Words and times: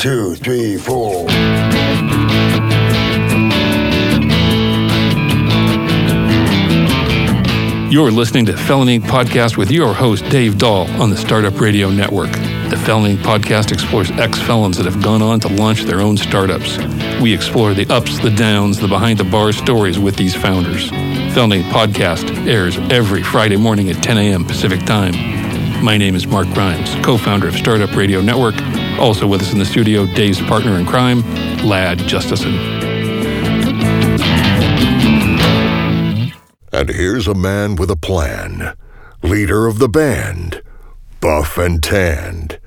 two, 0.00 0.34
three, 0.36 0.78
four. 0.78 1.28
You're 7.90 8.10
listening 8.10 8.46
to 8.46 8.56
Felony 8.56 8.98
Podcast 8.98 9.58
with 9.58 9.70
your 9.70 9.92
host, 9.92 10.26
Dave 10.30 10.56
Dahl, 10.56 10.88
on 11.02 11.10
the 11.10 11.18
Startup 11.18 11.60
Radio 11.60 11.90
Network. 11.90 12.32
The 12.70 12.80
Felony 12.86 13.16
Podcast 13.16 13.72
explores 13.72 14.10
ex 14.12 14.38
felons 14.40 14.78
that 14.78 14.86
have 14.86 15.02
gone 15.02 15.20
on 15.20 15.38
to 15.40 15.48
launch 15.48 15.82
their 15.82 16.00
own 16.00 16.16
startups. 16.16 16.78
We 17.20 17.34
explore 17.34 17.74
the 17.74 17.86
ups, 17.92 18.18
the 18.20 18.30
downs, 18.30 18.80
the 18.80 18.88
behind 18.88 19.18
the 19.18 19.24
bar 19.24 19.52
stories 19.52 19.98
with 19.98 20.16
these 20.16 20.34
founders. 20.34 20.88
Felony 21.34 21.62
Podcast 21.64 22.46
airs 22.46 22.78
every 22.90 23.22
Friday 23.22 23.56
morning 23.56 23.90
at 23.90 24.02
10 24.02 24.16
a.m. 24.16 24.46
Pacific 24.46 24.80
Time. 24.86 25.12
My 25.84 25.98
name 25.98 26.14
is 26.14 26.26
Mark 26.26 26.48
Grimes, 26.54 26.94
co 27.04 27.18
founder 27.18 27.48
of 27.48 27.54
Startup 27.54 27.94
Radio 27.94 28.22
Network. 28.22 28.54
Also 29.00 29.26
with 29.26 29.40
us 29.40 29.52
in 29.54 29.58
the 29.58 29.64
studio, 29.64 30.04
Dave's 30.04 30.42
partner 30.42 30.78
in 30.78 30.84
crime, 30.84 31.22
Lad 31.64 31.98
Justison. 32.00 32.54
And 36.70 36.88
here's 36.90 37.26
a 37.26 37.34
man 37.34 37.76
with 37.76 37.90
a 37.90 37.96
plan. 37.96 38.76
Leader 39.22 39.66
of 39.66 39.78
the 39.78 39.88
band. 39.88 40.62
Buff 41.22 41.56
and 41.56 41.82
tanned. 41.82 42.60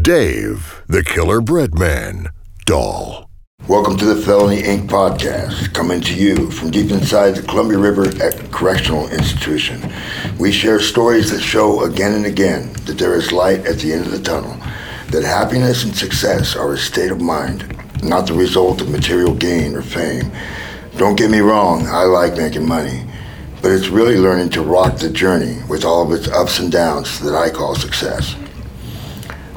Dave, 0.00 0.82
the 0.86 1.02
killer 1.02 1.40
bread 1.40 1.76
man. 1.76 2.28
Dahl. 2.66 3.28
Welcome 3.66 3.96
to 3.98 4.04
the 4.04 4.22
Felony 4.22 4.62
Inc. 4.62 4.88
podcast, 4.88 5.74
coming 5.74 6.00
to 6.02 6.14
you 6.14 6.50
from 6.52 6.70
deep 6.70 6.90
inside 6.90 7.32
the 7.32 7.42
Columbia 7.42 7.78
River 7.78 8.10
Correctional 8.50 9.08
Institution. 9.08 9.92
We 10.38 10.50
share 10.52 10.80
stories 10.80 11.30
that 11.32 11.40
show 11.40 11.84
again 11.84 12.14
and 12.14 12.26
again 12.26 12.72
that 12.86 12.96
there 12.98 13.14
is 13.14 13.32
light 13.32 13.66
at 13.66 13.78
the 13.78 13.92
end 13.92 14.06
of 14.06 14.12
the 14.12 14.22
tunnel, 14.22 14.56
that 15.10 15.24
happiness 15.24 15.84
and 15.84 15.94
success 15.94 16.56
are 16.56 16.74
a 16.74 16.78
state 16.78 17.10
of 17.10 17.20
mind, 17.20 17.76
not 18.02 18.26
the 18.26 18.34
result 18.34 18.80
of 18.80 18.90
material 18.90 19.34
gain 19.34 19.74
or 19.74 19.82
fame. 19.82 20.30
Don't 20.96 21.16
get 21.16 21.30
me 21.30 21.40
wrong, 21.40 21.86
I 21.86 22.04
like 22.04 22.36
making 22.36 22.66
money 22.66 23.04
but 23.62 23.72
it's 23.72 23.88
really 23.88 24.16
learning 24.16 24.50
to 24.50 24.62
rock 24.62 24.96
the 24.96 25.10
journey 25.10 25.58
with 25.68 25.84
all 25.84 26.02
of 26.02 26.18
its 26.18 26.28
ups 26.28 26.58
and 26.58 26.72
downs 26.72 27.20
that 27.20 27.34
I 27.34 27.50
call 27.50 27.74
success. 27.74 28.34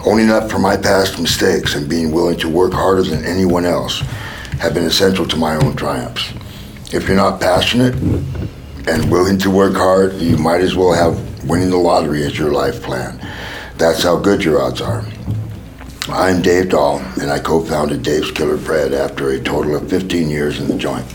Owning 0.05 0.29
up 0.29 0.51
for 0.51 0.59
my 0.59 0.75
past 0.75 1.19
mistakes 1.19 1.75
and 1.75 1.89
being 1.89 2.11
willing 2.11 2.37
to 2.39 2.49
work 2.49 2.73
harder 2.73 3.03
than 3.03 3.23
anyone 3.23 3.65
else 3.65 3.99
have 4.59 4.73
been 4.73 4.83
essential 4.83 5.25
to 5.27 5.37
my 5.37 5.55
own 5.55 5.75
triumphs. 5.75 6.33
If 6.93 7.07
you're 7.07 7.15
not 7.15 7.39
passionate 7.39 7.95
and 7.95 9.09
willing 9.09 9.37
to 9.39 9.49
work 9.49 9.75
hard, 9.75 10.13
you 10.15 10.37
might 10.37 10.61
as 10.61 10.75
well 10.75 10.91
have 10.91 11.47
winning 11.47 11.69
the 11.69 11.77
lottery 11.77 12.23
as 12.23 12.37
your 12.37 12.51
life 12.51 12.81
plan. 12.83 13.17
That's 13.77 14.03
how 14.03 14.17
good 14.17 14.43
your 14.43 14.61
odds 14.61 14.81
are. 14.81 15.05
I'm 16.09 16.41
Dave 16.41 16.69
Dahl, 16.69 16.99
and 17.21 17.31
I 17.31 17.39
co 17.39 17.63
founded 17.63 18.03
Dave's 18.03 18.31
Killer 18.31 18.57
Bread 18.57 18.93
after 18.93 19.29
a 19.29 19.39
total 19.39 19.75
of 19.75 19.89
15 19.89 20.29
years 20.29 20.59
in 20.59 20.67
the 20.67 20.77
joint. 20.77 21.05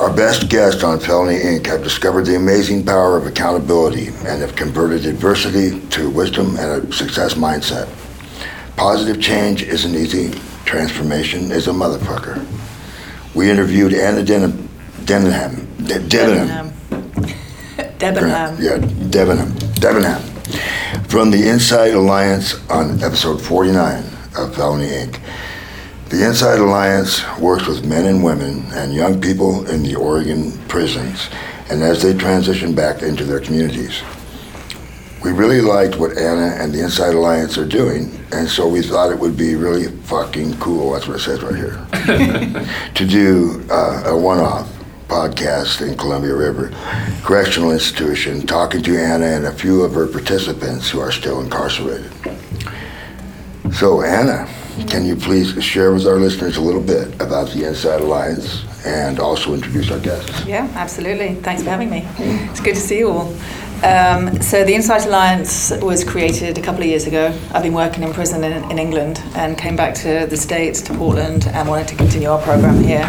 Our 0.00 0.12
best 0.12 0.48
guests 0.48 0.82
on 0.82 0.98
Felony 0.98 1.38
Inc. 1.38 1.66
have 1.66 1.84
discovered 1.84 2.26
the 2.26 2.34
amazing 2.34 2.84
power 2.84 3.16
of 3.16 3.26
accountability 3.26 4.08
and 4.08 4.40
have 4.40 4.56
converted 4.56 5.06
adversity 5.06 5.78
to 5.90 6.10
wisdom 6.10 6.56
and 6.56 6.88
a 6.88 6.92
success 6.92 7.34
mindset. 7.34 7.88
Positive 8.76 9.20
change 9.22 9.62
isn't 9.62 9.94
easy, 9.94 10.30
transformation 10.64 11.52
is 11.52 11.68
a 11.68 11.72
motherfucker. 11.72 12.44
We 13.34 13.48
interviewed 13.48 13.94
Anna 13.94 14.24
Denham. 14.24 14.68
Denham. 15.04 15.54
De- 15.76 16.00
Debenham. 16.00 16.72
Debenham. 17.98 18.58
Yeah, 18.60 18.78
Debenham. 18.78 19.52
Debenham. 19.78 20.22
From 21.12 21.30
the 21.30 21.46
Insight 21.46 21.92
Alliance 21.92 22.54
on 22.70 23.02
episode 23.02 23.38
49 23.38 24.02
of 24.34 24.56
Felony 24.56 24.86
Inc. 24.86 25.20
The 26.08 26.24
Insight 26.24 26.58
Alliance 26.58 27.22
works 27.38 27.66
with 27.66 27.84
men 27.84 28.06
and 28.06 28.24
women 28.24 28.64
and 28.72 28.94
young 28.94 29.20
people 29.20 29.68
in 29.68 29.82
the 29.82 29.94
Oregon 29.94 30.58
prisons 30.68 31.28
and 31.68 31.82
as 31.82 32.00
they 32.00 32.14
transition 32.14 32.74
back 32.74 33.02
into 33.02 33.26
their 33.26 33.40
communities. 33.40 34.00
We 35.22 35.32
really 35.32 35.60
liked 35.60 35.96
what 35.96 36.16
Anna 36.16 36.56
and 36.58 36.72
the 36.72 36.80
Insight 36.80 37.14
Alliance 37.14 37.58
are 37.58 37.66
doing, 37.66 38.18
and 38.32 38.48
so 38.48 38.66
we 38.66 38.80
thought 38.80 39.12
it 39.12 39.18
would 39.18 39.36
be 39.36 39.54
really 39.54 39.88
fucking 40.04 40.56
cool, 40.60 40.92
that's 40.92 41.06
what 41.06 41.18
it 41.18 41.20
says 41.20 41.42
right 41.42 41.54
here, 41.54 41.86
to 42.94 43.06
do 43.06 43.62
uh, 43.70 44.04
a 44.06 44.16
one 44.16 44.38
off 44.38 44.71
podcast 45.12 45.86
in 45.86 45.94
Columbia 45.94 46.34
River 46.34 46.70
Correctional 47.22 47.72
Institution 47.72 48.46
talking 48.46 48.82
to 48.82 48.96
Anna 48.96 49.26
and 49.26 49.44
a 49.44 49.52
few 49.52 49.82
of 49.82 49.92
her 49.92 50.06
participants 50.06 50.88
who 50.88 51.00
are 51.00 51.12
still 51.12 51.42
incarcerated. 51.42 52.10
So, 53.74 54.00
Anna, 54.00 54.48
can 54.88 55.04
you 55.04 55.14
please 55.14 55.62
share 55.62 55.92
with 55.92 56.06
our 56.06 56.16
listeners 56.16 56.56
a 56.56 56.62
little 56.62 56.80
bit 56.80 57.08
about 57.20 57.50
the 57.50 57.66
Insight 57.66 58.00
Alliance 58.00 58.64
and 58.86 59.20
also 59.20 59.52
introduce 59.52 59.90
our 59.90 60.00
guests? 60.00 60.46
Yeah, 60.46 60.66
absolutely. 60.76 61.34
Thanks 61.34 61.62
for 61.62 61.68
having 61.68 61.90
me. 61.90 62.08
It's 62.48 62.60
good 62.60 62.76
to 62.76 62.80
see 62.80 63.00
you 63.00 63.10
all. 63.10 63.36
Um, 63.84 64.40
so, 64.40 64.64
the 64.64 64.74
Insight 64.74 65.04
Alliance 65.04 65.72
was 65.82 66.04
created 66.04 66.56
a 66.56 66.62
couple 66.62 66.80
of 66.80 66.88
years 66.88 67.06
ago. 67.06 67.38
I've 67.52 67.62
been 67.62 67.74
working 67.74 68.02
in 68.02 68.14
prison 68.14 68.44
in, 68.44 68.70
in 68.70 68.78
England 68.78 69.20
and 69.34 69.58
came 69.58 69.76
back 69.76 69.94
to 69.96 70.26
the 70.26 70.38
States, 70.38 70.80
to 70.82 70.94
Portland, 70.94 71.48
and 71.48 71.68
wanted 71.68 71.88
to 71.88 71.96
continue 71.96 72.30
our 72.30 72.40
program 72.40 72.82
here. 72.82 73.06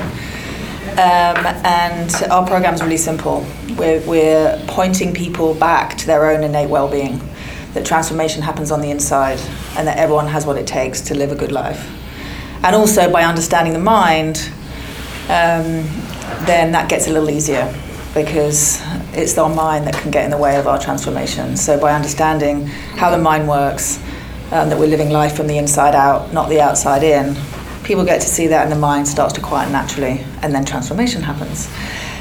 Um, 0.93 1.45
and 1.65 2.13
our 2.29 2.45
program 2.45 2.75
is 2.75 2.83
really 2.83 2.97
simple. 2.97 3.45
We're, 3.77 3.99
we're 4.01 4.63
pointing 4.67 5.13
people 5.13 5.55
back 5.55 5.97
to 5.97 6.05
their 6.05 6.29
own 6.29 6.43
innate 6.43 6.69
well 6.69 6.87
being 6.87 7.19
that 7.73 7.83
transformation 7.83 8.43
happens 8.43 8.69
on 8.69 8.81
the 8.81 8.91
inside 8.91 9.39
and 9.75 9.87
that 9.87 9.97
everyone 9.97 10.27
has 10.27 10.45
what 10.45 10.57
it 10.57 10.67
takes 10.67 11.01
to 11.01 11.15
live 11.15 11.31
a 11.31 11.35
good 11.35 11.51
life. 11.51 11.89
And 12.63 12.75
also 12.75 13.11
by 13.11 13.23
understanding 13.23 13.73
the 13.73 13.79
mind, 13.79 14.37
um, 15.23 15.83
then 16.45 16.71
that 16.73 16.89
gets 16.89 17.07
a 17.07 17.11
little 17.11 17.31
easier 17.31 17.73
because 18.13 18.79
it's 19.13 19.35
our 19.37 19.49
mind 19.49 19.87
that 19.87 19.95
can 19.95 20.11
get 20.11 20.25
in 20.25 20.29
the 20.29 20.37
way 20.37 20.57
of 20.57 20.67
our 20.67 20.79
transformation. 20.79 21.57
So 21.57 21.79
by 21.79 21.93
understanding 21.93 22.67
how 22.67 23.09
the 23.09 23.17
mind 23.17 23.47
works, 23.47 23.97
um, 24.51 24.69
that 24.69 24.77
we're 24.77 24.85
living 24.85 25.09
life 25.09 25.35
from 25.35 25.47
the 25.47 25.57
inside 25.57 25.95
out, 25.95 26.31
not 26.31 26.49
the 26.49 26.61
outside 26.61 27.01
in, 27.01 27.35
people 27.83 28.05
get 28.05 28.21
to 28.21 28.27
see 28.27 28.47
that 28.47 28.63
and 28.63 28.71
the 28.71 28.79
mind 28.79 29.07
starts 29.07 29.33
to 29.33 29.41
quiet 29.41 29.71
naturally 29.71 30.25
and 30.41 30.53
then 30.53 30.65
transformation 30.65 31.21
happens. 31.21 31.69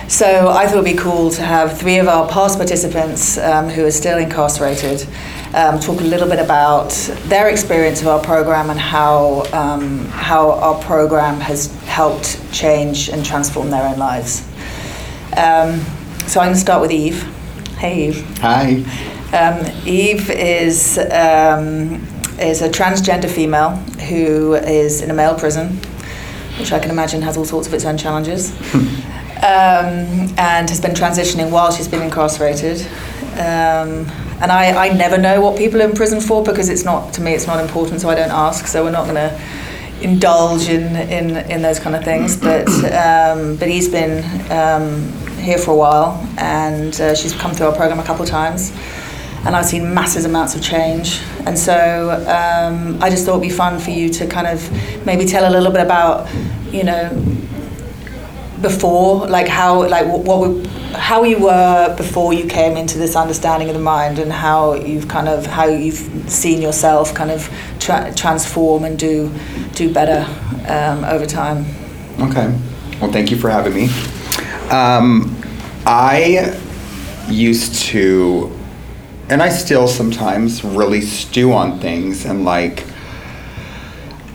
So 0.08 0.50
I 0.50 0.66
thought 0.66 0.74
it 0.74 0.76
would 0.76 0.84
be 0.84 0.94
cool 0.94 1.30
to 1.30 1.42
have 1.42 1.78
three 1.78 1.98
of 1.98 2.06
our 2.06 2.28
past 2.28 2.58
participants 2.58 3.38
um, 3.38 3.68
who 3.68 3.86
are 3.86 3.90
still 3.90 4.18
incarcerated 4.18 5.06
um, 5.54 5.80
talk 5.80 6.00
a 6.00 6.04
little 6.04 6.28
bit 6.28 6.38
about 6.38 6.90
their 7.24 7.48
experience 7.48 8.00
of 8.00 8.08
our 8.08 8.20
program 8.20 8.70
and 8.70 8.78
how, 8.78 9.44
um, 9.52 10.04
how 10.06 10.52
our 10.52 10.82
program 10.82 11.40
has 11.40 11.74
helped 11.84 12.52
change 12.52 13.08
and 13.08 13.24
transform 13.24 13.70
their 13.70 13.86
own 13.86 13.98
lives. 13.98 14.46
Um, 15.36 15.80
so 16.26 16.40
I'm 16.40 16.48
going 16.48 16.54
to 16.54 16.60
start 16.60 16.80
with 16.80 16.90
Eve. 16.90 17.22
Hey, 17.78 18.08
Eve. 18.08 18.38
Hi. 18.38 18.82
Um, 19.32 19.66
Eve 19.86 20.30
is, 20.30 20.98
um, 20.98 22.06
is 22.42 22.62
a 22.62 22.68
transgender 22.68 23.30
female 23.30 23.70
who 24.08 24.54
is 24.54 25.00
in 25.02 25.10
a 25.10 25.14
male 25.14 25.38
prison, 25.38 25.78
which 26.58 26.72
I 26.72 26.78
can 26.78 26.90
imagine 26.90 27.22
has 27.22 27.36
all 27.36 27.44
sorts 27.44 27.66
of 27.66 27.74
its 27.74 27.84
own 27.84 27.96
challenges. 27.96 28.52
Um, 29.42 30.32
and 30.38 30.70
has 30.70 30.80
been 30.80 30.92
transitioning 30.92 31.50
while 31.50 31.72
she's 31.72 31.88
been 31.88 32.00
incarcerated. 32.00 32.80
Um, 33.32 34.06
and 34.40 34.52
I, 34.52 34.86
I 34.86 34.92
never 34.92 35.18
know 35.18 35.40
what 35.40 35.58
people 35.58 35.82
are 35.82 35.84
in 35.84 35.96
prison 35.96 36.20
for 36.20 36.44
because 36.44 36.68
it's 36.68 36.84
not, 36.84 37.12
to 37.14 37.20
me, 37.20 37.32
it's 37.34 37.48
not 37.48 37.58
important, 37.58 38.00
so 38.00 38.08
I 38.08 38.14
don't 38.14 38.30
ask. 38.30 38.68
So 38.68 38.84
we're 38.84 38.92
not 38.92 39.08
going 39.08 39.16
to 39.16 39.40
indulge 40.00 40.68
in, 40.68 40.94
in, 40.94 41.38
in 41.50 41.60
those 41.60 41.80
kind 41.80 41.96
of 41.96 42.04
things. 42.04 42.36
But, 42.42 42.68
um, 42.92 43.56
but 43.56 43.68
he's 43.68 43.88
been 43.88 44.22
um, 44.52 45.10
here 45.38 45.58
for 45.58 45.72
a 45.72 45.76
while, 45.76 46.24
and 46.38 46.94
uh, 47.00 47.14
she's 47.16 47.32
come 47.32 47.52
through 47.52 47.66
our 47.66 47.74
program 47.74 47.98
a 47.98 48.04
couple 48.04 48.22
of 48.22 48.28
times. 48.28 48.70
And 49.44 49.56
I've 49.56 49.66
seen 49.66 49.92
massive 49.92 50.24
amounts 50.24 50.54
of 50.54 50.62
change. 50.62 51.20
And 51.46 51.58
so 51.58 52.10
um, 52.28 53.02
I 53.02 53.10
just 53.10 53.24
thought 53.26 53.38
it'd 53.38 53.42
be 53.42 53.50
fun 53.50 53.78
for 53.80 53.90
you 53.90 54.08
to 54.10 54.26
kind 54.26 54.46
of 54.46 54.70
maybe 55.04 55.24
tell 55.24 55.48
a 55.48 55.52
little 55.52 55.72
bit 55.72 55.82
about, 55.82 56.28
you 56.70 56.84
know, 56.84 57.10
before, 58.60 59.26
like 59.26 59.48
how, 59.48 59.88
like 59.88 60.06
what, 60.06 60.20
what 60.20 60.48
we, 60.48 60.66
how 60.92 61.24
you 61.24 61.38
were 61.38 61.94
before 61.96 62.32
you 62.32 62.46
came 62.46 62.76
into 62.76 62.98
this 62.98 63.16
understanding 63.16 63.68
of 63.68 63.74
the 63.74 63.80
mind, 63.80 64.18
and 64.18 64.30
how 64.30 64.74
you've 64.74 65.08
kind 65.08 65.26
of 65.26 65.46
how 65.46 65.66
you've 65.66 66.30
seen 66.30 66.62
yourself 66.62 67.12
kind 67.14 67.30
of 67.30 67.50
tra- 67.80 68.12
transform 68.14 68.84
and 68.84 68.98
do 68.98 69.32
do 69.74 69.92
better 69.92 70.24
um, 70.68 71.02
over 71.04 71.26
time. 71.26 71.64
Okay. 72.20 72.56
Well, 73.00 73.10
thank 73.10 73.30
you 73.30 73.36
for 73.36 73.50
having 73.50 73.74
me. 73.74 73.88
Um, 74.70 75.36
I 75.84 76.56
used 77.28 77.74
to, 77.86 78.56
and 79.28 79.42
I 79.42 79.48
still 79.48 79.88
sometimes 79.88 80.64
really 80.64 81.00
stew 81.00 81.52
on 81.52 81.80
things 81.80 82.24
and 82.24 82.44
like 82.44 82.84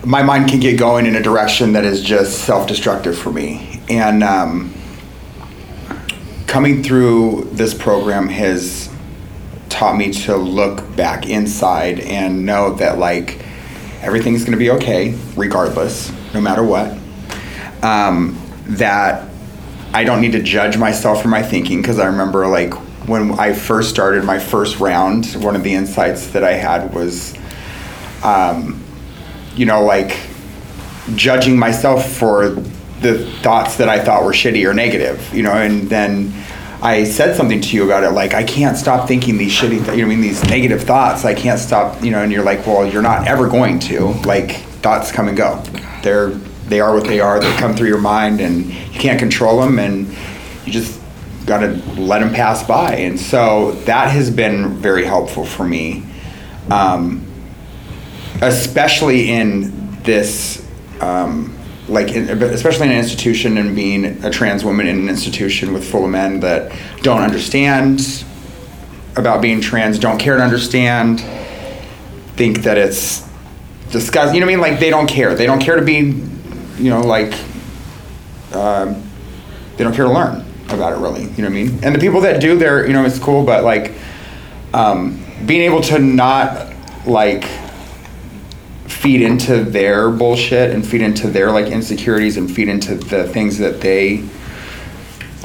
my 0.05 0.23
mind 0.23 0.49
can 0.49 0.59
get 0.59 0.79
going 0.79 1.05
in 1.05 1.15
a 1.15 1.21
direction 1.21 1.73
that 1.73 1.83
is 1.83 2.01
just 2.01 2.45
self-destructive 2.45 3.17
for 3.17 3.31
me 3.31 3.81
and 3.89 4.23
um, 4.23 4.73
coming 6.47 6.81
through 6.81 7.49
this 7.51 7.73
program 7.73 8.27
has 8.29 8.89
taught 9.69 9.97
me 9.97 10.11
to 10.11 10.35
look 10.35 10.95
back 10.95 11.27
inside 11.27 11.99
and 11.99 12.45
know 12.45 12.73
that 12.75 12.97
like 12.97 13.39
everything's 14.01 14.41
going 14.41 14.53
to 14.53 14.57
be 14.57 14.71
okay, 14.71 15.17
regardless, 15.35 16.11
no 16.33 16.41
matter 16.41 16.63
what. 16.63 16.97
Um, 17.83 18.41
that 18.69 19.29
I 19.93 20.03
don't 20.03 20.21
need 20.21 20.31
to 20.31 20.41
judge 20.41 20.77
myself 20.77 21.21
for 21.21 21.27
my 21.27 21.43
thinking 21.43 21.81
because 21.81 21.99
I 21.99 22.07
remember 22.07 22.47
like 22.47 22.73
when 23.07 23.39
I 23.39 23.53
first 23.53 23.89
started 23.89 24.23
my 24.23 24.37
first 24.37 24.79
round, 24.79 25.25
one 25.43 25.55
of 25.55 25.63
the 25.63 25.73
insights 25.73 26.27
that 26.27 26.43
I 26.43 26.53
had 26.53 26.93
was, 26.93 27.35
um, 28.23 28.83
you 29.55 29.65
know, 29.65 29.83
like 29.83 30.17
judging 31.15 31.57
myself 31.57 32.11
for 32.11 32.49
the 32.99 33.25
thoughts 33.41 33.77
that 33.77 33.87
I 33.87 34.03
thought 34.03 34.23
were 34.23 34.33
shitty 34.33 34.69
or 34.69 34.73
negative, 34.73 35.33
you 35.33 35.41
know, 35.41 35.53
and 35.53 35.89
then 35.89 36.33
I 36.81 37.05
said 37.05 37.35
something 37.35 37.61
to 37.61 37.75
you 37.75 37.85
about 37.85 38.03
it, 38.03 38.11
like 38.11 38.33
I 38.33 38.43
can't 38.43 38.77
stop 38.77 39.07
thinking 39.07 39.37
these 39.37 39.53
shitty, 39.53 39.85
th- 39.85 39.97
you 39.97 40.03
know, 40.03 40.05
I 40.05 40.09
mean 40.09 40.21
these 40.21 40.43
negative 40.43 40.83
thoughts. 40.83 41.23
I 41.23 41.33
can't 41.33 41.59
stop, 41.59 42.03
you 42.03 42.11
know, 42.11 42.21
and 42.21 42.31
you're 42.31 42.43
like, 42.43 42.67
well, 42.67 42.85
you're 42.85 43.01
not 43.01 43.27
ever 43.27 43.47
going 43.47 43.79
to. 43.79 44.07
Like 44.25 44.57
thoughts 44.81 45.11
come 45.11 45.27
and 45.29 45.37
go. 45.37 45.63
They're 46.03 46.31
they 46.67 46.81
are 46.81 46.93
what 46.93 47.05
they 47.05 47.21
are. 47.21 47.39
They 47.39 47.55
come 47.55 47.75
through 47.75 47.87
your 47.87 48.01
mind, 48.01 48.41
and 48.41 48.65
you 48.65 48.99
can't 48.99 49.17
control 49.17 49.61
them, 49.61 49.79
and 49.79 50.07
you 50.65 50.73
just 50.73 50.96
got 51.47 51.59
to 51.59 51.69
let 51.99 52.19
them 52.19 52.31
pass 52.31 52.61
by. 52.67 52.95
And 52.95 53.19
so 53.19 53.71
that 53.85 54.11
has 54.11 54.29
been 54.29 54.75
very 54.75 55.05
helpful 55.05 55.45
for 55.45 55.63
me, 55.63 56.03
um, 56.69 57.25
especially 58.41 59.31
in 59.31 60.01
this. 60.03 60.63
Um, 61.01 61.53
like 61.87 62.11
in, 62.11 62.27
especially 62.43 62.87
in 62.87 62.91
an 62.91 62.97
institution 62.97 63.57
and 63.57 63.73
being 63.73 64.03
a 64.25 64.29
trans 64.29 64.65
woman 64.65 64.87
in 64.87 64.99
an 64.99 65.07
institution 65.07 65.71
with 65.71 65.89
full 65.89 66.03
of 66.03 66.09
men 66.09 66.41
that 66.41 66.77
don't 67.01 67.21
understand 67.21 68.25
about 69.15 69.41
being 69.41 69.61
trans, 69.61 69.97
don't 69.97 70.17
care 70.17 70.35
to 70.35 70.43
understand, 70.43 71.21
think 72.35 72.63
that 72.63 72.77
it's 72.77 73.25
disgusting. 73.89 74.35
You 74.35 74.41
know 74.41 74.47
what 74.47 74.51
I 74.51 74.55
mean? 74.57 74.71
Like 74.71 74.81
they 74.81 74.89
don't 74.89 75.07
care. 75.07 75.33
They 75.33 75.45
don't 75.45 75.61
care 75.61 75.77
to 75.77 75.81
be, 75.81 75.93
you 76.77 76.89
know, 76.89 76.99
like 76.99 77.33
um, 78.51 79.01
they 79.77 79.85
don't 79.85 79.93
care 79.93 80.05
to 80.05 80.11
learn 80.11 80.46
about 80.71 80.93
it 80.93 80.97
really. 80.97 81.23
You 81.23 81.43
know 81.43 81.49
what 81.49 81.49
I 81.49 81.63
mean? 81.63 81.79
And 81.83 81.95
the 81.95 81.99
people 81.99 82.21
that 82.21 82.41
do, 82.41 82.57
they're 82.57 82.85
you 82.87 82.93
know 82.93 83.05
it's 83.05 83.19
cool, 83.19 83.43
but 83.43 83.63
like 83.63 83.93
um, 84.73 85.23
being 85.45 85.61
able 85.61 85.81
to 85.81 85.99
not 85.99 86.73
like 87.05 87.45
feed 88.85 89.21
into 89.21 89.63
their 89.63 90.09
bullshit 90.09 90.71
and 90.71 90.85
feed 90.85 91.01
into 91.01 91.27
their 91.29 91.51
like 91.51 91.67
insecurities 91.67 92.37
and 92.37 92.53
feed 92.53 92.67
into 92.67 92.95
the 92.95 93.27
things 93.27 93.57
that 93.57 93.79
they 93.79 94.17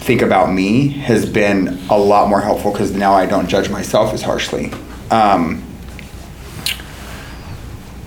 think 0.03 0.23
about 0.23 0.53
me 0.53 0.89
has 0.89 1.29
been 1.29 1.79
a 1.91 1.97
lot 1.97 2.29
more 2.29 2.41
helpful 2.41 2.73
because 2.73 2.93
now 2.93 3.13
I 3.13 3.27
don't 3.27 3.49
judge 3.49 3.71
myself 3.71 4.13
as 4.13 4.23
harshly. 4.23 4.73
Um, 5.11 5.63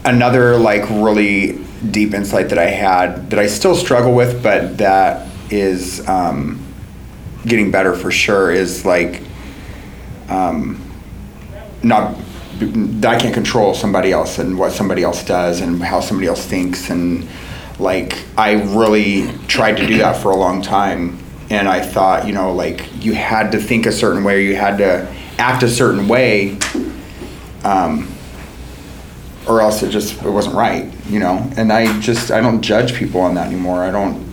another 0.03 0.57
like 0.57 0.89
really 0.89 1.63
deep 1.91 2.13
insight 2.13 2.49
that 2.49 2.57
I 2.57 2.65
had 2.65 3.29
that 3.29 3.39
I 3.39 3.47
still 3.47 3.75
struggle 3.75 4.13
with, 4.13 4.43
but 4.43 4.77
that 4.77 5.27
is 5.49 6.05
um, 6.07 6.64
getting 7.45 7.71
better 7.71 7.93
for 7.93 8.11
sure 8.11 8.51
is 8.51 8.85
like 8.85 9.21
um, 10.29 10.81
not 11.83 12.15
I 12.59 13.17
can't 13.19 13.33
control 13.33 13.73
somebody 13.73 14.11
else 14.11 14.39
and 14.39 14.57
what 14.57 14.71
somebody 14.71 15.03
else 15.03 15.23
does 15.23 15.61
and 15.61 15.81
how 15.81 15.99
somebody 15.99 16.27
else 16.27 16.45
thinks 16.45 16.89
and 16.89 17.27
like 17.79 18.23
I 18.37 18.53
really 18.75 19.29
tried 19.47 19.77
to 19.77 19.85
do 19.85 19.97
that 19.97 20.21
for 20.21 20.31
a 20.31 20.37
long 20.37 20.61
time. 20.61 21.19
And 21.49 21.67
I 21.67 21.81
thought 21.81 22.27
you 22.27 22.33
know 22.33 22.53
like 22.53 23.03
you 23.03 23.13
had 23.13 23.51
to 23.51 23.59
think 23.59 23.85
a 23.85 23.91
certain 23.91 24.23
way 24.23 24.37
or 24.37 24.41
you 24.41 24.55
had 24.55 24.77
to 24.77 25.13
act 25.37 25.63
a 25.63 25.69
certain 25.69 26.07
way 26.07 26.57
um, 27.63 28.09
or 29.47 29.61
else 29.61 29.83
it 29.83 29.89
just 29.89 30.21
it 30.23 30.29
wasn't 30.29 30.55
right 30.55 30.91
you 31.09 31.19
know? 31.19 31.49
And 31.57 31.71
I 31.71 31.99
just 31.99 32.31
I 32.31 32.41
don't 32.41 32.61
judge 32.61 32.93
people 32.93 33.21
on 33.21 33.35
that 33.35 33.47
anymore. 33.47 33.83
I 33.83 33.91
don't 33.91 34.24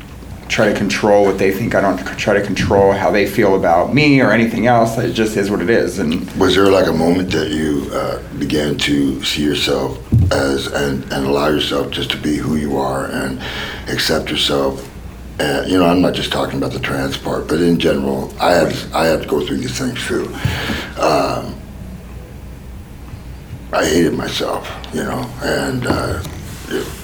try 0.53 0.71
to 0.71 0.79
control 0.79 1.25
what 1.25 1.39
they 1.39 1.51
think. 1.51 1.75
I 1.75 1.81
don't 1.81 1.97
try 2.19 2.35
to 2.35 2.43
control 2.43 2.93
how 2.93 3.11
they 3.11 3.27
feel 3.27 3.57
about 3.57 3.95
me 3.95 4.21
or 4.21 4.33
anything 4.33 4.67
else. 4.67 4.99
It 4.99 5.15
just 5.15 5.35
is 5.37 5.51
what 5.51 5.63
it 5.63 5.71
is. 5.71 5.99
And 5.99 6.31
was 6.33 6.55
there 6.55 6.71
like 6.71 6.87
a 6.89 6.93
moment 6.93 7.31
that 7.33 7.51
you 7.51 7.89
uh, 7.91 8.23
began 8.39 8.77
to 8.79 9.25
see 9.25 9.43
yourself 9.43 9.99
as 10.31 10.67
and, 10.67 11.05
and 11.05 11.27
allow 11.27 11.49
yourself 11.49 11.91
just 11.91 12.11
to 12.11 12.19
be 12.19 12.37
who 12.37 12.57
you 12.57 12.77
are 12.77 13.07
and 13.07 13.41
accept 13.89 14.31
yourself? 14.31 14.87
And 15.41 15.71
you 15.71 15.79
know, 15.79 15.87
I'm 15.87 16.03
not 16.03 16.13
just 16.13 16.31
talking 16.31 16.59
about 16.59 16.73
the 16.73 16.81
trans 16.81 17.17
part, 17.17 17.49
but 17.49 17.63
in 17.63 17.79
general, 17.79 18.31
I 18.39 18.53
had 18.53 18.77
I 18.93 19.07
had 19.07 19.23
to 19.23 19.29
go 19.29 19.45
through 19.45 19.57
these 19.57 19.79
things 19.79 20.07
too. 20.07 20.27
Um, 21.01 21.59
I 23.73 23.87
hated 23.87 24.13
myself, 24.13 24.71
you 24.93 25.03
know, 25.03 25.23
and. 25.41 25.87
Uh, 25.87 26.23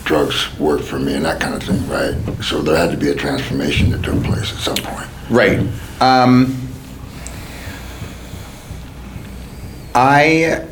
drugs 0.04 0.58
worked 0.58 0.84
for 0.84 0.98
me 0.98 1.14
and 1.14 1.24
that 1.24 1.40
kind 1.40 1.54
of 1.54 1.62
thing, 1.62 1.88
right? 1.88 2.14
So 2.42 2.62
there 2.62 2.76
had 2.76 2.90
to 2.90 2.96
be 2.96 3.10
a 3.10 3.14
transformation 3.14 3.90
that 3.90 4.02
took 4.02 4.22
place 4.24 4.52
at 4.52 4.58
some 4.58 4.76
point. 4.76 5.08
Right. 5.30 5.60
Um, 6.00 6.68
I 9.94 10.66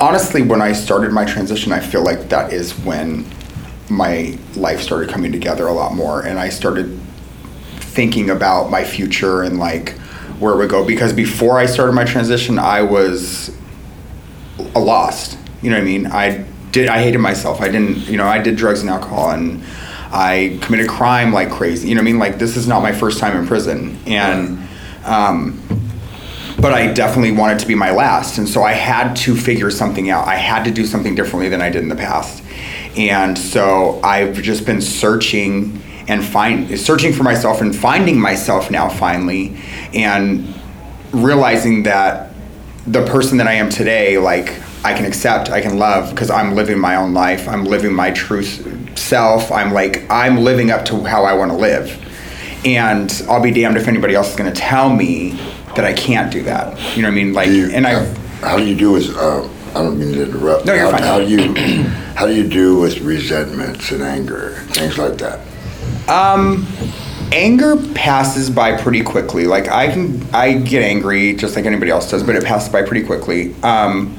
honestly, 0.00 0.42
when 0.42 0.62
I 0.62 0.72
started 0.72 1.12
my 1.12 1.24
transition, 1.24 1.72
I 1.72 1.80
feel 1.80 2.02
like 2.02 2.28
that 2.28 2.52
is 2.52 2.78
when 2.80 3.26
my 3.88 4.38
life 4.54 4.80
started 4.80 5.10
coming 5.10 5.32
together 5.32 5.66
a 5.66 5.72
lot 5.72 5.94
more, 5.94 6.22
and 6.22 6.38
I 6.38 6.48
started 6.48 6.98
thinking 7.78 8.30
about 8.30 8.70
my 8.70 8.84
future 8.84 9.42
and 9.42 9.58
like 9.58 9.90
where 10.38 10.54
it 10.54 10.56
would 10.56 10.70
go. 10.70 10.84
Because 10.84 11.12
before 11.12 11.58
I 11.58 11.66
started 11.66 11.92
my 11.92 12.04
transition, 12.04 12.58
I 12.58 12.82
was 12.82 13.56
lost 14.74 15.38
you 15.62 15.70
know 15.70 15.76
what 15.76 15.82
I 15.82 15.86
mean? 15.86 16.06
I 16.06 16.44
did. 16.72 16.88
I 16.88 17.02
hated 17.02 17.18
myself. 17.18 17.60
I 17.60 17.68
didn't. 17.68 18.08
You 18.08 18.16
know, 18.16 18.26
I 18.26 18.38
did 18.38 18.56
drugs 18.56 18.80
and 18.80 18.90
alcohol, 18.90 19.30
and 19.30 19.62
I 20.10 20.58
committed 20.62 20.88
crime 20.88 21.32
like 21.32 21.50
crazy. 21.50 21.88
You 21.88 21.94
know 21.94 22.00
what 22.00 22.08
I 22.08 22.12
mean? 22.12 22.18
Like 22.18 22.38
this 22.38 22.56
is 22.56 22.66
not 22.66 22.82
my 22.82 22.92
first 22.92 23.18
time 23.18 23.36
in 23.36 23.46
prison, 23.46 23.98
and. 24.06 24.68
Um, 25.04 25.60
but 26.60 26.72
I 26.72 26.92
definitely 26.92 27.32
wanted 27.32 27.58
to 27.58 27.66
be 27.66 27.74
my 27.74 27.90
last, 27.90 28.38
and 28.38 28.48
so 28.48 28.62
I 28.62 28.70
had 28.72 29.14
to 29.16 29.34
figure 29.34 29.68
something 29.68 30.10
out. 30.10 30.28
I 30.28 30.36
had 30.36 30.62
to 30.64 30.70
do 30.70 30.86
something 30.86 31.16
differently 31.16 31.48
than 31.48 31.60
I 31.60 31.70
did 31.70 31.82
in 31.82 31.88
the 31.88 31.96
past, 31.96 32.44
and 32.96 33.36
so 33.36 34.00
I've 34.04 34.40
just 34.40 34.64
been 34.64 34.80
searching 34.80 35.82
and 36.06 36.24
find 36.24 36.78
searching 36.78 37.12
for 37.12 37.24
myself 37.24 37.62
and 37.62 37.74
finding 37.74 38.20
myself 38.20 38.70
now 38.70 38.88
finally, 38.88 39.56
and 39.92 40.54
realizing 41.10 41.82
that 41.82 42.32
the 42.86 43.04
person 43.06 43.38
that 43.38 43.48
I 43.48 43.54
am 43.54 43.68
today, 43.68 44.18
like 44.18 44.54
I 44.84 44.94
can 44.94 45.04
accept, 45.04 45.50
I 45.50 45.60
can 45.60 45.78
love 45.78 46.10
because 46.10 46.30
I'm 46.30 46.54
living 46.54 46.78
my 46.78 46.96
own 46.96 47.14
life. 47.14 47.48
I'm 47.48 47.64
living 47.64 47.94
my 47.94 48.10
true 48.10 48.42
self. 48.42 49.52
I'm 49.52 49.72
like, 49.72 50.10
I'm 50.10 50.38
living 50.38 50.70
up 50.70 50.84
to 50.86 51.04
how 51.04 51.24
I 51.24 51.34
want 51.34 51.50
to 51.52 51.56
live. 51.56 51.98
And 52.64 53.10
I'll 53.28 53.42
be 53.42 53.52
damned 53.52 53.76
if 53.76 53.88
anybody 53.88 54.14
else 54.14 54.30
is 54.30 54.36
going 54.36 54.52
to 54.52 54.58
tell 54.58 54.88
me 54.88 55.30
that 55.74 55.84
I 55.84 55.92
can't 55.92 56.32
do 56.32 56.42
that. 56.44 56.78
You 56.96 57.02
know 57.02 57.08
what 57.08 57.12
I 57.12 57.14
mean? 57.14 57.32
Like, 57.32 57.48
you, 57.48 57.70
and 57.70 57.86
I. 57.86 58.04
How 58.40 58.56
do 58.56 58.66
you 58.66 58.76
do 58.76 58.92
with, 58.92 59.16
uh, 59.16 59.48
I 59.70 59.82
don't 59.82 59.98
mean 59.98 60.12
to 60.14 60.24
interrupt. 60.24 60.66
No, 60.66 60.74
you're 60.74 60.84
how, 60.84 60.90
fine. 60.90 61.02
How 61.02 61.18
do 61.18 61.28
you, 61.28 61.54
how 62.14 62.26
do 62.26 62.34
you 62.34 62.48
do 62.48 62.78
with 62.78 63.00
resentments 63.00 63.90
and 63.92 64.02
anger, 64.02 64.56
things 64.70 64.98
like 64.98 65.18
that? 65.18 65.40
Um, 66.08 66.66
anger 67.32 67.76
passes 67.94 68.50
by 68.50 68.76
pretty 68.76 69.02
quickly. 69.02 69.46
Like 69.46 69.68
I 69.68 69.92
can, 69.92 70.22
I 70.34 70.54
get 70.54 70.82
angry 70.82 71.34
just 71.34 71.56
like 71.56 71.64
anybody 71.64 71.90
else 71.90 72.10
does, 72.10 72.22
but 72.22 72.34
it 72.34 72.44
passes 72.44 72.70
by 72.70 72.82
pretty 72.82 73.06
quickly. 73.06 73.54
Um, 73.62 74.16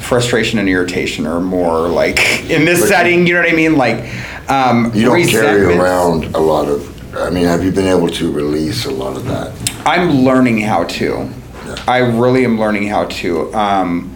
frustration 0.00 0.58
and 0.58 0.68
irritation 0.68 1.26
are 1.26 1.40
more 1.40 1.88
like 1.88 2.18
in 2.50 2.64
this 2.64 2.80
But- 2.80 2.88
setting. 2.88 3.26
You 3.26 3.34
know 3.34 3.40
what 3.42 3.52
I 3.52 3.54
mean? 3.56 3.76
Like 3.76 4.50
um, 4.50 4.90
You 4.94 5.04
don't 5.04 5.26
carry 5.28 5.64
around 5.64 6.34
a 6.34 6.40
lot 6.40 6.68
of, 6.68 7.14
I 7.16 7.30
mean, 7.30 7.44
have 7.44 7.62
you 7.64 7.70
been 7.70 7.86
able 7.86 8.08
to 8.08 8.32
release 8.32 8.86
a 8.86 8.90
lot 8.90 9.16
of 9.16 9.24
that? 9.26 9.52
I'm 9.86 10.22
learning 10.22 10.60
how 10.60 10.84
to. 10.84 11.28
Yeah. 11.66 11.76
I 11.86 11.98
really 11.98 12.44
am 12.44 12.58
learning 12.58 12.88
how 12.88 13.04
to. 13.06 13.54
Um, 13.54 14.12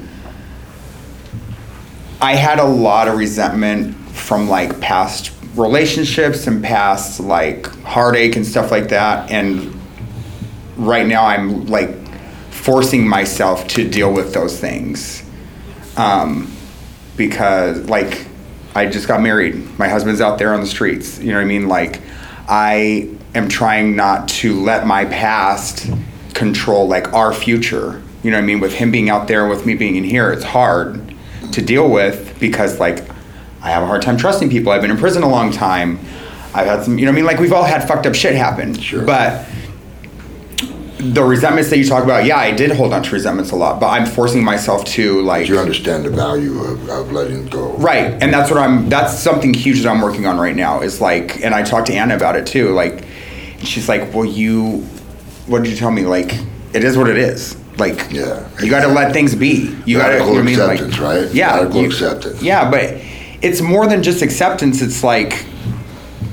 I 2.20 2.34
had 2.34 2.58
a 2.58 2.64
lot 2.64 3.08
of 3.08 3.16
resentment 3.18 3.94
from 4.10 4.48
like 4.48 4.80
past 4.80 5.32
relationships 5.56 6.46
and 6.46 6.62
past 6.64 7.20
like 7.20 7.66
heartache 7.82 8.36
and 8.36 8.46
stuff 8.46 8.70
like 8.70 8.88
that. 8.88 9.30
And 9.30 9.74
right 10.76 11.06
now 11.06 11.26
I'm 11.26 11.66
like 11.66 11.90
forcing 12.50 13.06
myself 13.06 13.66
to 13.68 13.88
deal 13.88 14.12
with 14.12 14.32
those 14.32 14.58
things. 14.58 15.23
Um, 15.96 16.50
because 17.16 17.78
like 17.88 18.26
I 18.74 18.86
just 18.86 19.06
got 19.06 19.20
married. 19.20 19.78
My 19.78 19.88
husband's 19.88 20.20
out 20.20 20.38
there 20.38 20.52
on 20.52 20.60
the 20.60 20.66
streets. 20.66 21.18
You 21.20 21.28
know 21.28 21.36
what 21.36 21.42
I 21.42 21.46
mean? 21.46 21.68
Like 21.68 22.00
I 22.48 23.08
am 23.34 23.48
trying 23.48 23.96
not 23.96 24.28
to 24.28 24.60
let 24.60 24.86
my 24.86 25.04
past 25.04 25.88
control 26.34 26.88
like 26.88 27.12
our 27.12 27.32
future. 27.32 28.02
You 28.22 28.30
know 28.30 28.38
what 28.38 28.42
I 28.42 28.46
mean? 28.46 28.60
With 28.60 28.74
him 28.74 28.90
being 28.90 29.10
out 29.10 29.28
there, 29.28 29.42
and 29.42 29.50
with 29.50 29.66
me 29.66 29.74
being 29.74 29.96
in 29.96 30.04
here, 30.04 30.32
it's 30.32 30.44
hard 30.44 31.14
to 31.52 31.62
deal 31.62 31.88
with 31.88 32.38
because 32.40 32.80
like 32.80 33.08
I 33.62 33.70
have 33.70 33.82
a 33.82 33.86
hard 33.86 34.02
time 34.02 34.16
trusting 34.16 34.50
people. 34.50 34.72
I've 34.72 34.82
been 34.82 34.90
in 34.90 34.96
prison 34.96 35.22
a 35.22 35.28
long 35.28 35.52
time. 35.52 35.98
I've 36.54 36.66
had 36.66 36.84
some, 36.84 36.98
you 36.98 37.04
know 37.04 37.10
what 37.10 37.14
I 37.14 37.16
mean? 37.16 37.26
Like 37.26 37.38
we've 37.38 37.52
all 37.52 37.64
had 37.64 37.86
fucked 37.86 38.06
up 38.06 38.14
shit 38.14 38.34
happen. 38.34 38.74
Sure. 38.74 39.04
But 39.04 39.46
the 41.12 41.22
resentments 41.22 41.70
that 41.70 41.78
you 41.78 41.84
talk 41.86 42.02
about, 42.04 42.24
yeah, 42.24 42.38
I 42.38 42.50
did 42.50 42.70
hold 42.72 42.92
on 42.92 43.02
to 43.02 43.10
resentments 43.10 43.50
a 43.50 43.56
lot, 43.56 43.78
but 43.80 43.88
I'm 43.88 44.06
forcing 44.06 44.42
myself 44.42 44.84
to 44.86 45.20
like. 45.22 45.48
You 45.48 45.58
understand 45.58 46.04
the 46.04 46.10
value 46.10 46.58
of, 46.60 46.88
of 46.88 47.12
letting 47.12 47.46
go. 47.46 47.72
Right, 47.74 48.12
and 48.22 48.32
that's 48.32 48.50
what 48.50 48.58
I'm. 48.58 48.88
That's 48.88 49.18
something 49.18 49.52
huge 49.52 49.82
that 49.82 49.88
I'm 49.88 50.00
working 50.00 50.26
on 50.26 50.38
right 50.38 50.56
now. 50.56 50.80
Is 50.80 51.00
like, 51.00 51.42
and 51.44 51.54
I 51.54 51.62
talked 51.62 51.88
to 51.88 51.94
Anna 51.94 52.16
about 52.16 52.36
it 52.36 52.46
too. 52.46 52.70
Like, 52.70 53.04
she's 53.62 53.88
like, 53.88 54.14
"Well, 54.14 54.24
you, 54.24 54.78
what 55.46 55.62
did 55.62 55.70
you 55.72 55.76
tell 55.76 55.90
me? 55.90 56.06
Like, 56.06 56.32
it 56.72 56.84
is 56.84 56.96
what 56.96 57.08
it 57.08 57.18
is. 57.18 57.56
Like, 57.76 58.12
Yeah, 58.12 58.48
you 58.60 58.70
got 58.70 58.82
to 58.82 58.88
let 58.88 59.12
things 59.12 59.34
be. 59.34 59.76
You 59.84 59.98
got 59.98 60.10
to, 60.10 60.14
you 60.24 60.32
know 60.32 60.38
I 60.38 60.42
mean? 60.42 60.58
Like, 60.58 60.80
acceptance, 60.80 60.98
right? 61.00 61.34
Yeah, 61.34 61.56
Radical 61.56 61.80
you- 61.82 61.86
acceptance. 61.88 62.40
Yeah, 62.42 62.70
but 62.70 63.00
it's 63.42 63.60
more 63.60 63.86
than 63.88 64.02
just 64.02 64.22
acceptance. 64.22 64.80
It's 64.80 65.02
like, 65.02 65.44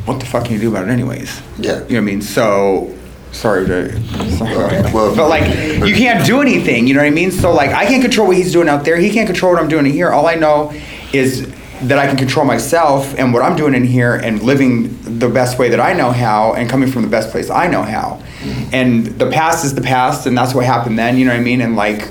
what 0.06 0.20
the 0.20 0.26
fuck 0.28 0.46
can 0.46 0.54
you 0.54 0.60
do 0.60 0.70
about 0.70 0.88
it, 0.88 0.92
anyways? 0.92 1.42
Yeah. 1.58 1.74
You 1.74 1.80
know 1.80 1.86
what 1.88 1.98
I 1.98 2.00
mean? 2.02 2.22
So, 2.22 2.96
sorry 3.32 3.66
to, 3.66 4.02
sorry, 4.32 4.82
Well- 4.94 5.16
but 5.16 5.30
like, 5.30 5.44
you 5.86 5.96
can't 5.96 6.26
do 6.26 6.42
anything. 6.42 6.88
You 6.88 6.94
know 6.94 7.02
what 7.02 7.08
I 7.08 7.12
mean? 7.12 7.32
So 7.32 7.54
like, 7.54 7.72
I 7.72 7.86
can't 7.86 8.02
control 8.02 8.28
what 8.28 8.38
he's 8.38 8.52
doing 8.52 8.70
out 8.70 8.86
there. 8.86 8.98
He 8.98 9.10
can't 9.10 9.28
control 9.28 9.54
what 9.54 9.62
I'm 9.62 9.70
doing 9.70 9.86
in 9.86 9.92
here. 9.94 10.12
All 10.12 10.28
I 10.28 10.36
know 10.36 10.74
is 11.14 11.52
that 11.84 11.98
I 11.98 12.06
can 12.06 12.16
control 12.18 12.46
myself 12.46 13.18
and 13.18 13.34
what 13.34 13.42
I'm 13.42 13.56
doing 13.56 13.74
in 13.74 13.84
here 13.84 14.16
and 14.16 14.42
living 14.44 14.98
the 15.20 15.28
best 15.30 15.58
way 15.58 15.70
that 15.70 15.80
I 15.80 15.94
know 15.94 16.12
how 16.12 16.54
and 16.54 16.70
coming 16.70 16.92
from 16.92 17.02
the 17.02 17.08
best 17.08 17.32
place 17.32 17.50
I 17.50 17.68
know 17.68 17.82
how. 17.82 18.22
Mm-hmm. 18.42 18.70
And 18.76 19.06
the 19.08 19.30
past 19.32 19.66
is 19.66 19.74
the 19.74 19.82
past, 19.82 20.28
and 20.28 20.38
that's 20.38 20.54
what 20.54 20.66
happened 20.66 21.00
then. 21.00 21.18
You 21.18 21.26
know 21.26 21.32
what 21.32 21.40
I 21.40 21.44
mean? 21.44 21.62
And 21.62 21.76
like. 21.76 22.10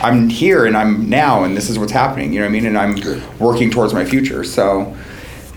I'm 0.00 0.28
here 0.28 0.64
and 0.64 0.76
I'm 0.76 1.10
now 1.10 1.42
and 1.42 1.56
this 1.56 1.68
is 1.68 1.76
what's 1.76 1.90
happening, 1.90 2.32
you 2.32 2.38
know 2.38 2.44
what 2.44 2.50
I 2.50 2.52
mean? 2.52 2.66
And 2.66 2.78
I'm 2.78 2.94
Good. 2.94 3.40
working 3.40 3.68
towards 3.68 3.92
my 3.92 4.04
future. 4.04 4.44
So 4.44 4.96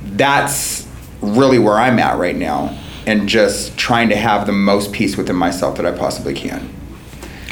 that's 0.04 0.88
really 1.22 1.60
where 1.60 1.76
I'm 1.76 2.00
at 2.00 2.18
right 2.18 2.36
now 2.36 2.76
and 3.05 3.27
just 3.27 3.77
trying 3.77 4.10
to 4.10 4.15
have 4.15 4.46
the 4.46 4.51
most 4.51 4.91
peace 4.91 5.17
within 5.17 5.36
myself 5.36 5.77
that 5.77 5.86
I 5.86 5.91
possibly 5.91 6.34
can. 6.34 6.70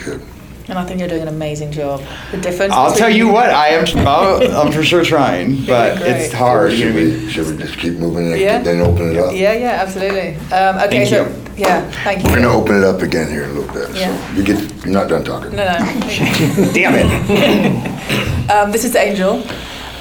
Good. 0.04 0.22
And 0.68 0.78
I 0.78 0.86
think 0.86 1.00
you're 1.00 1.10
doing 1.10 1.24
an 1.24 1.28
amazing 1.30 1.72
job. 1.72 2.02
The 2.30 2.38
difference. 2.38 2.74
I'll 2.74 2.94
tell 2.94 3.10
you 3.10 3.28
what, 3.28 3.50
I 3.50 3.70
am 3.70 3.86
I'll, 4.08 4.56
I'm 4.68 4.72
for 4.72 4.84
sure 4.84 5.04
trying, 5.04 5.66
but 5.66 6.00
it's 6.02 6.32
hard, 6.32 6.74
should, 6.74 6.92
I 6.92 6.96
mean? 6.96 7.26
we, 7.26 7.30
should 7.32 7.48
we 7.48 7.58
just 7.58 7.80
keep 7.80 7.94
moving 7.96 8.32
and 8.32 8.40
Yeah. 8.40 8.62
then 8.62 8.80
open 8.82 9.10
it 9.10 9.18
up? 9.18 9.34
Yeah, 9.34 9.54
yeah, 9.54 9.82
absolutely. 9.82 10.36
Um, 10.56 10.78
okay, 10.78 10.90
Thank 11.06 11.10
so 11.10 11.26
you. 11.28 11.46
yeah, 11.58 11.90
thank 12.04 12.24
you. 12.24 12.30
We're 12.30 12.36
gonna 12.36 12.54
open 12.56 12.78
it 12.78 12.84
up 12.84 13.02
again 13.02 13.30
here 13.32 13.46
in 13.46 13.50
a 13.50 13.54
little 13.54 13.74
bit. 13.74 13.96
Yeah. 13.96 14.16
So 14.28 14.34
you 14.36 14.44
get 14.44 14.86
you're 14.86 14.94
not 14.94 15.10
done 15.10 15.24
talking. 15.24 15.56
No, 15.56 15.66
no. 15.66 15.80
Damn 16.74 16.94
it. 16.96 18.52
Um, 18.52 18.72
this 18.72 18.84
is 18.86 18.96
Angel. 18.96 19.44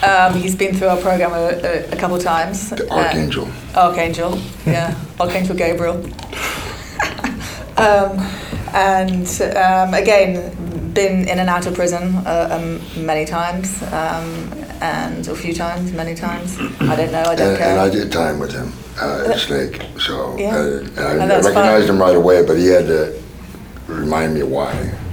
Um, 0.02 0.34
he's 0.34 0.54
been 0.54 0.74
through 0.76 0.88
our 0.88 0.96
program 1.00 1.32
a, 1.32 1.36
a, 1.36 1.90
a 1.90 1.96
couple 1.96 2.16
of 2.16 2.22
times. 2.22 2.70
The 2.70 2.86
Uh, 2.92 2.96
Archangel. 3.04 3.48
Archangel, 3.74 4.38
yeah, 4.66 4.94
Archangel 5.20 5.56
Gabriel. 5.56 5.96
um, 7.76 8.18
and 8.74 9.26
um, 9.56 9.94
again, 9.94 10.54
been 10.94 11.28
in 11.28 11.38
and 11.38 11.48
out 11.48 11.66
of 11.66 11.74
prison 11.74 12.14
uh, 12.26 12.48
um, 12.50 12.80
many 13.06 13.24
times, 13.24 13.82
um, 13.92 14.52
and 14.80 15.26
a 15.28 15.34
few 15.34 15.52
times, 15.54 15.92
many 15.92 16.14
times. 16.14 16.56
I 16.80 16.94
don't 16.96 17.12
know. 17.12 17.22
I 17.22 17.34
don't 17.34 17.48
And, 17.50 17.58
care. 17.58 17.70
and 17.70 17.80
I 17.80 17.88
did 17.90 18.12
time 18.12 18.38
with 18.38 18.52
him, 18.52 18.72
uh, 19.00 19.30
at 19.32 19.38
Snake. 19.38 19.82
So 19.98 20.36
Yeah. 20.38 20.56
uh, 20.56 21.02
I, 21.02 21.24
I 21.24 21.26
recognized 21.40 21.88
him 21.88 22.00
right 22.00 22.14
away, 22.16 22.44
but 22.44 22.56
he 22.56 22.66
had 22.66 22.86
to 22.86 23.20
remind 23.88 24.34
me 24.34 24.42
why. 24.44 24.72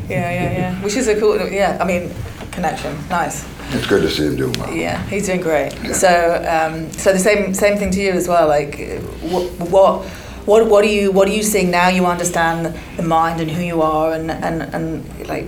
Yeah, 0.10 0.30
yeah, 0.32 0.52
yeah. 0.52 0.82
Which 0.84 0.96
is 0.96 1.08
a 1.08 1.20
cool. 1.20 1.38
Yeah, 1.50 1.78
I 1.82 1.86
mean, 1.86 2.12
connection. 2.52 2.96
Nice. 3.10 3.46
It's 3.70 3.88
good 3.88 4.02
to 4.04 4.10
see 4.10 4.28
him 4.28 4.36
doing 4.36 4.54
well. 4.60 4.74
Yeah, 4.74 5.02
he's 5.08 5.26
doing 5.26 5.42
great. 5.42 5.74
Yeah. 5.84 5.94
So, 5.94 6.46
um, 6.48 6.92
so 6.92 7.12
the 7.12 7.20
same 7.20 7.54
same 7.54 7.78
thing 7.78 7.92
to 7.92 8.02
you 8.02 8.12
as 8.12 8.28
well. 8.28 8.48
Like, 8.48 9.02
what 9.22 9.52
what 9.60 10.06
what 10.46 10.68
what 10.68 10.84
are 10.84 10.88
you 10.88 11.12
what 11.12 11.28
are 11.28 11.34
you 11.34 11.44
seeing 11.44 11.72
now? 11.72 11.90
You 11.90 12.06
understand 12.06 12.76
the 12.98 13.04
mind 13.04 13.42
and 13.42 13.50
who 13.50 13.64
you 13.64 13.82
are, 13.82 14.14
and 14.14 14.30
and 14.32 14.62
and 14.62 15.28
like, 15.28 15.48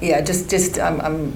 yeah, 0.00 0.20
just 0.20 0.50
just 0.50 0.78
um, 0.78 1.00
um 1.00 1.32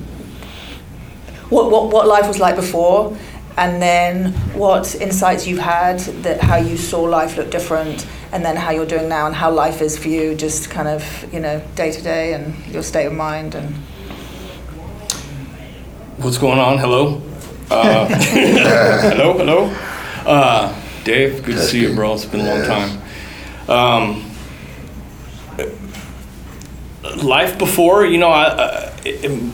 what 1.49 1.71
what 1.71 1.93
what 1.93 2.09
life 2.09 2.27
was 2.27 2.41
like 2.41 2.57
before, 2.57 3.17
and 3.57 3.81
then 3.81 4.33
what 4.55 4.95
insights 4.97 5.47
you've 5.47 5.61
had 5.61 6.01
that 6.25 6.41
how 6.41 6.57
you 6.57 6.77
saw 6.77 7.03
life 7.03 7.37
look 7.37 7.51
different, 7.51 8.07
and 8.33 8.45
then 8.45 8.57
how 8.57 8.73
you're 8.73 8.87
doing 8.87 9.09
now, 9.09 9.27
and 9.27 9.35
how 9.35 9.51
life 9.51 9.81
is 9.81 9.97
for 9.97 10.09
you, 10.09 10.35
just 10.35 10.69
kind 10.69 10.89
of 10.89 11.33
you 11.33 11.41
know 11.41 11.63
day 11.77 11.93
to 11.93 12.03
day, 12.03 12.35
and 12.35 12.55
your 12.67 12.83
state 12.83 13.07
of 13.07 13.13
mind, 13.13 13.55
and 13.55 13.75
What's 16.19 16.39
going 16.39 16.59
on? 16.59 16.79
Hello? 16.79 17.21
Uh, 17.71 18.09
hello, 18.09 19.37
hello? 19.37 19.65
Uh, 20.25 20.75
Dave, 21.05 21.45
good 21.45 21.57
to 21.57 21.63
see 21.63 21.83
you, 21.83 21.95
bro. 21.95 22.15
It's 22.15 22.25
been 22.25 22.41
a 22.41 22.55
long 22.55 22.65
time. 22.65 23.03
Um, 23.69 24.31
life 27.23 27.59
before, 27.59 28.07
you 28.07 28.17
know, 28.17 28.31
I, 28.31 28.93
I, 29.05 29.53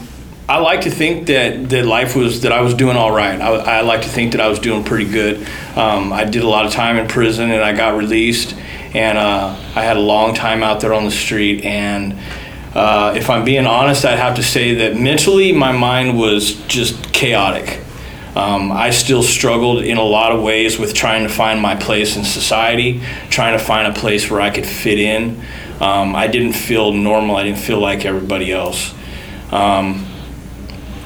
I 0.48 0.58
like 0.58 0.82
to 0.82 0.90
think 0.90 1.26
that, 1.26 1.68
that 1.70 1.84
life 1.84 2.14
was, 2.14 2.42
that 2.42 2.52
I 2.52 2.60
was 2.60 2.74
doing 2.74 2.96
all 2.96 3.10
right. 3.10 3.40
I, 3.40 3.78
I 3.78 3.80
like 3.80 4.02
to 4.02 4.08
think 4.08 4.30
that 4.30 4.40
I 4.40 4.46
was 4.46 4.60
doing 4.60 4.84
pretty 4.84 5.10
good. 5.10 5.44
Um, 5.76 6.12
I 6.12 6.22
did 6.22 6.44
a 6.44 6.48
lot 6.48 6.64
of 6.64 6.70
time 6.70 6.96
in 6.96 7.08
prison 7.08 7.50
and 7.50 7.62
I 7.64 7.72
got 7.72 7.96
released. 7.96 8.54
And 8.94 9.18
uh, 9.18 9.56
I 9.74 9.82
had 9.82 9.96
a 9.96 10.00
long 10.00 10.32
time 10.32 10.62
out 10.62 10.80
there 10.80 10.94
on 10.94 11.04
the 11.06 11.10
street. 11.10 11.64
And 11.64 12.16
uh, 12.74 13.12
if 13.16 13.28
I'm 13.28 13.44
being 13.44 13.66
honest, 13.66 14.04
I'd 14.04 14.18
have 14.18 14.36
to 14.36 14.42
say 14.42 14.74
that 14.76 14.96
mentally 14.96 15.52
my 15.52 15.72
mind 15.72 16.18
was 16.18 16.54
just 16.66 17.12
chaotic. 17.12 17.80
Um, 18.34 18.72
I 18.72 18.90
still 18.90 19.22
struggled 19.22 19.82
in 19.82 19.98
a 19.98 20.02
lot 20.02 20.32
of 20.32 20.42
ways 20.42 20.78
with 20.78 20.94
trying 20.94 21.24
to 21.24 21.28
find 21.28 21.60
my 21.60 21.76
place 21.76 22.16
in 22.16 22.24
society, 22.24 23.02
trying 23.28 23.58
to 23.58 23.62
find 23.62 23.86
a 23.86 23.92
place 23.92 24.30
where 24.30 24.40
I 24.40 24.48
could 24.48 24.64
fit 24.64 24.98
in. 24.98 25.42
Um, 25.80 26.16
I 26.16 26.28
didn't 26.28 26.54
feel 26.54 26.92
normal. 26.92 27.36
I 27.36 27.42
didn't 27.42 27.58
feel 27.58 27.78
like 27.78 28.06
everybody 28.06 28.52
else. 28.52 28.94
Um, 29.50 30.06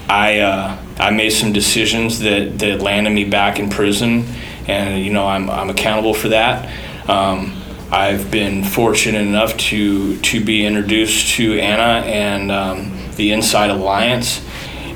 I 0.09 0.39
uh, 0.39 0.79
I 1.01 1.11
made 1.11 1.31
some 1.31 1.53
decisions 1.53 2.21
that, 2.21 2.61
that 2.61 2.81
landed 2.81 3.11
me 3.11 3.25
back 3.25 3.59
in 3.59 3.71
prison, 3.71 4.25
and 4.69 5.05
you 5.05 5.13
know 5.13 5.27
I'm 5.27 5.51
I'm 5.51 5.69
accountable 5.69 6.15
for 6.15 6.29
that. 6.29 6.71
Um, 7.09 7.61
I've 7.91 8.31
been 8.31 8.65
fortunate 8.65 9.27
enough 9.27 9.57
to 9.57 10.19
to 10.21 10.45
be 10.45 10.67
introduced 10.67 11.35
to 11.37 11.59
Anna 11.61 12.05
and 12.07 12.51
um, 12.51 12.93
the 13.15 13.33
Insight 13.33 13.71
Alliance, 13.71 14.45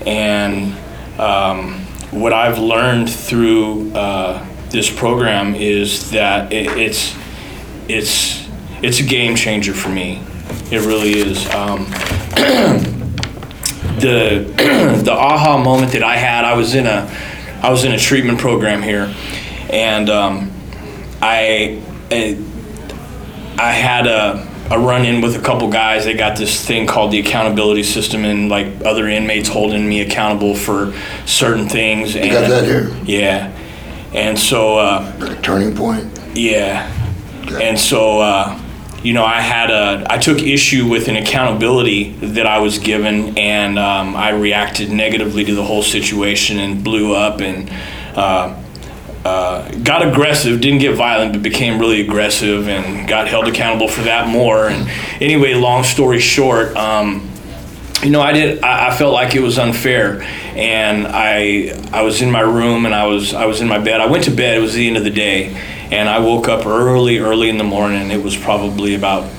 and 0.07 0.77
um, 1.21 1.75
what 2.11 2.33
I've 2.33 2.59
learned 2.59 3.09
through 3.09 3.93
uh, 3.93 4.45
this 4.71 4.91
program 4.91 5.55
is 5.55 6.11
that 6.11 6.53
it, 6.53 6.67
it's 6.77 7.17
it's 7.89 8.49
it's 8.83 8.99
a 8.99 9.05
game 9.05 9.37
changer 9.37 9.73
for 9.73 9.91
me. 9.91 10.21
It 10.73 10.85
really 10.85 11.13
is. 11.13 11.49
Um, 11.55 11.85
the 14.01 14.53
the 15.05 15.13
aha 15.13 15.63
moment 15.63 15.93
that 15.93 16.03
I 16.03 16.17
had, 16.17 16.45
I 16.45 16.55
was 16.55 16.75
in 16.75 16.87
a 16.87 17.09
I 17.63 17.71
was 17.71 17.85
in 17.85 17.93
a 17.93 17.99
treatment 17.99 18.41
program 18.41 18.83
here, 18.83 19.15
and 19.71 20.11
um, 20.11 20.51
I, 21.23 21.81
I 23.61 23.73
had 23.73 24.07
a 24.07 24.49
a 24.71 24.79
run 24.79 25.05
in 25.05 25.21
with 25.21 25.35
a 25.35 25.41
couple 25.41 25.69
guys. 25.69 26.05
They 26.05 26.15
got 26.15 26.39
this 26.39 26.65
thing 26.65 26.87
called 26.87 27.11
the 27.11 27.19
accountability 27.19 27.83
system, 27.83 28.25
and 28.25 28.49
like 28.49 28.69
other 28.85 29.09
inmates 29.09 29.49
holding 29.49 29.89
me 29.89 30.01
accountable 30.01 30.55
for 30.55 30.95
certain 31.27 31.69
things. 31.69 32.15
You 32.15 32.31
got 32.31 32.49
that 32.49 32.65
here? 32.65 32.97
Yeah, 33.05 33.53
and 34.15 34.39
so. 34.39 34.79
Uh, 34.79 35.43
turning 35.43 35.75
point. 35.75 36.19
yeah. 36.35 36.97
And 37.61 37.77
so, 37.77 38.21
uh, 38.21 38.61
you 39.03 39.13
know, 39.13 39.25
I 39.25 39.41
had 39.41 39.71
a, 39.71 40.07
I 40.09 40.19
took 40.19 40.39
issue 40.39 40.89
with 40.89 41.09
an 41.09 41.17
accountability 41.17 42.13
that 42.21 42.47
I 42.47 42.59
was 42.59 42.79
given, 42.79 43.37
and 43.37 43.77
um, 43.77 44.15
I 44.15 44.31
reacted 44.31 44.91
negatively 44.93 45.45
to 45.45 45.55
the 45.55 45.65
whole 45.65 45.83
situation 45.83 46.61
and 46.61 46.85
blew 46.85 47.13
up 47.15 47.41
and 47.41 47.69
uh, 48.17 48.55
uh, 49.25 49.71
got 49.83 50.07
aggressive. 50.07 50.61
Didn't 50.61 50.81
get 50.81 50.97
violent, 50.97 51.33
but 51.33 51.43
became 51.43 51.79
really 51.79 52.01
aggressive 52.01 52.69
and 52.69 53.09
got 53.09 53.29
held 53.29 53.49
accountable 53.49 53.89
for 53.89 54.03
that 54.03 54.29
more. 54.29 54.69
And 54.69 54.89
anyway, 55.21 55.55
long 55.55 55.85
story 55.85 56.21
short. 56.21 56.75
Um, 56.77 57.31
you 58.03 58.11
know, 58.11 58.23
I 58.23 58.33
did. 58.33 58.63
I, 58.63 58.89
I 58.89 58.97
felt 58.97 59.13
like 59.13 59.35
it 59.35 59.41
was 59.41 59.59
unfair, 59.59 60.23
and 60.55 61.07
I 61.07 61.79
I 61.93 62.03
was 62.03 62.23
in 62.23 62.31
my 62.31 62.41
room 62.41 62.87
and 62.87 62.95
I 62.95 63.07
was 63.07 63.35
I 63.35 63.45
was 63.45 63.61
in 63.61 63.69
my 63.69 63.79
bed. 63.79 64.01
I 64.01 64.07
went 64.07 64.25
to 64.25 64.31
bed. 64.31 64.57
It 64.57 64.61
was 64.61 64.73
the 64.75 64.87
end 64.87 64.97
of 64.97 65.05
the 65.05 65.11
day, 65.11 65.55
and 65.91 66.09
I 66.09 66.19
woke 66.21 66.49
up 66.49 66.65
early, 66.65 67.19
early 67.19 67.51
in 67.51 67.59
the 67.59 67.65
morning. 67.65 68.11
It 68.11 68.23
was 68.23 68.37
probably 68.37 68.95
about 68.95 69.31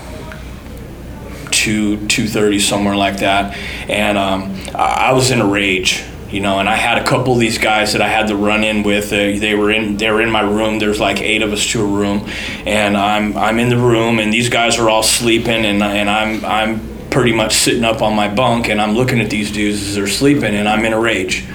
two 1.50 2.06
two 2.08 2.28
thirty 2.28 2.60
somewhere 2.60 2.96
like 2.96 3.18
that, 3.18 3.58
and 3.90 4.18
um, 4.18 4.56
I, 4.76 5.10
I 5.10 5.14
was 5.14 5.32
in 5.32 5.42
a 5.42 5.46
rage. 5.46 6.04
You 6.32 6.40
know, 6.40 6.60
and 6.60 6.70
I 6.70 6.76
had 6.76 6.98
a 6.98 7.04
couple 7.04 7.34
of 7.34 7.40
these 7.40 7.58
guys 7.58 7.92
that 7.94 8.02
I 8.02 8.08
had 8.08 8.28
to 8.28 8.36
run 8.36 8.64
in 8.64 8.84
with. 8.84 9.12
Uh, 9.12 9.38
they 9.40 9.54
were 9.54 9.70
in 9.70 9.98
they 9.98 10.10
were 10.10 10.22
in 10.22 10.32
my 10.32 10.42
room. 10.42 10.80
There's 10.80 11.00
like 11.00 11.22
eight 11.22 11.42
of 11.42 11.52
us 11.52 11.66
to 11.72 11.82
a 11.82 11.86
room, 11.86 12.28
and 12.66 12.96
I'm 12.96 13.36
I'm 13.36 13.60
in 13.60 13.70
the 13.70 13.78
room, 13.78 14.20
and 14.20 14.32
these 14.32 14.50
guys 14.50 14.80
are 14.80 14.90
all 14.90 15.04
sleeping, 15.04 15.66
and 15.66 15.84
and 15.84 16.10
I'm 16.10 16.46
I'm 16.46 17.10
pretty 17.10 17.34
much 17.34 17.56
sitting 17.56 17.84
up 17.84 18.02
on 18.02 18.16
my 18.16 18.34
bunk, 18.34 18.70
and 18.70 18.82
I'm 18.82 18.94
looking 18.94 19.20
at 19.20 19.30
these 19.30 19.52
dudes 19.52 19.82
as 19.82 19.96
they're 19.96 20.08
sleeping, 20.08 20.56
and 20.56 20.68
I'm 20.68 20.86
in 20.86 20.94
a 20.94 21.00
rage, 21.00 21.46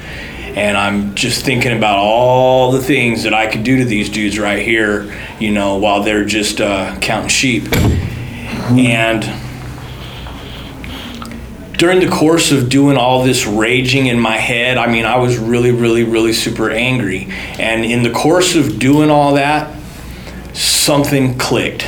and 0.55 0.77
I'm 0.77 1.15
just 1.15 1.45
thinking 1.45 1.77
about 1.77 1.99
all 1.99 2.71
the 2.71 2.83
things 2.83 3.23
that 3.23 3.33
I 3.33 3.47
could 3.47 3.65
do 3.65 3.79
to 3.79 3.85
these 3.85 4.11
dudes 4.11 4.39
right 4.39 4.63
here, 4.63 5.17
you 5.41 5.53
know, 5.53 5.79
while 5.79 6.03
they're 6.03 6.27
just 6.27 6.61
uh, 6.61 6.99
counting 7.01 7.31
sheep, 7.31 7.65
And 8.71 9.46
during 11.79 12.01
the 12.01 12.09
course 12.09 12.53
of 12.53 12.69
doing 12.69 12.97
all 12.97 13.23
this 13.23 13.47
raging 13.47 14.07
in 14.07 14.19
my 14.19 14.37
head, 14.37 14.79
I 14.79 14.87
mean, 14.91 15.05
I 15.05 15.19
was 15.19 15.39
really, 15.39 15.73
really, 15.73 16.05
really 16.05 16.33
super 16.33 16.71
angry. 16.71 17.29
And 17.59 17.85
in 17.85 18.03
the 18.03 18.11
course 18.11 18.55
of 18.55 18.79
doing 18.79 19.11
all 19.11 19.35
that, 19.35 19.75
something 20.55 21.37
clicked. 21.39 21.87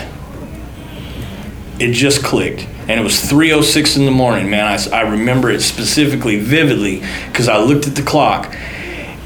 It 1.78 1.92
just 1.92 2.22
clicked. 2.22 2.66
And 2.88 2.98
it 2.98 3.02
was 3.02 3.14
3:06 3.14 3.96
in 3.96 4.04
the 4.04 4.10
morning, 4.10 4.50
man. 4.50 4.66
I, 4.66 4.96
I 4.96 5.00
remember 5.02 5.50
it 5.50 5.60
specifically, 5.60 6.38
vividly, 6.38 7.02
because 7.26 7.48
I 7.48 7.58
looked 7.58 7.86
at 7.86 7.94
the 7.94 8.02
clock, 8.02 8.54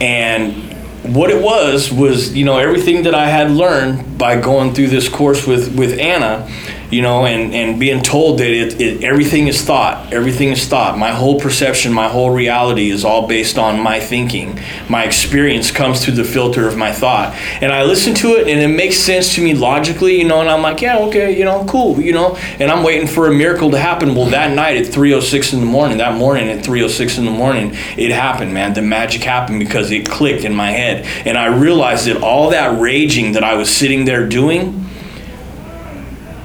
and 0.00 0.72
what 1.02 1.30
it 1.30 1.40
was 1.42 1.90
was 1.92 2.34
you 2.34 2.44
know 2.44 2.58
everything 2.58 3.04
that 3.04 3.14
I 3.14 3.28
had 3.28 3.50
learned 3.50 4.18
by 4.18 4.40
going 4.40 4.74
through 4.74 4.88
this 4.88 5.08
course 5.08 5.46
with 5.46 5.76
with 5.76 5.98
Anna 5.98 6.48
you 6.92 7.00
know, 7.00 7.24
and, 7.24 7.54
and 7.54 7.80
being 7.80 8.02
told 8.02 8.38
that 8.38 8.50
it, 8.50 8.78
it, 8.78 9.02
everything 9.02 9.48
is 9.48 9.62
thought, 9.62 10.12
everything 10.12 10.50
is 10.50 10.66
thought. 10.66 10.98
My 10.98 11.10
whole 11.10 11.40
perception, 11.40 11.90
my 11.90 12.06
whole 12.06 12.30
reality 12.30 12.90
is 12.90 13.02
all 13.02 13.26
based 13.26 13.56
on 13.56 13.80
my 13.80 13.98
thinking. 13.98 14.60
My 14.90 15.04
experience 15.04 15.70
comes 15.70 16.04
through 16.04 16.14
the 16.14 16.24
filter 16.24 16.68
of 16.68 16.76
my 16.76 16.92
thought. 16.92 17.34
And 17.62 17.72
I 17.72 17.84
listen 17.84 18.12
to 18.16 18.36
it 18.36 18.46
and 18.46 18.60
it 18.60 18.76
makes 18.76 18.98
sense 18.98 19.34
to 19.36 19.42
me 19.42 19.54
logically, 19.54 20.18
you 20.18 20.28
know, 20.28 20.42
and 20.42 20.50
I'm 20.50 20.60
like, 20.60 20.82
yeah, 20.82 20.98
okay, 20.98 21.36
you 21.36 21.46
know, 21.46 21.64
cool, 21.66 21.98
you 21.98 22.12
know, 22.12 22.36
and 22.60 22.70
I'm 22.70 22.84
waiting 22.84 23.08
for 23.08 23.26
a 23.26 23.32
miracle 23.32 23.70
to 23.70 23.78
happen. 23.78 24.14
Well, 24.14 24.26
that 24.26 24.54
night 24.54 24.76
at 24.76 24.92
3.06 24.92 25.54
in 25.54 25.60
the 25.60 25.66
morning, 25.66 25.96
that 25.96 26.18
morning 26.18 26.50
at 26.50 26.62
3.06 26.62 27.18
in 27.18 27.24
the 27.24 27.30
morning, 27.30 27.70
it 27.96 28.10
happened, 28.10 28.52
man. 28.52 28.74
The 28.74 28.82
magic 28.82 29.22
happened 29.22 29.60
because 29.60 29.90
it 29.90 30.06
clicked 30.06 30.44
in 30.44 30.54
my 30.54 30.72
head. 30.72 31.06
And 31.26 31.38
I 31.38 31.46
realized 31.46 32.06
that 32.06 32.22
all 32.22 32.50
that 32.50 32.78
raging 32.78 33.32
that 33.32 33.44
I 33.44 33.54
was 33.54 33.70
sitting 33.70 34.04
there 34.04 34.28
doing, 34.28 34.81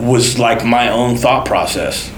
was 0.07 0.39
like 0.39 0.65
my 0.65 0.89
own 0.89 1.17
thought 1.17 1.45
process. 1.45 2.11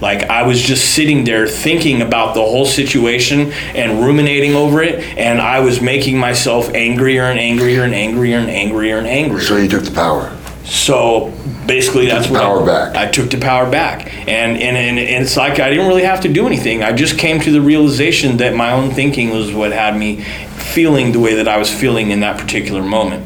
Like 0.00 0.24
I 0.24 0.46
was 0.46 0.60
just 0.60 0.94
sitting 0.94 1.24
there 1.24 1.46
thinking 1.46 2.02
about 2.02 2.34
the 2.34 2.42
whole 2.42 2.66
situation 2.66 3.52
and 3.74 4.04
ruminating 4.04 4.54
over 4.54 4.82
it, 4.82 5.02
and 5.16 5.40
I 5.40 5.60
was 5.60 5.80
making 5.80 6.18
myself 6.18 6.68
angrier 6.74 7.24
and 7.24 7.38
angrier 7.38 7.84
and 7.84 7.94
angrier 7.94 8.38
and 8.38 8.50
angrier 8.50 8.98
and 8.98 9.06
angrier. 9.06 9.44
So 9.44 9.56
you 9.56 9.68
took 9.68 9.84
the 9.84 9.94
power. 9.94 10.36
So 10.64 11.32
basically, 11.66 12.06
that's 12.06 12.28
what 12.28 12.42
power 12.42 12.62
I, 12.62 12.66
back. 12.66 12.96
I 12.96 13.10
took 13.10 13.30
the 13.30 13.38
power 13.38 13.70
back, 13.70 14.12
and, 14.28 14.58
and 14.58 14.76
and 14.76 14.98
and 14.98 15.24
it's 15.24 15.36
like 15.36 15.60
I 15.60 15.70
didn't 15.70 15.86
really 15.86 16.02
have 16.02 16.20
to 16.22 16.32
do 16.32 16.46
anything. 16.46 16.82
I 16.82 16.92
just 16.92 17.18
came 17.18 17.40
to 17.40 17.50
the 17.50 17.60
realization 17.60 18.36
that 18.38 18.54
my 18.54 18.72
own 18.72 18.90
thinking 18.90 19.30
was 19.30 19.52
what 19.54 19.72
had 19.72 19.96
me 19.96 20.22
feeling 20.22 21.12
the 21.12 21.20
way 21.20 21.36
that 21.36 21.48
I 21.48 21.56
was 21.56 21.72
feeling 21.72 22.10
in 22.10 22.20
that 22.20 22.38
particular 22.38 22.82
moment, 22.82 23.24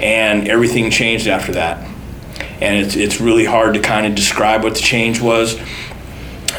and 0.00 0.48
everything 0.48 0.90
changed 0.90 1.28
after 1.28 1.52
that 1.52 1.93
and 2.64 2.84
it's, 2.84 2.96
it's 2.96 3.20
really 3.20 3.44
hard 3.44 3.74
to 3.74 3.80
kind 3.80 4.06
of 4.06 4.14
describe 4.14 4.62
what 4.64 4.74
the 4.74 4.80
change 4.80 5.20
was. 5.20 5.58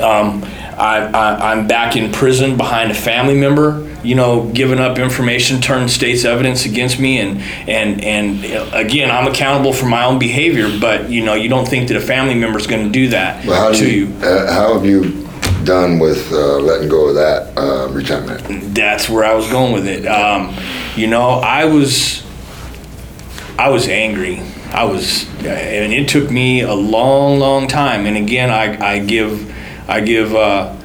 Um, 0.01 0.43
I, 0.77 1.09
I, 1.13 1.51
I'm 1.51 1.67
back 1.67 1.95
in 1.95 2.11
prison 2.11 2.57
behind 2.57 2.91
a 2.91 2.93
family 2.93 3.33
member, 3.39 3.89
you 4.03 4.13
know, 4.13 4.49
giving 4.53 4.77
up 4.79 4.99
information, 4.99 5.61
turning 5.61 5.87
state's 5.87 6.25
evidence 6.25 6.65
against 6.65 6.99
me, 6.99 7.19
and 7.19 7.41
and 7.67 8.03
and 8.03 8.43
again, 8.73 9.09
I'm 9.09 9.25
accountable 9.25 9.71
for 9.71 9.85
my 9.85 10.03
own 10.03 10.19
behavior. 10.19 10.67
But 10.79 11.09
you 11.09 11.23
know, 11.23 11.33
you 11.33 11.47
don't 11.47 11.65
think 11.67 11.87
that 11.87 11.97
a 11.97 12.01
family 12.01 12.35
member 12.35 12.59
is 12.59 12.67
going 12.67 12.85
to 12.85 12.91
do 12.91 13.07
that 13.09 13.45
Well, 13.45 13.73
to 13.73 13.89
you, 13.89 14.07
you. 14.07 14.15
uh, 14.25 14.51
how 14.53 14.73
have 14.73 14.85
you 14.85 15.25
done 15.63 15.97
with 15.97 16.29
uh, 16.33 16.57
letting 16.59 16.89
go 16.89 17.07
of 17.07 17.15
that 17.15 17.57
uh, 17.57 17.87
resentment? 17.93 18.75
That's 18.75 19.09
where 19.09 19.23
I 19.23 19.33
was 19.33 19.49
going 19.49 19.71
with 19.71 19.87
it. 19.87 20.05
Um, 20.05 20.53
you 20.97 21.07
know, 21.07 21.39
I 21.39 21.65
was 21.65 22.21
I 23.57 23.69
was 23.69 23.87
angry. 23.87 24.41
I 24.75 24.83
was, 24.83 25.25
and 25.45 25.93
it 25.93 26.09
took 26.09 26.29
me 26.29 26.61
a 26.61 26.73
long, 26.73 27.39
long 27.39 27.67
time. 27.67 28.05
And 28.05 28.17
again, 28.17 28.49
I, 28.49 28.95
I 28.95 28.99
give, 28.99 29.53
I 29.87 30.01
give 30.01 30.35
uh, 30.35 30.75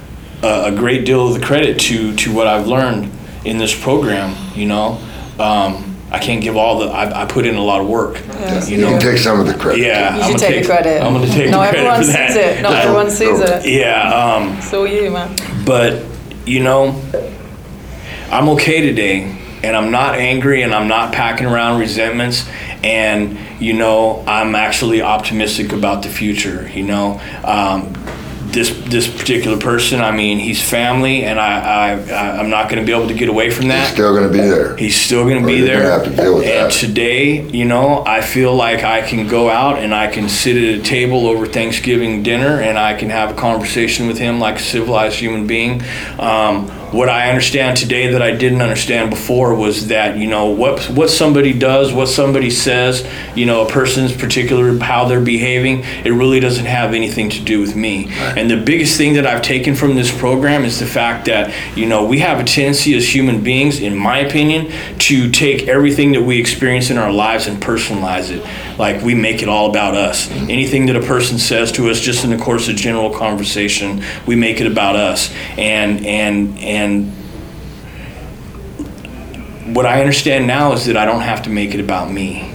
a, 0.43 0.65
a 0.67 0.73
great 0.73 1.05
deal 1.05 1.27
of 1.29 1.35
the 1.41 1.45
credit 1.45 1.79
to 1.81 2.15
to 2.17 2.33
what 2.33 2.47
I've 2.47 2.67
learned 2.67 3.11
in 3.45 3.59
this 3.59 3.75
program. 3.79 4.37
You 4.55 4.67
know, 4.67 4.99
um, 5.39 5.97
I 6.13 6.19
can't 6.19 6.41
give 6.43 6.57
all 6.57 6.79
the. 6.79 6.87
I, 6.87 7.23
I 7.23 7.27
put 7.27 7.47
in 7.47 7.57
a 7.57 7.63
lot 7.65 7.81
of 7.81 7.89
work. 7.89 8.15
Yes, 8.27 8.71
you 8.71 8.77
You 8.77 8.83
know, 8.85 8.91
can 8.93 9.01
take 9.01 9.19
some 9.19 9.41
of 9.41 9.47
the 9.47 9.55
credit. 9.55 9.81
yeah. 9.85 10.17
You 10.17 10.23
I'm 10.23 10.31
should 10.33 10.41
gonna 10.41 10.53
take 10.53 10.63
the 10.63 10.69
credit. 10.69 11.03
I'm 11.03 11.13
going 11.15 11.27
to 11.27 11.33
take 11.33 11.51
Not 11.51 11.67
the 11.67 11.79
credit 11.79 11.85
No, 11.85 11.91
everyone 11.91 12.05
sees 12.05 12.37
it. 12.37 12.63
Not 12.63 12.73
everyone 12.75 13.11
sees 13.11 13.41
it. 13.41 13.67
Yeah. 13.69 14.15
Um, 14.15 14.57
It's 14.59 14.73
all 14.73 14.87
you, 14.87 15.11
man. 15.11 15.37
but 15.65 16.05
you 16.47 16.61
know 16.61 17.01
i'm 18.33 18.49
okay 18.49 18.81
today 18.81 19.25
and 19.63 19.77
i'm 19.77 19.91
not 19.91 20.15
angry 20.15 20.63
and 20.63 20.75
i'm 20.75 20.89
not 20.89 21.13
packing 21.13 21.47
around 21.47 21.79
resentments 21.79 22.49
and 22.83 23.39
you 23.61 23.73
know 23.73 24.25
i'm 24.27 24.55
actually 24.55 25.03
optimistic 25.03 25.73
about 25.73 26.03
the 26.03 26.09
future 26.09 26.69
you 26.75 26.83
know 26.83 27.21
um, 27.45 27.93
this 28.53 28.71
this 28.87 29.07
particular 29.07 29.57
person 29.59 30.01
i 30.01 30.11
mean 30.11 30.39
he's 30.39 30.61
family 30.61 31.23
and 31.25 31.39
i, 31.39 31.93
I 31.93 32.39
i'm 32.39 32.51
not 32.51 32.69
going 32.69 32.81
to 32.81 32.87
be 32.87 32.93
able 32.97 33.07
to 33.09 33.15
get 33.15 33.29
away 33.29 33.51
from 33.51 33.69
that 33.69 33.85
He's 33.87 33.93
still 33.95 34.13
going 34.13 34.27
to 34.27 34.33
be 34.33 34.41
there. 34.41 34.77
He's 34.77 34.97
still 34.97 35.25
going 35.25 35.41
to 35.41 35.47
be 35.47 35.61
there. 35.61 35.83
gonna 35.83 35.91
have 35.91 36.05
to 36.05 36.17
deal 36.17 36.35
with 36.37 36.45
and 36.45 36.67
that. 36.67 36.73
today, 36.73 37.43
you 37.49 37.65
know, 37.65 38.05
I 38.07 38.21
feel 38.21 38.55
like 38.55 38.83
I 38.83 39.03
can 39.03 39.29
go 39.29 39.49
out 39.49 39.79
and 39.79 39.95
I 39.95 40.09
can 40.09 40.29
sit 40.29 40.57
at 40.57 40.81
a 40.81 40.83
table 40.83 41.27
over 41.27 41.47
Thanksgiving 41.47 42.23
dinner 42.23 42.61
and 42.61 42.79
I 42.79 42.95
can 42.95 43.11
have 43.11 43.31
a 43.31 43.35
conversation 43.35 44.07
with 44.07 44.19
him 44.19 44.41
like 44.41 44.57
a 44.57 44.63
civilized 44.63 45.17
human 45.17 45.47
being. 45.47 45.83
Um, 46.19 46.71
what 46.93 47.09
I 47.09 47.29
understand 47.29 47.77
today 47.77 48.13
that 48.13 48.23
I 48.23 48.33
didn't 48.33 48.63
understand 48.63 49.11
before 49.11 49.55
was 49.55 49.89
that 49.89 50.19
you 50.19 50.27
know 50.27 50.47
what 50.47 50.85
what 50.91 51.11
somebody 51.11 51.53
does, 51.53 51.93
what 51.93 52.07
somebody 52.07 52.51
says, 52.51 53.09
you 53.37 53.47
know, 53.47 53.67
a 53.67 53.71
person's 53.71 54.13
particular 54.13 54.77
how 54.79 55.07
they're 55.07 55.21
behaving, 55.21 55.85
it 56.05 56.11
really 56.11 56.41
doesn't 56.41 56.67
have 56.67 56.95
anything 56.95 57.31
to 57.31 57.41
do 57.43 57.61
with 57.61 57.77
me. 57.77 58.09
And 58.11 58.51
the 58.51 58.57
biggest 58.57 58.97
thing 58.97 59.15
that 59.15 59.27
I've 59.27 59.43
taken 59.43 59.75
from 59.75 59.95
this 59.95 60.17
program 60.17 60.65
is 60.65 60.81
the 60.81 60.87
fact 60.87 61.27
that 61.27 61.55
you 61.77 61.87
know 61.87 62.05
we 62.05 62.19
have 62.21 62.41
a 62.41 62.45
tendency 62.45 62.97
as 62.97 63.15
human 63.15 63.43
beings, 63.43 63.81
in 63.81 63.97
my 63.97 64.19
opinion, 64.19 64.73
to 64.99 65.31
take 65.31 65.69
everything 65.69 66.13
that 66.13 66.23
we 66.23 66.41
experience 66.41 66.91
in 66.91 66.99
our 66.99 67.13
lives 67.13 67.47
and 67.47 67.63
personalize 67.63 68.31
it. 68.31 68.45
Like 68.79 69.03
we 69.03 69.15
make 69.15 69.43
it 69.43 69.49
all 69.49 69.71
about 69.71 69.95
us. 69.95 70.29
Mm-hmm. 70.29 70.51
Anything 70.51 70.87
that 70.87 70.97
a 70.97 71.03
person 71.03 71.39
says 71.39 71.71
to 71.73 71.89
us, 71.91 72.01
just 72.01 72.25
in 72.25 72.31
the 72.31 72.39
course 72.39 72.69
of 72.69 72.77
general 72.77 73.11
conversation, 73.11 74.03
we 74.27 74.35
make 74.35 74.61
it 74.61 74.67
about 74.67 74.97
us. 74.97 75.33
And 75.57 76.05
and 76.05 76.59
and 76.59 76.80
what 79.75 79.87
I 79.87 80.01
understand 80.01 80.47
now 80.47 80.73
is 80.73 80.87
that 80.87 80.97
I 80.97 81.05
don't 81.05 81.21
have 81.21 81.43
to 81.43 81.51
make 81.51 81.75
it 81.75 81.81
about 81.81 82.11
me. 82.11 82.53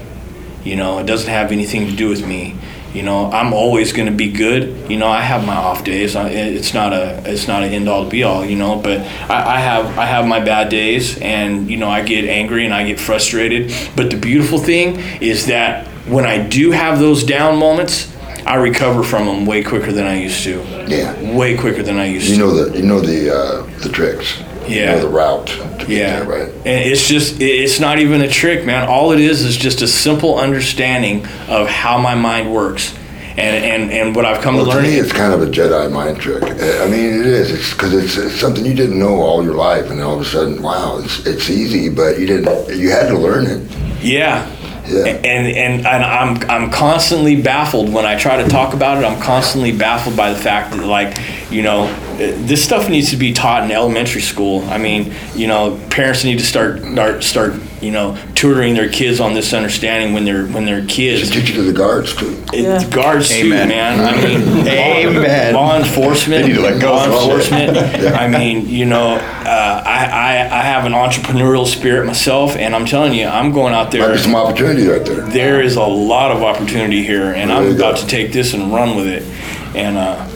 You 0.63 0.75
know, 0.75 0.99
it 0.99 1.05
doesn't 1.05 1.29
have 1.29 1.51
anything 1.51 1.85
to 1.87 1.95
do 1.95 2.09
with 2.09 2.25
me. 2.25 2.55
You 2.93 3.03
know, 3.03 3.29
I'm 3.29 3.53
always 3.53 3.91
going 3.91 4.07
to 4.07 4.13
be 4.13 4.31
good. 4.31 4.89
You 4.89 4.97
know, 4.97 5.07
I 5.07 5.19
have 5.19 5.45
my 5.45 5.55
off 5.55 5.83
days. 5.83 6.15
It's 6.15 6.73
not 6.73 6.93
a 6.93 7.21
it's 7.29 7.45
not 7.45 7.61
an 7.61 7.73
end 7.73 7.89
all 7.89 8.09
be 8.09 8.23
all. 8.23 8.45
You 8.45 8.55
know, 8.55 8.77
but 8.79 9.01
I, 9.29 9.55
I 9.55 9.59
have 9.59 9.97
I 9.97 10.05
have 10.05 10.25
my 10.25 10.39
bad 10.39 10.69
days, 10.69 11.17
and 11.19 11.69
you 11.69 11.75
know, 11.75 11.89
I 11.89 12.03
get 12.03 12.23
angry 12.23 12.63
and 12.63 12.73
I 12.73 12.85
get 12.85 12.99
frustrated. 12.99 13.73
But 13.97 14.11
the 14.11 14.17
beautiful 14.17 14.59
thing 14.59 14.95
is 15.21 15.47
that 15.47 15.87
when 16.07 16.25
I 16.25 16.47
do 16.47 16.71
have 16.71 16.99
those 16.99 17.25
down 17.25 17.59
moments, 17.59 18.14
I 18.45 18.55
recover 18.55 19.03
from 19.03 19.25
them 19.25 19.45
way 19.45 19.63
quicker 19.63 19.91
than 19.91 20.05
I 20.05 20.19
used 20.19 20.43
to. 20.43 20.61
Yeah. 20.87 21.35
Way 21.35 21.57
quicker 21.57 21.81
than 21.83 21.97
I 21.97 22.05
used 22.05 22.27
You 22.29 22.35
to. 22.35 22.41
You 22.41 22.47
know 22.47 22.63
the 22.65 22.77
you 22.77 22.83
know 22.85 22.99
the 22.99 23.35
uh, 23.35 23.79
the 23.79 23.89
tricks. 23.89 24.37
You 24.67 24.75
Yeah. 24.81 24.91
know 24.95 25.01
the 25.01 25.09
route. 25.09 25.47
To 25.47 25.85
get 25.85 25.89
Yeah, 25.89 26.19
there, 26.19 26.23
right. 26.25 26.49
And 26.65 26.89
it's 26.89 27.07
just, 27.07 27.39
it's 27.39 27.79
not 27.79 27.99
even 27.99 28.21
a 28.21 28.27
trick, 28.27 28.65
man. 28.65 28.87
All 28.87 29.11
it 29.11 29.19
is 29.19 29.43
is 29.43 29.55
just 29.57 29.81
a 29.83 29.87
simple 29.87 30.39
understanding 30.39 31.25
of 31.47 31.67
how 31.67 31.97
my 31.99 32.15
mind 32.15 32.51
works. 32.51 32.93
And, 33.37 33.63
and, 33.65 33.91
and 33.91 34.15
what 34.15 34.25
I've 34.25 34.41
come 34.41 34.55
Well, 34.55 34.65
to 34.65 34.71
to 34.77 34.81
me, 34.81 34.95
it's 34.95 35.11
kind 35.11 35.33
of 35.33 35.41
a 35.43 35.47
Jedi 35.47 35.91
mind 35.91 36.19
trick. 36.19 36.41
Uh, 36.43 36.83
I 36.83 36.87
mean, 36.89 37.19
it 37.19 37.25
is. 37.27 37.51
It's 37.51 37.73
because 37.73 37.93
it's, 37.93 38.15
it's 38.17 38.39
something 38.39 38.65
you 38.65 38.73
didn't 38.73 38.97
know 38.97 39.21
all 39.21 39.43
your 39.43 39.55
life, 39.55 39.89
and 39.91 40.01
all 40.01 40.15
of 40.15 40.21
a 40.21 40.25
sudden, 40.25 40.61
wow, 40.63 40.99
it's 41.03 41.25
it's 41.27 41.49
easy, 41.49 41.89
but 41.89 42.17
you 42.17 42.25
didn't. 42.27 42.79
You 42.79 42.91
had 42.91 43.09
to 43.09 43.17
learn 43.17 43.45
it. 43.45 43.61
Yeah. 44.01 44.49
Yeah. 44.87 45.05
And, 45.05 45.47
and 45.47 45.85
and 45.85 46.03
I'm 46.03 46.49
I'm 46.49 46.71
constantly 46.71 47.41
baffled 47.41 47.91
when 47.91 48.05
I 48.05 48.17
try 48.17 48.41
to 48.41 48.47
talk 48.47 48.73
about 48.73 48.97
it. 48.97 49.05
I'm 49.05 49.19
constantly 49.21 49.75
baffled 49.75 50.15
by 50.15 50.31
the 50.31 50.39
fact 50.39 50.71
that 50.75 50.85
like 50.85 51.17
you 51.51 51.63
know 51.63 51.85
uh, 51.85 52.17
this 52.17 52.63
stuff 52.63 52.89
needs 52.89 53.09
to 53.09 53.17
be 53.17 53.33
taught 53.33 53.63
in 53.63 53.71
elementary 53.71 54.21
school. 54.21 54.63
I 54.65 54.77
mean 54.77 55.13
you 55.33 55.47
know 55.47 55.79
parents 55.89 56.23
need 56.23 56.39
to 56.39 56.45
start 56.45 56.83
start 56.83 57.23
start 57.23 57.53
you 57.85 57.91
know 57.91 58.17
tutoring 58.33 58.73
their 58.73 58.89
kids 58.89 59.19
on 59.19 59.33
this 59.33 59.53
understanding 59.53 60.13
when 60.13 60.25
they're 60.25 60.45
when 60.47 60.65
they're 60.65 60.81
To 60.81 60.87
kids. 60.87 61.29
teach 61.29 61.49
it 61.51 61.53
to 61.53 61.61
the 61.63 61.71
guards 61.73 62.15
too. 62.15 62.35
It, 62.51 62.63
Yeah. 62.63 62.89
Guards 62.89 63.29
too, 63.29 63.45
Amen. 63.45 63.69
man. 63.69 63.99
I 63.99 64.15
mean, 64.21 64.67
Amen. 64.67 65.53
Law 65.53 65.77
enforcement. 65.77 66.41
They 66.43 66.47
need 66.49 66.55
to 66.55 66.61
let 66.61 66.81
go 66.81 66.93
law 66.93 67.05
of 67.05 67.11
all 67.13 67.27
that. 67.37 67.51
enforcement. 67.51 68.15
I 68.15 68.27
mean, 68.27 68.67
you 68.67 68.85
know, 68.85 69.15
uh, 69.15 69.83
I, 69.85 70.05
I 70.05 70.59
I 70.59 70.61
have 70.61 70.85
an 70.85 70.93
entrepreneurial 70.93 71.65
spirit 71.67 72.05
myself, 72.07 72.55
and 72.55 72.75
I'm 72.75 72.85
telling 72.85 73.13
you, 73.13 73.27
I'm 73.27 73.51
going 73.51 73.73
out 73.73 73.85
Might 73.93 73.99
there. 73.99 74.11
be 74.13 74.17
some 74.17 74.35
opportunity 74.35 74.87
right 74.87 75.05
there. 75.05 75.21
There 75.21 75.61
is 75.61 75.75
a 75.75 75.83
lot 75.83 76.31
of 76.31 76.41
opportunity 76.43 77.03
here, 77.03 77.33
and 77.33 77.49
There 77.49 77.57
I'm 77.57 77.67
you 77.71 77.77
go. 77.77 77.89
about 77.89 77.97
to 77.99 78.07
take 78.07 78.31
this 78.33 78.53
and 78.53 78.73
run 78.73 78.95
with 78.95 79.07
it. 79.07 79.23
And 79.75 79.97
uh, 79.97 80.27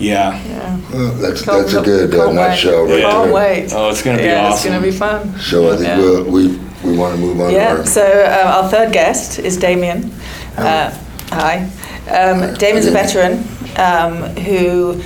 yeah. 0.00 0.42
Yeah. 0.44 0.80
Well, 0.92 1.12
that's 1.14 1.42
Can't- 1.42 1.62
that's 1.62 1.74
a 1.74 1.82
good 1.82 2.12
uh, 2.12 2.16
can't 2.16 2.28
wait. 2.28 2.34
nutshell 2.34 2.82
right 2.84 3.00
Can't 3.02 3.24
there. 3.24 3.32
wait. 3.32 3.72
Oh, 3.72 3.90
it's 3.90 4.02
gonna 4.02 4.18
be 4.18 4.24
yeah, 4.24 4.46
awesome. 4.48 4.54
it's 4.54 4.64
going 4.64 4.80
to 4.82 4.86
be 4.90 4.96
fun. 4.96 5.40
So 5.40 5.72
I 5.72 5.76
think 5.76 5.88
Yeah. 5.88 5.96
we'll, 5.98 6.24
we 6.24 6.58
we 6.84 6.96
want 6.96 7.14
to 7.14 7.20
move 7.20 7.40
on. 7.40 7.48
to 7.50 7.54
Yeah, 7.56 7.76
our- 7.76 7.86
so 7.86 8.02
uh, 8.02 8.62
our 8.62 8.68
third 8.70 8.92
guest 8.92 9.38
is 9.38 9.56
Damian. 9.56 10.10
Uh, 10.56 10.96
hi. 11.28 11.70
Um, 12.08 12.54
Damon's 12.54 12.86
a 12.86 12.90
veteran 12.90 13.38
um, 13.78 14.36
who 14.36 15.00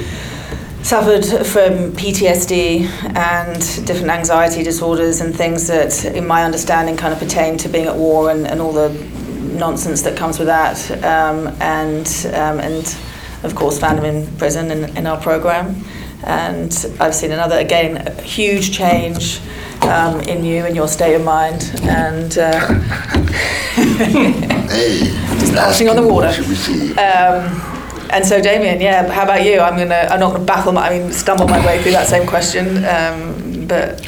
suffered 0.83 1.25
from 1.47 1.93
PTSD 1.93 2.87
and 3.17 3.87
different 3.87 4.11
anxiety 4.11 4.63
disorders 4.63 5.21
and 5.21 5.35
things 5.35 5.67
that, 5.69 6.05
in 6.05 6.27
my 6.27 6.45
understanding, 6.45 6.97
kind 6.97 7.13
of 7.13 7.19
pertain 7.19 7.57
to 7.59 7.69
being 7.69 7.87
at 7.87 7.95
war 7.97 8.31
and, 8.31 8.47
and 8.47 8.61
all 8.61 8.73
the 8.73 8.91
nonsense 9.59 10.03
that 10.03 10.17
comes 10.17 10.39
with 10.39 10.49
that. 10.49 10.91
Um, 11.05 11.49
and 11.61 12.07
um, 12.35 12.59
and 12.61 12.97
of 13.45 13.55
course, 13.55 13.79
found 13.79 13.99
him 14.01 14.05
in 14.05 14.37
prison 14.37 14.71
in, 14.71 14.97
in 14.97 15.07
our 15.07 15.21
program. 15.21 15.85
And 16.25 16.73
I've 16.99 17.15
seen 17.15 17.31
another, 17.31 17.59
again, 17.59 17.97
a 18.09 18.23
huge 18.23 18.73
change 18.77 19.41
um, 19.83 20.21
in 20.23 20.45
you 20.45 20.65
and 20.67 20.75
your 20.77 20.89
state 20.89 21.15
of 21.15 21.25
mind. 21.25 21.71
And 21.83 22.37
uh, 22.39 22.61
Hey, 23.79 24.99
Just 25.39 25.55
passing 25.55 25.89
on 25.89 25.97
the 25.97 26.03
water. 26.07 26.33
Should 26.33 26.49
we 26.49 26.55
see? 26.55 26.91
um, 26.93 27.77
and 28.11 28.25
so, 28.25 28.41
Damian, 28.41 28.81
yeah, 28.81 29.11
how 29.13 29.25
about 29.25 29.45
you? 29.45 29.61
I'm 29.61 29.77
gonna, 29.77 30.09
I'm 30.11 30.19
not 30.21 30.33
gonna 30.33 30.45
baffle 30.45 30.73
my, 30.73 30.89
I 30.89 30.99
mean, 30.99 31.13
stumble 31.13 31.47
my 31.47 31.65
way 31.65 31.83
through 31.83 31.93
that 31.93 32.07
same 32.09 32.27
question, 32.27 32.85
um, 32.87 33.67
but 33.67 34.01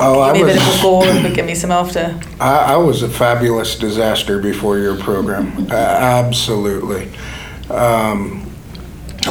Oh, 0.00 0.20
I 0.22 0.32
give 0.32 0.46
me 0.46 0.52
a 0.52 0.54
bit 0.54 0.62
of 0.62 0.72
before 0.72 1.04
and 1.04 1.34
give 1.34 1.44
me 1.46 1.54
some 1.54 1.70
after. 1.70 2.18
I, 2.40 2.74
I 2.74 2.76
was 2.76 3.02
a 3.02 3.08
fabulous 3.10 3.78
disaster 3.78 4.38
before 4.40 4.78
your 4.78 4.96
program. 4.98 5.66
Uh, 5.70 5.74
absolutely. 5.74 7.10
Um, 7.70 8.51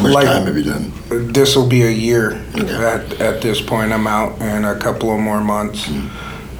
How 0.01 0.07
much 0.07 0.13
like- 0.13 0.25
time 0.27 0.45
have 0.47 0.57
you 0.57 0.63
done? 0.63 0.91
this 1.33 1.55
will 1.55 1.67
be 1.67 1.83
a 1.83 1.89
year 1.91 2.41
Okay. 2.55 2.73
at, 2.73 3.21
at 3.21 3.41
this 3.41 3.59
point. 3.61 3.91
I'm 3.91 4.07
out 4.07 4.39
in 4.41 4.65
a 4.65 4.75
couple 4.75 5.13
of 5.13 5.19
more 5.19 5.41
months. 5.41 5.87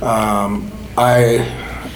Um, 0.02 0.72
I 0.98 1.48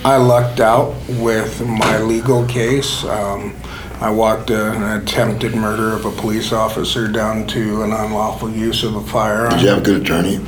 I 0.03 0.17
lucked 0.17 0.60
out 0.60 0.93
with 1.10 1.65
my 1.65 1.99
legal 1.99 2.45
case. 2.45 3.03
Um, 3.03 3.53
I 4.01 4.10
walked 4.10 4.49
a, 4.51 4.71
an 4.71 5.01
attempted 5.01 5.55
murder 5.55 5.93
of 5.93 6.05
a 6.05 6.12
police 6.12 6.51
officer 6.51 7.08
down 7.08 7.47
to 7.47 7.81
an 7.84 7.91
unlawful 7.91 8.49
use 8.49 8.84
of 8.84 8.95
a 8.95 9.01
firearm. 9.01 9.51
Did 9.51 9.62
you 9.62 9.67
have 9.69 9.79
a 9.79 9.81
good 9.81 10.01
attorney? 10.01 10.39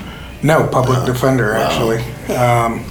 No, 0.44 0.68
public 0.68 1.06
defender 1.06 1.54
Wow. 1.54 1.64
actually, 1.68 2.36
um, 2.36 2.84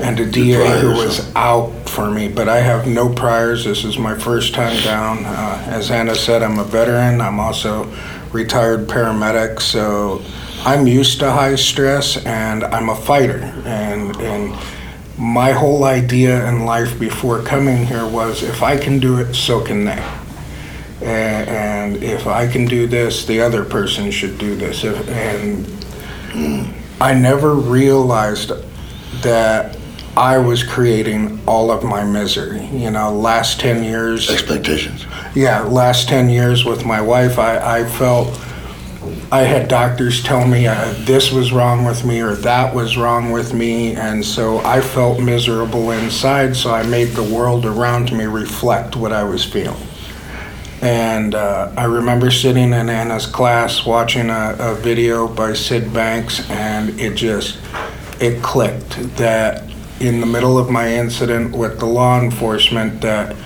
and 0.00 0.18
a 0.20 0.26
DA 0.26 0.80
who 0.80 0.92
was 0.94 1.34
out 1.34 1.70
for 1.88 2.10
me. 2.10 2.28
But 2.28 2.48
I 2.48 2.60
have 2.60 2.86
no 2.86 3.12
priors. 3.12 3.64
This 3.64 3.84
is 3.84 3.98
my 3.98 4.18
first 4.18 4.54
time 4.54 4.82
down. 4.82 5.24
Uh, 5.24 5.64
as 5.68 5.90
Anna 5.90 6.14
said, 6.14 6.42
I'm 6.42 6.58
a 6.58 6.64
veteran. 6.64 7.20
I'm 7.20 7.38
also 7.38 7.92
retired 8.32 8.88
paramedic, 8.88 9.60
so 9.60 10.22
I'm 10.64 10.86
used 10.86 11.18
to 11.20 11.30
high 11.30 11.56
stress, 11.56 12.24
and 12.24 12.64
I'm 12.64 12.88
a 12.88 12.96
fighter. 12.96 13.40
And 13.64 14.16
and 14.16 14.56
my 15.18 15.52
whole 15.52 15.84
idea 15.84 16.48
in 16.48 16.64
life 16.64 16.98
before 16.98 17.42
coming 17.42 17.86
here 17.86 18.06
was 18.06 18.42
if 18.42 18.62
I 18.62 18.76
can 18.76 18.98
do 18.98 19.18
it, 19.18 19.34
so 19.34 19.60
can 19.60 19.84
they. 19.84 20.02
And 21.02 22.02
if 22.02 22.26
I 22.26 22.46
can 22.46 22.64
do 22.64 22.86
this, 22.86 23.26
the 23.26 23.40
other 23.40 23.64
person 23.64 24.10
should 24.10 24.38
do 24.38 24.54
this. 24.54 24.84
If, 24.84 25.08
and 25.08 25.66
I 27.00 27.12
never 27.14 27.54
realized 27.54 28.52
that 29.22 29.76
I 30.16 30.36
was 30.38 30.62
creating 30.62 31.40
all 31.46 31.70
of 31.70 31.82
my 31.82 32.04
misery. 32.04 32.64
You 32.66 32.90
know, 32.90 33.12
last 33.14 33.60
10 33.60 33.82
years, 33.82 34.30
Expectations. 34.30 35.06
yeah, 35.34 35.62
last 35.62 36.08
10 36.08 36.28
years 36.28 36.64
with 36.64 36.84
my 36.84 37.00
wife, 37.00 37.38
I, 37.38 37.80
I 37.80 37.84
felt 37.84 38.38
I 39.32 39.40
had 39.40 39.68
doctors 39.68 40.22
tell 40.22 40.46
me 40.46 40.66
uh, 40.66 40.92
this 40.98 41.32
was 41.32 41.52
wrong 41.52 41.86
with 41.86 42.04
me 42.04 42.20
or 42.20 42.34
that 42.36 42.74
was 42.74 42.98
wrong 42.98 43.32
with 43.32 43.54
me. 43.54 43.94
And 43.96 44.22
so 44.22 44.58
I 44.58 44.82
felt 44.82 45.20
miserable 45.20 45.90
inside, 45.92 46.54
so 46.54 46.70
I 46.72 46.82
made 46.82 47.08
the 47.08 47.22
world 47.22 47.64
around 47.64 48.12
me 48.12 48.24
reflect 48.24 48.94
what 48.94 49.12
I 49.12 49.24
was 49.24 49.42
feeling. 49.44 49.86
And 50.82 51.34
uh, 51.34 51.72
I 51.76 51.84
remember 51.84 52.30
sitting 52.30 52.72
in 52.74 52.90
Anna's 52.90 53.24
class 53.24 53.86
watching 53.86 54.28
a, 54.28 54.56
a 54.58 54.74
video 54.74 55.26
by 55.28 55.54
Syd 55.54 55.94
Banks, 55.94 56.48
and 56.50 57.00
it 57.00 57.14
just 57.14 57.58
it 58.20 58.42
clicked 58.42 58.90
that 59.16 59.71
in 60.02 60.20
the 60.20 60.26
middle 60.26 60.58
of 60.58 60.68
my 60.68 60.92
incident 60.92 61.56
with 61.56 61.78
the 61.78 61.86
law 61.86 62.20
enforcement 62.20 63.00
that 63.00 63.36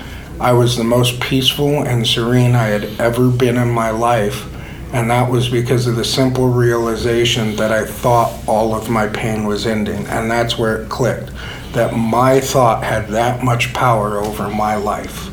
I 0.41 0.53
was 0.53 0.77
the 0.77 0.85
most 0.85 1.21
peaceful 1.21 1.83
and 1.83 2.07
serene 2.07 2.55
I 2.55 2.67
had 2.67 2.85
ever 2.99 3.31
been 3.31 3.57
in 3.57 3.71
my 3.71 3.91
life. 3.91 4.53
And 4.93 5.11
that 5.11 5.31
was 5.31 5.49
because 5.51 5.87
of 5.87 5.97
the 5.97 6.05
simple 6.05 6.49
realization 6.49 7.57
that 7.57 7.73
I 7.73 7.85
thought 7.85 8.33
all 8.49 8.75
of 8.75 8.89
my 8.89 9.07
pain 9.07 9.45
was 9.45 9.67
ending. 9.67 10.07
And 10.07 10.31
that's 10.31 10.57
where 10.57 10.83
it 10.83 10.89
clicked 10.89 11.31
that 11.73 11.95
my 11.95 12.41
thought 12.41 12.83
had 12.83 13.09
that 13.09 13.45
much 13.45 13.75
power 13.75 14.19
over 14.19 14.49
my 14.49 14.77
life. 14.77 15.27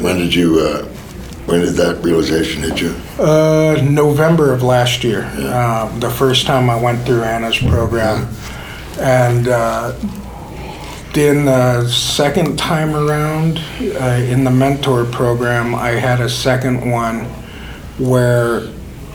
When 0.00 0.16
did 0.18 0.32
you, 0.32 0.60
uh, 0.60 0.84
when 1.46 1.60
did 1.60 1.74
that 1.74 2.04
realization 2.04 2.62
hit 2.62 2.80
you? 2.80 2.94
Uh, 3.18 3.80
November 3.82 4.52
of 4.52 4.62
last 4.62 5.02
year, 5.02 5.24
uh, 5.34 5.98
the 5.98 6.10
first 6.10 6.46
time 6.46 6.70
I 6.70 6.80
went 6.80 7.04
through 7.04 7.22
Anna's 7.24 7.58
program. 7.58 8.28
And 9.00 9.48
then 11.18 11.46
the 11.46 11.88
second 11.88 12.56
time 12.56 12.94
around 12.94 13.58
uh, 13.80 14.20
in 14.22 14.44
the 14.44 14.50
mentor 14.50 15.04
program, 15.04 15.74
I 15.74 15.88
had 15.88 16.20
a 16.20 16.28
second 16.28 16.88
one 16.88 17.24
where 17.98 18.68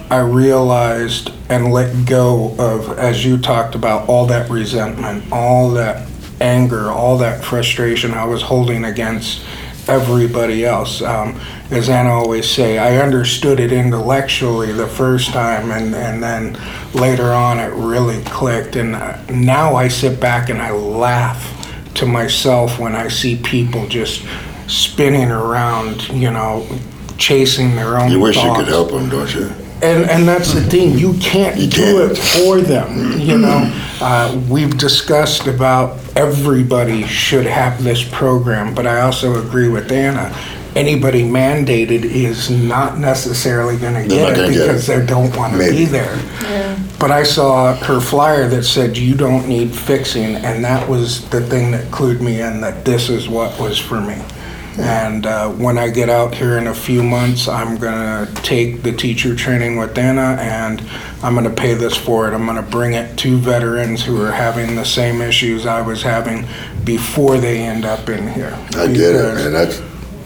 I 0.10 0.20
realized 0.20 1.32
and 1.48 1.72
let 1.72 2.06
go 2.06 2.56
of, 2.60 3.00
as 3.00 3.24
you 3.24 3.38
talked 3.38 3.74
about, 3.74 4.10
all 4.10 4.26
that 4.26 4.50
resentment, 4.50 5.32
all 5.32 5.72
that 5.72 6.06
anger, 6.42 6.92
all 6.92 7.18
that 7.20 7.42
frustration 7.42 8.12
I 8.12 8.26
was 8.26 8.42
holding 8.42 8.84
against 8.84 9.46
everybody 9.88 10.66
else. 10.66 11.02
Um, 11.02 11.40
as 11.72 11.88
Anna 11.88 12.10
always 12.10 12.50
say, 12.50 12.80
I 12.80 12.98
understood 12.98 13.62
it 13.62 13.72
intellectually 13.72 14.74
the 14.74 14.88
first 14.88 15.30
time, 15.30 15.72
and, 15.72 15.96
and 15.96 16.22
then 16.22 16.60
later 16.94 17.32
on 17.32 17.60
it 17.60 17.72
really 17.74 18.22
clicked. 18.26 18.76
And 18.76 18.94
uh, 18.94 19.24
now 19.32 19.76
I 19.76 19.88
sit 19.88 20.20
back 20.20 20.50
and 20.50 20.62
I 20.62 20.72
laugh 20.72 21.63
to 21.96 22.06
myself 22.06 22.80
when 22.80 22.96
I 22.96 23.08
see 23.08 23.36
people 23.38 23.88
just 23.88 24.26
spinning 24.68 25.32
around, 25.32 26.08
you 26.10 26.32
know, 26.32 26.68
chasing 27.18 27.76
their 27.76 28.00
own 28.00 28.12
You 28.12 28.20
wish 28.20 28.36
you 28.38 28.54
could 28.56 28.68
help 28.68 28.92
them, 28.92 29.10
don't 29.10 29.34
you? 29.34 29.52
And, 29.82 30.10
and 30.10 30.26
that's 30.28 30.54
the 30.54 30.62
thing, 30.62 30.98
you 30.98 31.14
can't 31.16 31.58
You 31.58 31.68
do 31.68 32.06
it 32.06 32.16
can't. 32.16 32.46
for 32.46 32.62
them, 32.62 33.20
you 33.20 33.38
know? 33.38 33.70
Uh, 34.00 34.42
we've 34.50 34.78
discussed 34.78 35.46
about 35.48 36.00
everybody 36.16 37.04
should 37.06 37.46
have 37.46 37.84
this 37.84 38.02
program, 38.02 38.74
but 38.74 38.88
I 38.88 39.02
also 39.02 39.46
agree 39.46 39.68
with 39.68 39.92
Anna. 39.92 40.34
Anybody 40.76 41.24
mandated 41.24 42.04
is 42.04 42.50
not 42.50 42.98
necessarily 42.98 43.78
gonna 43.78 44.08
get 44.08 44.32
it 44.32 44.36
gonna 44.36 44.48
it. 44.50 44.58
because 44.58 44.88
they 44.88 45.06
don't 45.06 45.36
wanna 45.36 45.58
be 45.60 45.86
there. 45.86 46.18
But 47.00 47.12
I 47.12 47.24
saw 47.24 47.76
her 47.76 48.00
flyer 48.00 48.48
that 48.50 48.64
said, 48.64 48.98
you 48.98 49.14
don't 49.16 49.48
need 49.48 49.76
fixing, 49.76 50.36
and 50.38 50.64
that 50.64 50.88
was 50.88 51.28
the 51.30 51.42
thing 51.42 51.72
that 51.72 51.86
clued 51.92 52.22
me 52.22 52.42
in 52.42 52.62
that 52.62 52.86
this 52.86 53.10
is 53.10 53.28
what 53.30 53.60
was 53.60 53.78
for 53.78 54.00
me. 54.02 54.16
And 54.80 55.28
uh, 55.28 55.50
when 55.52 55.78
I 55.78 55.90
get 55.90 56.10
out 56.10 56.34
here 56.34 56.58
in 56.58 56.66
a 56.66 56.74
few 56.74 57.04
months, 57.04 57.48
I'm 57.48 57.78
gonna 57.78 58.28
take 58.42 58.82
the 58.82 58.92
teacher 58.92 59.36
training 59.36 59.78
with 59.78 59.96
Anna, 59.98 60.38
and 60.42 60.82
I'm 61.22 61.36
gonna 61.36 61.52
pay 61.52 61.76
this 61.76 61.96
forward. 61.96 62.34
I'm 62.34 62.48
gonna 62.48 62.64
bring 62.64 62.94
it 62.94 63.16
to 63.20 63.38
veterans 63.38 64.04
who 64.04 64.20
are 64.24 64.32
having 64.32 64.76
the 64.76 64.86
same 64.86 65.22
issues 65.22 65.68
I 65.68 65.82
was 65.82 66.02
having 66.02 66.48
before 66.84 67.38
they 67.38 67.60
end 67.62 67.86
up 67.86 68.10
in 68.10 68.28
here. 68.30 68.58
I 68.76 68.88
get 68.88 68.98
it, 68.98 69.14
Because- 69.14 69.46
and 69.46 69.54
that's, 69.56 69.82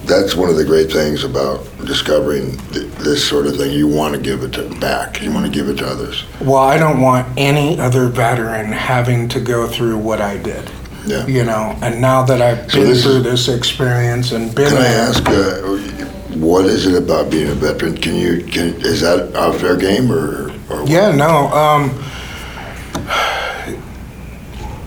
that's 0.08 0.34
one 0.34 0.48
of 0.48 0.56
the 0.56 0.64
great 0.64 0.90
things 0.90 1.22
about 1.22 1.64
discovering 1.84 2.56
th- 2.72 2.90
this 2.94 3.26
sort 3.26 3.46
of 3.46 3.56
thing. 3.56 3.72
You 3.72 3.86
want 3.86 4.14
to 4.14 4.20
give 4.20 4.42
it 4.42 4.52
to, 4.54 4.68
back. 4.80 5.22
You 5.22 5.30
want 5.32 5.46
to 5.46 5.52
give 5.52 5.68
it 5.68 5.76
to 5.78 5.86
others. 5.86 6.24
Well, 6.40 6.56
I 6.56 6.78
don't 6.78 7.00
want 7.00 7.28
any 7.36 7.78
other 7.78 8.08
veteran 8.08 8.72
having 8.72 9.28
to 9.28 9.40
go 9.40 9.66
through 9.68 9.98
what 9.98 10.20
I 10.20 10.38
did. 10.38 10.70
Yeah. 11.06 11.26
You 11.26 11.44
know, 11.44 11.76
and 11.82 12.00
now 12.00 12.22
that 12.24 12.40
I've 12.42 12.70
So 12.70 12.80
been 12.80 12.88
this 12.88 13.02
through 13.04 13.16
is- 13.18 13.22
this 13.24 13.48
experience 13.48 14.32
and 14.32 14.54
been 14.54 14.68
Can 14.68 14.78
I 14.78 14.82
there, 14.82 15.08
ask, 15.08 15.28
uh, 15.28 16.36
what 16.38 16.64
is 16.66 16.86
it 16.86 16.94
about 17.02 17.30
being 17.30 17.48
a 17.48 17.54
veteran? 17.54 17.96
Can 17.96 18.14
you, 18.14 18.44
can, 18.44 18.74
is 18.80 19.00
that 19.02 19.30
a 19.34 19.52
fair 19.58 19.76
game 19.76 20.10
or? 20.10 20.50
or 20.70 20.82
what? 20.82 20.88
Yeah, 20.90 21.14
no. 21.14 21.48
Um, 21.48 21.90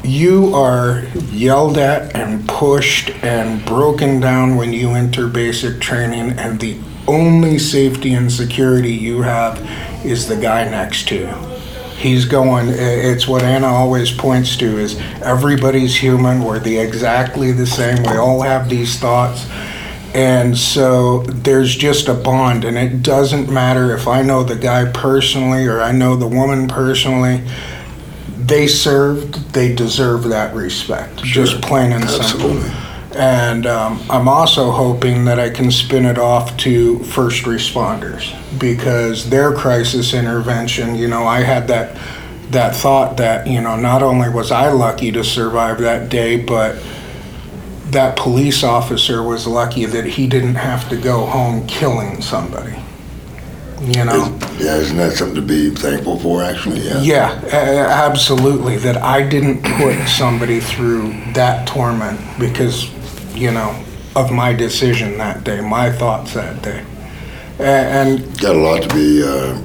you 0.04 0.54
are 0.56 1.04
yelled 1.30 1.78
at 1.78 2.16
and 2.16 2.48
pushed 2.48 3.10
and 3.24 3.64
broken 3.66 4.20
down 4.20 4.56
when 4.56 4.74
you 4.74 4.92
enter 4.92 5.28
basic 5.28 5.80
training, 5.80 6.32
and 6.40 6.60
the 6.60 6.78
only 7.08 7.58
safety 7.60 8.14
and 8.14 8.32
security 8.32 8.92
you 8.92 9.22
have 9.22 9.60
is 10.06 10.28
the 10.28 10.36
guy 10.38 10.64
next 10.70 11.08
to 11.10 11.16
you. 11.16 11.28
He's 11.98 12.26
going. 12.26 12.68
It's 12.70 13.28
what 13.28 13.44
Anna 13.44 13.68
always 13.68 14.12
points 14.12 14.58
to: 14.58 14.66
is 14.66 14.98
everybody's 15.22 15.96
human. 15.96 16.44
We're 16.44 16.60
the 16.60 16.78
exactly 16.78 17.52
the 17.52 17.68
same. 17.68 18.02
We 18.04 18.18
all 18.18 18.42
have 18.42 18.70
these 18.70 18.98
thoughts. 19.00 19.48
And 20.14 20.58
so 20.58 21.20
there's 21.20 21.74
just 21.74 22.10
a 22.10 22.14
bond, 22.14 22.66
and 22.66 22.78
it 22.78 23.02
doesn't 23.02 23.50
matter 23.50 23.96
if 23.96 24.08
I 24.08 24.24
know 24.24 24.44
the 24.44 24.58
guy 24.58 24.92
personally 24.92 25.66
or 25.66 25.82
I 25.82 25.94
know 25.94 26.16
the 26.18 26.28
woman 26.28 26.68
personally. 26.68 27.44
They 28.42 28.68
served, 28.68 29.54
they 29.54 29.74
deserve 29.74 30.24
that 30.30 30.56
respect. 30.56 31.18
Just 31.24 31.62
plain 31.62 31.92
and 31.92 32.10
simple. 32.10 32.62
And 33.14 33.66
um, 33.66 34.02
I'm 34.10 34.28
also 34.28 34.72
hoping 34.72 35.26
that 35.26 35.40
I 35.40 35.50
can 35.50 35.70
spin 35.70 36.06
it 36.06 36.18
off 36.18 36.56
to 36.58 37.00
first 37.04 37.44
responders 37.44 38.34
because 38.60 39.30
their 39.30 39.54
crisis 39.54 40.14
intervention, 40.14 40.96
you 40.96 41.08
know, 41.08 41.26
I 41.26 41.42
had 41.42 41.68
that 41.68 41.98
that 42.52 42.76
thought 42.76 43.18
that, 43.18 43.48
you 43.48 43.62
know, 43.62 43.78
not 43.78 44.04
only 44.04 44.30
was 44.30 44.52
I 44.52 44.72
lucky 44.72 45.12
to 45.14 45.24
survive 45.24 45.80
that 45.80 46.10
day, 46.10 46.38
but 46.38 46.82
that 47.92 48.18
police 48.18 48.64
officer 48.64 49.24
was 49.24 49.48
lucky 49.48 49.86
that 49.86 50.06
he 50.06 50.28
didn't 50.28 50.56
have 50.56 50.90
to 50.90 50.98
go 50.98 51.26
home 51.26 51.66
killing 51.68 52.22
somebody. 52.22 52.78
You 53.82 54.06
know? 54.06 54.38
Yeah, 54.60 54.76
isn't 54.78 54.98
that 54.98 55.14
something 55.14 55.36
to 55.36 55.42
be 55.42 55.72
thankful 55.72 56.20
for, 56.20 56.44
actually? 56.44 56.82
Yeah. 56.82 57.02
Yeah, 57.02 57.88
absolutely. 57.90 58.78
That 58.78 58.98
I 58.98 59.28
didn't 59.28 59.64
put 59.64 60.08
somebody 60.08 60.60
through 60.60 61.14
that 61.34 61.68
torment 61.68 62.20
because, 62.40 62.92
you 63.36 63.52
know, 63.52 63.84
of 64.16 64.32
my 64.32 64.54
decision 64.54 65.18
that 65.18 65.44
day, 65.44 65.62
my 65.62 65.92
thoughts 65.92 66.34
that 66.36 66.62
day. 66.62 66.86
And, 67.58 68.40
Got 68.40 68.56
a 68.56 68.60
lot 68.60 68.84
to 68.84 68.90
be 68.94 69.24
uh, 69.24 69.60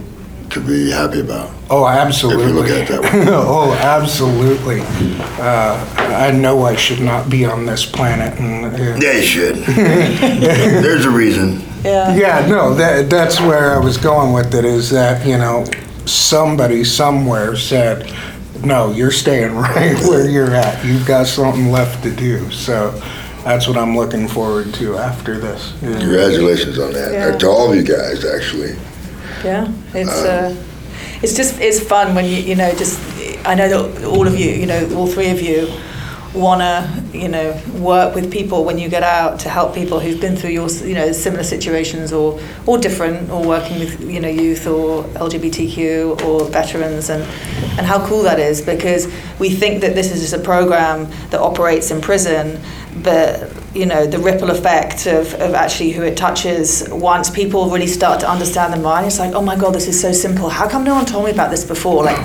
to 0.51 0.61
be 0.61 0.91
happy 0.91 1.21
about. 1.21 1.51
oh, 1.71 1.87
absolutely. 1.87 2.45
If 2.45 2.49
you 2.49 2.55
look 2.55 2.69
at 2.69 2.79
it 2.79 2.89
that 2.89 3.03
way. 3.03 3.11
oh, 3.29 3.75
absolutely. 3.75 4.81
Uh, 5.39 5.95
I 5.97 6.31
know 6.31 6.63
I 6.63 6.77
should 6.77 7.01
not 7.01 7.29
be 7.29 7.45
on 7.45 7.67
this 7.67 7.85
planet. 7.85 8.39
And, 8.41 8.65
uh, 8.75 8.97
Yeah, 8.99 9.13
you 9.19 9.23
should. 9.23 9.57
There's 9.67 11.05
a 11.05 11.11
reason. 11.11 11.63
Yeah. 11.87 12.15
Yeah, 12.15 12.47
no, 12.47 12.75
that, 12.75 13.09
that's 13.09 13.41
where 13.41 13.75
I 13.75 13.79
was 13.79 13.97
going 13.97 14.33
with 14.33 14.55
it 14.55 14.65
is 14.65 14.91
that, 14.91 15.27
you 15.27 15.39
know, 15.39 15.65
somebody 16.05 16.85
somewhere 16.85 17.57
said, 17.57 18.13
no, 18.65 18.91
you're 18.91 19.11
staying 19.11 19.55
right 19.57 19.99
where 20.01 20.29
you're 20.29 20.55
at. 20.55 20.85
You've 20.85 21.07
got 21.07 21.27
something 21.27 21.71
left 21.71 22.03
to 22.03 22.15
do. 22.15 22.51
So 22.51 22.91
that's 23.45 23.69
what 23.69 23.77
I'm 23.77 23.97
looking 23.97 24.27
forward 24.27 24.75
to 24.75 24.99
after 24.99 25.39
this. 25.39 25.73
Yeah. 25.81 25.99
Congratulations 26.01 26.79
on 26.79 26.93
that. 26.95 27.13
Yeah. 27.13 27.39
To 27.39 27.47
all 27.47 27.71
of 27.71 27.77
you 27.77 27.85
guys, 27.85 28.25
actually. 28.25 28.77
Yeah, 29.45 29.71
it's 29.95 30.11
uh, 30.11 30.57
it's 31.23 31.37
just 31.37 31.61
it's 31.61 31.79
fun 31.79 32.15
when 32.15 32.25
you 32.25 32.39
you 32.39 32.57
know 32.57 32.73
just 32.75 32.99
I 33.47 33.55
know 33.55 33.69
that 33.69 34.05
all 34.05 34.27
of 34.27 34.37
you 34.39 34.51
you 34.51 34.67
know 34.67 34.97
all 34.97 35.07
three 35.07 35.31
of 35.31 35.41
you 35.41 35.69
want 36.35 36.61
to 36.61 37.19
you 37.19 37.29
know 37.29 37.61
work 37.79 38.15
with 38.15 38.31
people 38.33 38.65
when 38.65 38.79
you 38.79 38.89
get 38.89 39.03
out 39.03 39.41
to 39.41 39.49
help 39.49 39.75
people 39.75 40.01
who've 40.01 40.21
been 40.21 40.37
through 40.37 40.51
your 40.51 40.69
you 40.85 40.95
know 40.95 41.13
similar 41.13 41.43
situations 41.43 42.13
or 42.13 42.41
or 42.67 42.79
different 42.79 43.31
or 43.31 43.47
working 43.47 43.79
with 43.79 44.01
you 44.11 44.21
know 44.21 44.29
youth 44.29 44.67
or 44.67 45.05
LGBTQ 45.05 46.23
or 46.25 46.45
veterans 46.47 47.11
and 47.11 47.23
and 47.79 47.87
how 47.87 48.05
cool 48.07 48.23
that 48.23 48.39
is 48.39 48.61
because 48.61 49.07
we 49.39 49.51
think 49.51 49.81
that 49.81 49.95
this 49.95 50.13
is 50.13 50.21
just 50.21 50.33
a 50.33 50.39
program 50.45 51.11
that 51.31 51.41
operates 51.41 51.91
in 51.91 52.01
prison 52.01 52.61
but 53.03 53.53
you 53.75 53.87
know 53.87 54.07
the 54.07 54.19
ripple 54.19 54.51
effect 54.51 55.07
of, 55.07 55.35
of 55.35 55.55
actually 55.55 55.91
who 55.91 56.03
it 56.03 56.17
touches. 56.17 56.89
Once 56.91 57.29
people 57.31 57.69
really 57.71 57.87
start 57.87 58.21
to 58.21 58.29
understand 58.31 58.73
the 58.73 58.79
mind 58.79 59.07
it's 59.07 59.19
like 59.19 59.35
oh 59.35 59.43
my 59.43 59.57
god 59.57 59.75
this 59.75 59.87
is 59.89 60.01
so 60.01 60.13
simple. 60.13 60.49
How 60.49 60.69
come 60.69 60.85
no 60.85 60.95
one 60.95 61.07
told 61.07 61.25
me 61.25 61.31
about 61.31 61.51
this 61.51 61.65
before? 61.65 62.05
Like 62.05 62.19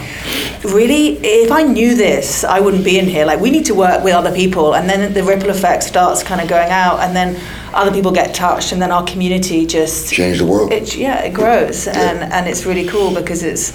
really 0.64 1.18
if 1.26 1.52
i 1.52 1.64
knew 1.64 1.96
this 1.96 2.44
i 2.44 2.60
wouldn't 2.60 2.86
be 2.86 3.00
in 3.00 3.06
here. 3.06 3.26
Like 3.26 3.40
we 3.40 3.50
need 3.52 3.66
to 3.66 3.76
work 3.76 4.04
with 4.04 4.14
other 4.14 4.34
people. 4.34 4.76
And 4.76 4.90
then 4.90 5.14
the 5.14 5.24
ripple 5.24 5.50
effect 5.50 5.84
starts 5.84 6.24
kind 6.24 6.42
of 6.42 6.48
going 6.48 6.72
out 6.72 7.00
and 7.00 7.16
then 7.16 7.40
other 7.74 7.92
people 7.92 8.12
get 8.12 8.34
touched 8.36 8.72
and 8.72 8.82
then 8.82 8.92
our 8.92 9.06
community 9.06 9.66
just 9.66 10.12
Change 10.14 10.40
the 10.40 10.46
world. 10.46 10.72
it, 10.72 10.96
yeah 10.96 11.22
it 11.22 11.34
grows. 11.34 11.88
And 11.88 12.32
and 12.34 12.48
it's 12.48 12.66
really 12.66 12.88
cool 12.88 13.14
because 13.14 13.44
it's 13.44 13.74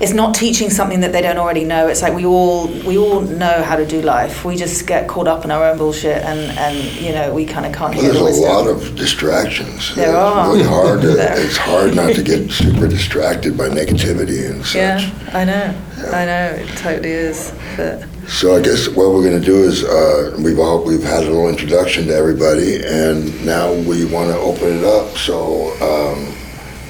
it's 0.00 0.14
not 0.14 0.34
teaching 0.34 0.70
something 0.70 1.00
that 1.00 1.12
they 1.12 1.20
don't 1.20 1.36
already 1.36 1.64
know. 1.64 1.86
It's 1.86 2.00
like 2.00 2.14
we 2.14 2.24
all 2.24 2.68
we 2.86 2.96
all 2.96 3.20
know 3.20 3.62
how 3.62 3.76
to 3.76 3.86
do 3.86 4.00
life. 4.00 4.44
We 4.46 4.56
just 4.56 4.86
get 4.86 5.06
caught 5.08 5.28
up 5.28 5.44
in 5.44 5.50
our 5.50 5.64
own 5.66 5.76
bullshit, 5.78 6.22
and 6.24 6.40
and 6.58 6.76
you 7.00 7.12
know 7.12 7.32
we 7.34 7.44
kind 7.44 7.66
of 7.66 7.72
can't 7.74 7.94
Well, 7.94 8.04
hear 8.04 8.12
there's 8.12 8.38
the 8.38 8.46
a 8.46 8.48
wisdom. 8.48 8.48
lot 8.48 8.66
of 8.66 8.96
distractions. 8.96 9.94
There 9.94 10.08
it's 10.08 10.16
are. 10.16 10.48
really 10.50 10.64
hard. 10.64 11.02
To, 11.02 11.10
it's 11.44 11.56
hard 11.58 11.94
not 11.94 12.14
to 12.14 12.22
get 12.22 12.50
super 12.50 12.88
distracted 12.88 13.58
by 13.58 13.68
negativity 13.68 14.50
and 14.50 14.64
such. 14.64 14.76
Yeah, 14.76 15.10
I 15.34 15.44
know, 15.44 15.74
I 16.12 16.24
know, 16.24 16.46
it 16.64 16.68
totally 16.78 17.10
is. 17.10 17.52
But 17.76 18.04
So 18.26 18.56
I 18.56 18.62
guess 18.62 18.88
what 18.88 19.10
we're 19.12 19.22
going 19.28 19.38
to 19.38 19.44
do 19.46 19.64
is 19.64 19.84
uh, 19.84 20.34
we've 20.42 20.58
all 20.58 20.82
we've 20.82 21.02
had 21.02 21.24
a 21.24 21.26
little 21.26 21.48
introduction 21.50 22.06
to 22.06 22.14
everybody, 22.14 22.82
and 22.82 23.44
now 23.44 23.70
we 23.72 24.06
want 24.06 24.30
to 24.30 24.38
open 24.38 24.78
it 24.78 24.84
up. 24.84 25.14
So, 25.18 25.72
um, 25.82 26.34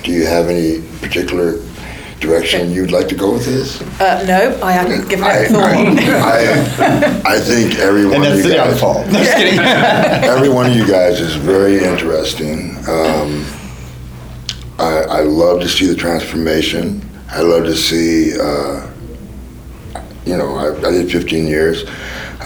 do 0.05 0.13
you 0.13 0.27
have 0.27 0.49
any 0.49 0.81
particular 1.01 1.59
direction 2.21 2.71
you'd 2.71 2.91
like 2.93 3.09
to 3.09 3.15
go 3.15 3.33
with 3.33 3.45
this? 3.47 3.81
uh, 4.01 4.23
no, 4.27 4.59
I 4.63 4.73
haven't 4.73 5.09
given 5.09 5.25
it 5.27 5.51
a 5.51 5.53
thought. 5.53 7.23
I, 7.25 7.37
I 7.37 7.41
think 7.41 7.77
every 7.77 8.05
one 8.05 8.17
And 8.17 8.25
of 8.25 8.31
that's 8.33 8.45
you 8.45 8.51
the 8.51 8.57
guys, 8.57 8.71
downfall. 8.81 9.05
No, 9.07 9.13
just 9.25 9.37
kidding. 9.37 9.59
every 9.61 10.49
one 10.49 10.67
of 10.71 10.77
you 10.77 10.87
guys 10.87 11.21
is 11.21 11.35
very 11.37 11.83
interesting. 11.83 12.77
Um, 12.89 13.45
I, 14.79 15.05
I 15.09 15.21
love 15.23 15.61
to 15.61 15.69
see 15.69 15.87
the 15.87 15.95
transformation. 15.97 17.03
I 17.31 17.41
love 17.43 17.65
to 17.65 17.77
see, 17.77 18.33
uh, 18.39 18.87
you 20.27 20.37
know, 20.37 20.55
I, 20.57 20.77
I 20.87 20.91
did 20.91 21.11
15 21.11 21.47
years. 21.47 21.85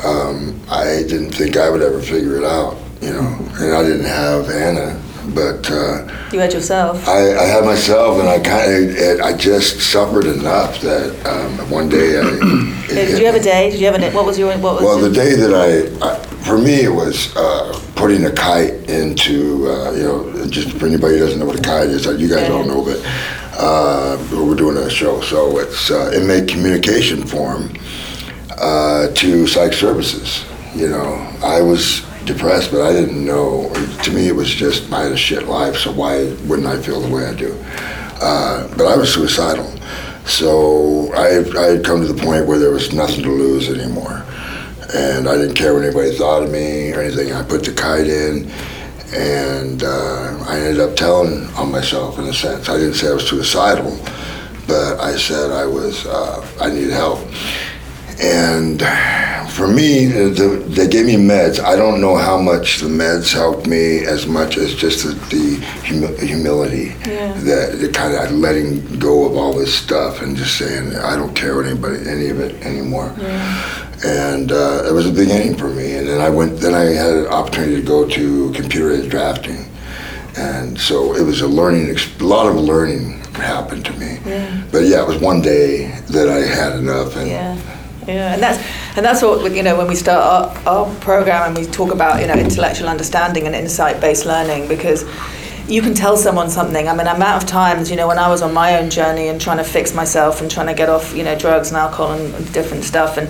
Um, 0.04 0.60
I 0.68 1.04
didn't 1.08 1.30
think 1.32 1.56
I 1.56 1.70
would 1.70 1.80
ever 1.82 2.00
figure 2.00 2.36
it 2.36 2.44
out, 2.44 2.76
you 3.00 3.10
know, 3.12 3.26
and 3.54 3.74
I 3.74 3.82
didn't 3.82 4.04
have 4.04 4.50
Anna, 4.50 5.00
but 5.32 5.70
uh, 5.70 6.06
you 6.32 6.38
had 6.38 6.52
yourself. 6.52 7.06
I, 7.08 7.36
I 7.36 7.44
had 7.44 7.64
myself, 7.64 8.18
and 8.18 8.28
I 8.28 8.40
kind 8.40 8.90
of, 8.90 9.20
I 9.20 9.36
just 9.36 9.80
suffered 9.80 10.26
enough 10.26 10.80
that 10.80 11.26
um, 11.26 11.70
one 11.70 11.88
day 11.88 12.18
I. 12.18 12.22
it 12.90 12.94
Did 12.94 13.18
you 13.18 13.26
have 13.26 13.34
a 13.34 13.40
day? 13.40 13.70
Did 13.70 13.80
you 13.80 13.86
have 13.86 14.00
a? 14.00 14.10
What 14.10 14.26
was 14.26 14.38
your 14.38 14.52
what 14.58 14.74
was? 14.74 14.82
Well, 14.82 14.98
the 14.98 15.10
your- 15.10 15.24
day 15.24 15.34
that 15.36 15.54
I, 15.54 16.06
I 16.06 16.18
for 16.44 16.58
me, 16.58 16.82
it 16.82 16.92
was 16.92 17.34
uh, 17.36 17.80
putting 17.96 18.26
a 18.26 18.30
kite 18.30 18.74
into, 18.90 19.66
uh, 19.70 19.92
you 19.92 20.02
know, 20.02 20.46
just 20.46 20.72
for 20.76 20.86
anybody 20.86 21.14
who 21.14 21.20
doesn't 21.20 21.38
know 21.38 21.46
what 21.46 21.58
a 21.58 21.62
kite 21.62 21.88
is, 21.88 22.06
uh, 22.06 22.10
you 22.12 22.28
guys 22.28 22.50
all 22.50 22.64
know, 22.64 22.84
but 22.84 23.00
uh, 23.58 24.18
we're 24.30 24.54
doing 24.54 24.76
a 24.76 24.90
show. 24.90 25.22
So 25.22 25.58
it's 25.58 25.90
uh, 25.90 26.12
inmate 26.14 26.48
communication 26.48 27.26
form 27.26 27.74
uh, 28.58 29.08
to 29.14 29.46
psych 29.46 29.72
services. 29.72 30.44
You 30.74 30.88
know, 30.88 31.14
I 31.42 31.62
was 31.62 32.04
depressed, 32.26 32.70
but 32.70 32.82
I 32.82 32.92
didn't 32.92 33.24
know. 33.24 33.72
To 34.04 34.10
me, 34.12 34.28
it 34.28 34.34
was 34.34 34.50
just 34.50 34.92
I 34.92 35.04
had 35.04 35.12
a 35.12 35.16
shit 35.16 35.46
life, 35.46 35.76
so 35.76 35.92
why 35.92 36.24
wouldn't 36.46 36.66
I 36.66 36.80
feel 36.80 37.00
the 37.00 37.14
way 37.14 37.26
I 37.26 37.34
do? 37.34 37.56
Uh, 38.20 38.68
but 38.76 38.86
I 38.86 38.96
was 38.96 39.12
suicidal. 39.12 39.70
So 40.26 41.12
I, 41.12 41.44
I 41.58 41.72
had 41.72 41.84
come 41.84 42.00
to 42.00 42.12
the 42.12 42.22
point 42.22 42.46
where 42.46 42.58
there 42.58 42.70
was 42.70 42.92
nothing 42.92 43.22
to 43.22 43.30
lose 43.30 43.68
anymore. 43.68 44.24
And 44.94 45.28
I 45.28 45.36
didn't 45.36 45.54
care 45.54 45.74
what 45.74 45.82
anybody 45.82 46.16
thought 46.16 46.42
of 46.44 46.50
me 46.50 46.92
or 46.92 47.00
anything. 47.00 47.32
I 47.32 47.42
put 47.42 47.64
the 47.64 47.72
kite 47.72 48.06
in, 48.06 48.50
and 49.12 49.82
uh, 49.82 50.44
I 50.46 50.58
ended 50.60 50.80
up 50.80 50.96
telling 50.96 51.46
on 51.54 51.70
myself 51.70 52.18
in 52.18 52.24
a 52.24 52.32
sense. 52.32 52.68
I 52.68 52.76
didn't 52.78 52.94
say 52.94 53.08
I 53.10 53.14
was 53.14 53.28
suicidal, 53.28 53.98
but 54.66 55.00
I 55.00 55.16
said 55.16 55.50
I 55.50 55.66
was, 55.66 56.06
uh, 56.06 56.46
I 56.60 56.70
needed 56.70 56.92
help. 56.92 57.20
And 58.20 58.80
for 59.50 59.66
me, 59.68 60.06
the, 60.06 60.64
they 60.68 60.88
gave 60.88 61.06
me 61.06 61.14
meds. 61.16 61.60
I 61.60 61.76
don't 61.76 62.00
know 62.00 62.16
how 62.16 62.38
much 62.40 62.78
the 62.80 62.88
meds 62.88 63.32
helped 63.32 63.66
me 63.66 64.04
as 64.04 64.26
much 64.26 64.56
as 64.56 64.74
just 64.74 65.04
the, 65.04 65.12
the 65.34 65.56
humi- 65.84 66.26
humility, 66.26 66.94
Yeah. 67.06 67.32
that 67.32 67.78
the 67.80 67.88
kind 67.88 68.14
of 68.14 68.32
letting 68.32 68.98
go 68.98 69.26
of 69.26 69.36
all 69.36 69.52
this 69.52 69.74
stuff 69.74 70.22
and 70.22 70.36
just 70.36 70.56
saying 70.58 70.96
I 70.96 71.16
don't 71.16 71.34
care 71.34 71.56
what 71.56 71.66
anybody 71.66 72.08
any 72.08 72.28
of 72.28 72.40
it 72.40 72.54
anymore. 72.64 73.12
And 74.04 74.52
uh, 74.52 74.84
it 74.88 74.92
was 74.92 75.06
a 75.06 75.12
beginning 75.12 75.56
for 75.56 75.68
me. 75.68 75.94
And 75.94 76.06
then 76.08 76.20
I 76.20 76.28
went. 76.28 76.58
Then 76.58 76.74
I 76.74 76.84
had 76.84 77.12
an 77.14 77.26
opportunity 77.26 77.76
to 77.76 77.82
go 77.82 78.06
to 78.08 78.52
computer-aided 78.52 79.10
drafting, 79.10 79.66
and 80.36 80.78
so 80.78 81.14
it 81.16 81.22
was 81.22 81.40
a 81.40 81.46
learning. 81.48 81.96
A 82.20 82.22
lot 82.24 82.46
of 82.46 82.56
learning 82.56 83.20
happened 83.34 83.84
to 83.86 83.92
me. 83.94 84.18
But 84.70 84.80
yeah, 84.84 85.00
it 85.02 85.08
was 85.08 85.18
one 85.22 85.40
day 85.40 85.86
that 86.08 86.28
I 86.28 86.40
had 86.46 86.76
enough, 86.76 87.16
and 87.16 87.28
Yeah, 88.06 88.34
and 88.34 88.42
that's 88.42 88.58
and 88.96 89.04
that's 89.04 89.22
what 89.22 89.52
you 89.52 89.62
know 89.62 89.76
when 89.76 89.88
we 89.88 89.94
start 89.94 90.22
our, 90.66 90.68
our 90.68 90.94
program 90.96 91.48
and 91.48 91.56
we 91.56 91.64
talk 91.64 91.92
about 91.92 92.20
you 92.20 92.26
know 92.26 92.34
intellectual 92.34 92.88
understanding 92.88 93.46
and 93.46 93.54
insight-based 93.54 94.26
learning 94.26 94.68
because 94.68 95.04
you 95.66 95.80
can 95.80 95.94
tell 95.94 96.16
someone 96.16 96.50
something. 96.50 96.86
I 96.88 96.94
mean, 96.94 97.06
amount 97.06 97.42
of 97.42 97.48
times 97.48 97.90
you 97.90 97.96
know 97.96 98.06
when 98.06 98.18
I 98.18 98.28
was 98.28 98.42
on 98.42 98.52
my 98.52 98.78
own 98.78 98.90
journey 98.90 99.28
and 99.28 99.40
trying 99.40 99.58
to 99.58 99.64
fix 99.64 99.94
myself 99.94 100.42
and 100.42 100.50
trying 100.50 100.66
to 100.66 100.74
get 100.74 100.88
off 100.88 101.14
you 101.14 101.24
know 101.24 101.38
drugs 101.38 101.68
and 101.68 101.78
alcohol 101.78 102.12
and 102.12 102.52
different 102.52 102.84
stuff 102.84 103.16
and 103.16 103.28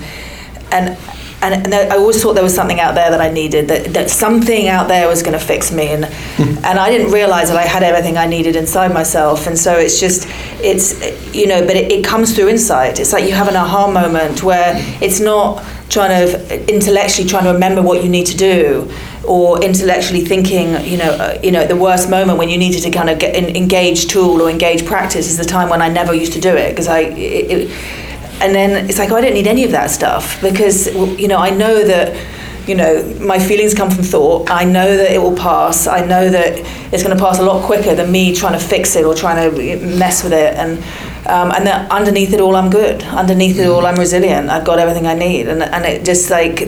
and. 0.72 0.98
And, 1.42 1.66
and 1.66 1.74
I 1.74 1.96
always 1.96 2.22
thought 2.22 2.32
there 2.32 2.42
was 2.42 2.54
something 2.54 2.80
out 2.80 2.94
there 2.94 3.10
that 3.10 3.20
I 3.20 3.28
needed, 3.28 3.68
that, 3.68 3.92
that 3.92 4.08
something 4.08 4.66
out 4.66 4.88
there 4.88 5.06
was 5.06 5.22
going 5.22 5.38
to 5.38 5.44
fix 5.44 5.70
me. 5.70 5.88
And, 5.88 6.06
hmm. 6.06 6.64
and 6.64 6.78
I 6.78 6.88
didn't 6.88 7.12
realize 7.12 7.48
that 7.48 7.58
I 7.58 7.64
had 7.64 7.82
everything 7.82 8.16
I 8.16 8.24
needed 8.24 8.56
inside 8.56 8.94
myself. 8.94 9.46
And 9.46 9.58
so 9.58 9.76
it's 9.76 10.00
just, 10.00 10.26
it's, 10.64 11.35
you 11.35 11.46
know, 11.46 11.64
but 11.66 11.77
it, 11.77 11.92
it 11.92 12.05
comes 12.05 12.35
through 12.35 12.48
insight. 12.48 12.98
It's 12.98 13.12
like 13.12 13.24
you 13.24 13.33
have 13.33 13.48
an 13.48 13.57
aha 13.57 13.90
moment 13.90 14.42
where 14.42 14.72
it's 15.03 15.20
not 15.20 15.64
trying 15.90 16.11
to 16.11 16.74
intellectually 16.74 17.29
trying 17.29 17.44
to 17.44 17.53
remember 17.53 17.83
what 17.83 18.03
you 18.03 18.09
need 18.09 18.27
to 18.27 18.37
do 18.37 18.90
or 19.27 19.62
intellectually 19.62 20.24
thinking, 20.24 20.68
you 20.85 20.96
know, 20.96 21.11
uh, 21.11 21.38
you 21.42 21.50
know, 21.50 21.66
the 21.66 21.77
worst 21.77 22.11
moment 22.11 22.38
when 22.38 22.48
you 22.48 22.59
needed 22.59 22.83
to 22.83 22.90
kind 22.90 23.09
of 23.11 23.18
get 23.18 23.37
in, 23.37 23.55
engage 23.57 24.07
tool 24.07 24.42
or 24.42 24.50
engage 24.50 24.85
practice 24.85 25.29
is 25.29 25.37
the 25.37 25.44
time 25.44 25.68
when 25.68 25.81
I 25.81 25.88
never 25.88 26.14
used 26.14 26.33
to 26.33 26.40
do 26.40 26.55
it 26.55 26.70
because 26.70 26.88
I, 26.88 27.00
it, 27.00 27.50
it, 27.50 27.70
and 28.40 28.55
then 28.55 28.88
it's 28.88 28.98
like, 28.98 29.11
oh, 29.11 29.16
I 29.16 29.20
don't 29.20 29.35
need 29.35 29.46
any 29.46 29.64
of 29.64 29.70
that 29.70 29.90
stuff 29.90 30.40
because, 30.42 30.92
you 30.94 31.29
know, 31.29 31.38
I 31.38 31.50
know 31.50 31.85
that 31.87 32.14
you 32.66 32.74
know, 32.74 33.03
my 33.20 33.38
feelings 33.38 33.74
come 33.74 33.90
from 33.90 34.05
thought. 34.05 34.50
I 34.50 34.64
know 34.64 34.96
that 34.96 35.12
it 35.12 35.18
will 35.18 35.37
pass. 35.37 35.87
I 35.87 36.05
know 36.05 36.31
that 36.31 36.59
it's 36.92 37.03
going 37.03 37.16
to 37.16 37.22
pass 37.22 37.38
a 37.38 37.42
lot 37.42 37.64
quicker 37.64 37.94
than 37.94 38.11
me 38.11 38.35
trying 38.35 38.59
to 38.59 38.64
fix 38.64 38.96
it 38.96 39.05
or 39.05 39.14
trying 39.14 39.50
to 39.50 39.87
mess 39.96 40.22
with 40.22 40.33
it. 40.33 40.55
And 40.55 40.79
um, 41.27 41.53
and 41.53 41.66
that 41.66 41.90
underneath 41.90 42.33
it 42.33 42.40
all, 42.40 42.55
I'm 42.57 42.70
good. 42.70 43.03
Underneath 43.03 43.59
it 43.59 43.66
all, 43.66 43.87
I'm 43.87 43.96
resilient. 43.96 44.50
I've 44.50 44.64
got 44.64 44.79
everything 44.79 45.07
I 45.07 45.14
need. 45.14 45.48
And 45.48 45.62
and 45.62 45.85
it 45.85 46.05
just 46.05 46.31
like, 46.31 46.61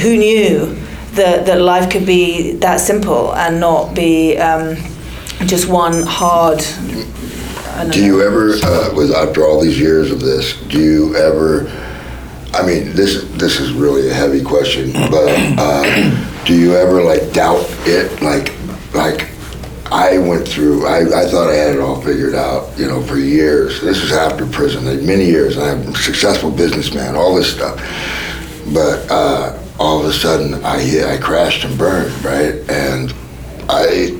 who 0.00 0.16
knew 0.16 0.76
that 1.14 1.46
that 1.46 1.60
life 1.60 1.90
could 1.90 2.06
be 2.06 2.52
that 2.56 2.78
simple 2.80 3.34
and 3.34 3.60
not 3.60 3.94
be 3.94 4.36
um, 4.38 4.76
just 5.46 5.68
one 5.68 6.02
hard. 6.02 6.58
Do 7.90 8.04
you 8.04 8.18
know. 8.18 8.26
ever, 8.26 8.52
uh, 8.62 8.94
with 8.94 9.12
after 9.12 9.44
all 9.44 9.60
these 9.60 9.78
years 9.78 10.10
of 10.10 10.20
this, 10.20 10.60
do 10.62 10.80
you 10.80 11.16
ever? 11.16 11.70
I 12.54 12.66
mean, 12.66 12.94
this 12.94 13.24
this 13.32 13.60
is 13.60 13.72
really 13.72 14.10
a 14.10 14.14
heavy 14.14 14.42
question, 14.42 14.92
but 14.92 15.28
uh, 15.58 16.44
do 16.44 16.54
you 16.54 16.74
ever 16.74 17.02
like 17.02 17.32
doubt 17.32 17.64
it? 17.86 18.20
Like, 18.20 18.52
like 18.94 19.30
I 19.90 20.18
went 20.18 20.46
through. 20.46 20.86
I, 20.86 21.22
I 21.22 21.26
thought 21.26 21.48
I 21.48 21.54
had 21.54 21.74
it 21.74 21.80
all 21.80 22.00
figured 22.00 22.34
out, 22.34 22.78
you 22.78 22.86
know, 22.86 23.02
for 23.02 23.16
years. 23.16 23.80
This 23.80 24.02
was 24.02 24.12
after 24.12 24.46
prison, 24.46 24.84
like 24.84 25.00
many 25.00 25.24
years. 25.24 25.56
I'm 25.56 25.80
a 25.88 25.96
successful 25.96 26.50
businessman, 26.50 27.14
all 27.14 27.34
this 27.34 27.54
stuff. 27.54 27.76
But 28.72 29.10
uh, 29.10 29.58
all 29.78 30.00
of 30.00 30.06
a 30.06 30.12
sudden, 30.12 30.62
I 30.64 30.78
hit, 30.78 31.06
I 31.06 31.18
crashed 31.18 31.64
and 31.64 31.76
burned, 31.78 32.12
right? 32.24 32.54
And 32.70 33.14
I 33.68 34.18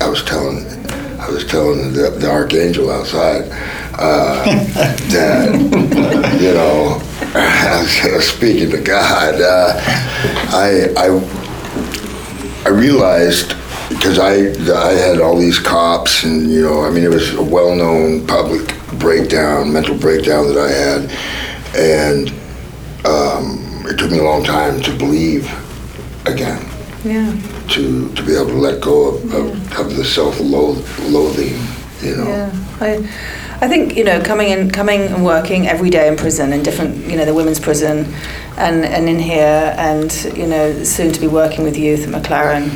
I 0.00 0.08
was 0.08 0.22
telling 0.22 0.66
I 1.18 1.28
was 1.30 1.46
telling 1.46 1.92
the, 1.92 2.10
the 2.10 2.30
archangel 2.30 2.90
outside 2.90 3.48
uh, 3.94 4.44
that 5.14 6.38
you 6.40 6.52
know 6.52 7.00
speaking 8.20 8.70
to 8.70 8.80
God. 8.80 9.40
Uh, 9.40 9.74
I 10.52 10.88
I 10.96 12.66
I 12.66 12.68
realized 12.68 13.54
because 13.88 14.18
I 14.18 14.52
I 14.72 14.92
had 14.92 15.20
all 15.20 15.36
these 15.36 15.58
cops 15.58 16.22
and 16.22 16.50
you 16.50 16.62
know 16.62 16.84
I 16.84 16.90
mean 16.90 17.02
it 17.04 17.10
was 17.10 17.34
a 17.34 17.42
well-known 17.42 18.26
public 18.26 18.74
breakdown, 19.00 19.72
mental 19.72 19.96
breakdown 19.98 20.46
that 20.46 20.58
I 20.58 20.70
had, 20.70 21.10
and 21.76 22.28
um, 23.04 23.84
it 23.86 23.98
took 23.98 24.10
me 24.12 24.18
a 24.18 24.22
long 24.24 24.44
time 24.44 24.80
to 24.82 24.96
believe 24.96 25.50
again 26.26 26.64
Yeah. 27.04 27.34
to 27.70 28.12
to 28.14 28.22
be 28.22 28.34
able 28.36 28.46
to 28.46 28.58
let 28.68 28.80
go 28.80 29.08
of, 29.08 29.34
of, 29.34 29.78
of 29.78 29.96
the 29.96 30.04
self-loathing, 30.04 31.58
you 32.00 32.16
know. 32.16 32.28
Yeah, 32.28 32.50
I, 32.80 33.08
I 33.64 33.66
think 33.66 33.96
you 33.96 34.04
know 34.04 34.20
coming 34.20 34.50
in, 34.50 34.70
coming 34.70 35.00
and 35.00 35.24
working 35.24 35.66
every 35.66 35.88
day 35.88 36.06
in 36.06 36.16
prison 36.16 36.52
in 36.52 36.62
different, 36.62 36.98
you 37.10 37.16
know, 37.16 37.24
the 37.24 37.32
women's 37.32 37.58
prison, 37.58 38.12
and 38.58 38.84
and 38.84 39.08
in 39.08 39.18
here, 39.18 39.74
and 39.78 40.12
you 40.36 40.46
know, 40.46 40.84
soon 40.84 41.12
to 41.12 41.18
be 41.18 41.28
working 41.28 41.64
with 41.64 41.74
youth 41.74 42.06
at 42.06 42.10
MacLaren, 42.10 42.68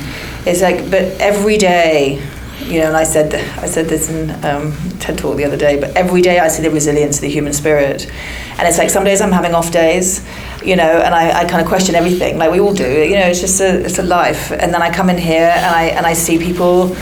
is 0.47 0.63
like, 0.63 0.91
but 0.91 1.03
every 1.21 1.59
day, 1.59 2.27
you 2.61 2.81
know, 2.81 2.87
and 2.87 2.97
I 2.97 3.05
said 3.05 3.35
I 3.63 3.67
said 3.67 3.85
this 3.85 4.09
in 4.09 4.31
um, 4.47 4.73
TED 4.99 5.19
talk 5.19 5.37
the 5.37 5.45
other 5.45 5.59
day, 5.59 5.79
but 5.79 5.95
every 5.95 6.23
day 6.23 6.39
I 6.39 6.49
see 6.49 6.63
the 6.63 6.71
resilience 6.71 7.17
of 7.17 7.21
the 7.21 7.29
human 7.29 7.53
spirit, 7.53 8.11
and 8.57 8.67
it's 8.67 8.79
like 8.79 8.89
some 8.89 9.05
days 9.05 9.21
I'm 9.21 9.33
having 9.33 9.53
off 9.53 9.71
days, 9.71 10.27
you 10.65 10.77
know, 10.77 10.83
and 10.83 11.15
I, 11.15 11.41
I 11.41 11.45
kind 11.45 11.63
of 11.63 11.69
question 11.69 11.95
everything, 11.95 12.39
like 12.39 12.51
we 12.51 12.61
all 12.61 12.75
do, 12.75 12.89
you 12.89 13.17
know, 13.19 13.27
it's 13.27 13.41
just 13.41 13.61
a 13.61 13.85
it's 13.85 13.99
a 13.99 14.03
life, 14.03 14.51
and 14.51 14.73
then 14.75 14.83
I 14.83 14.93
come 14.93 15.11
in 15.11 15.19
here 15.19 15.53
and 15.55 15.67
I 15.67 15.85
and 15.85 16.07
I 16.07 16.15
see 16.15 16.39
people 16.39 16.95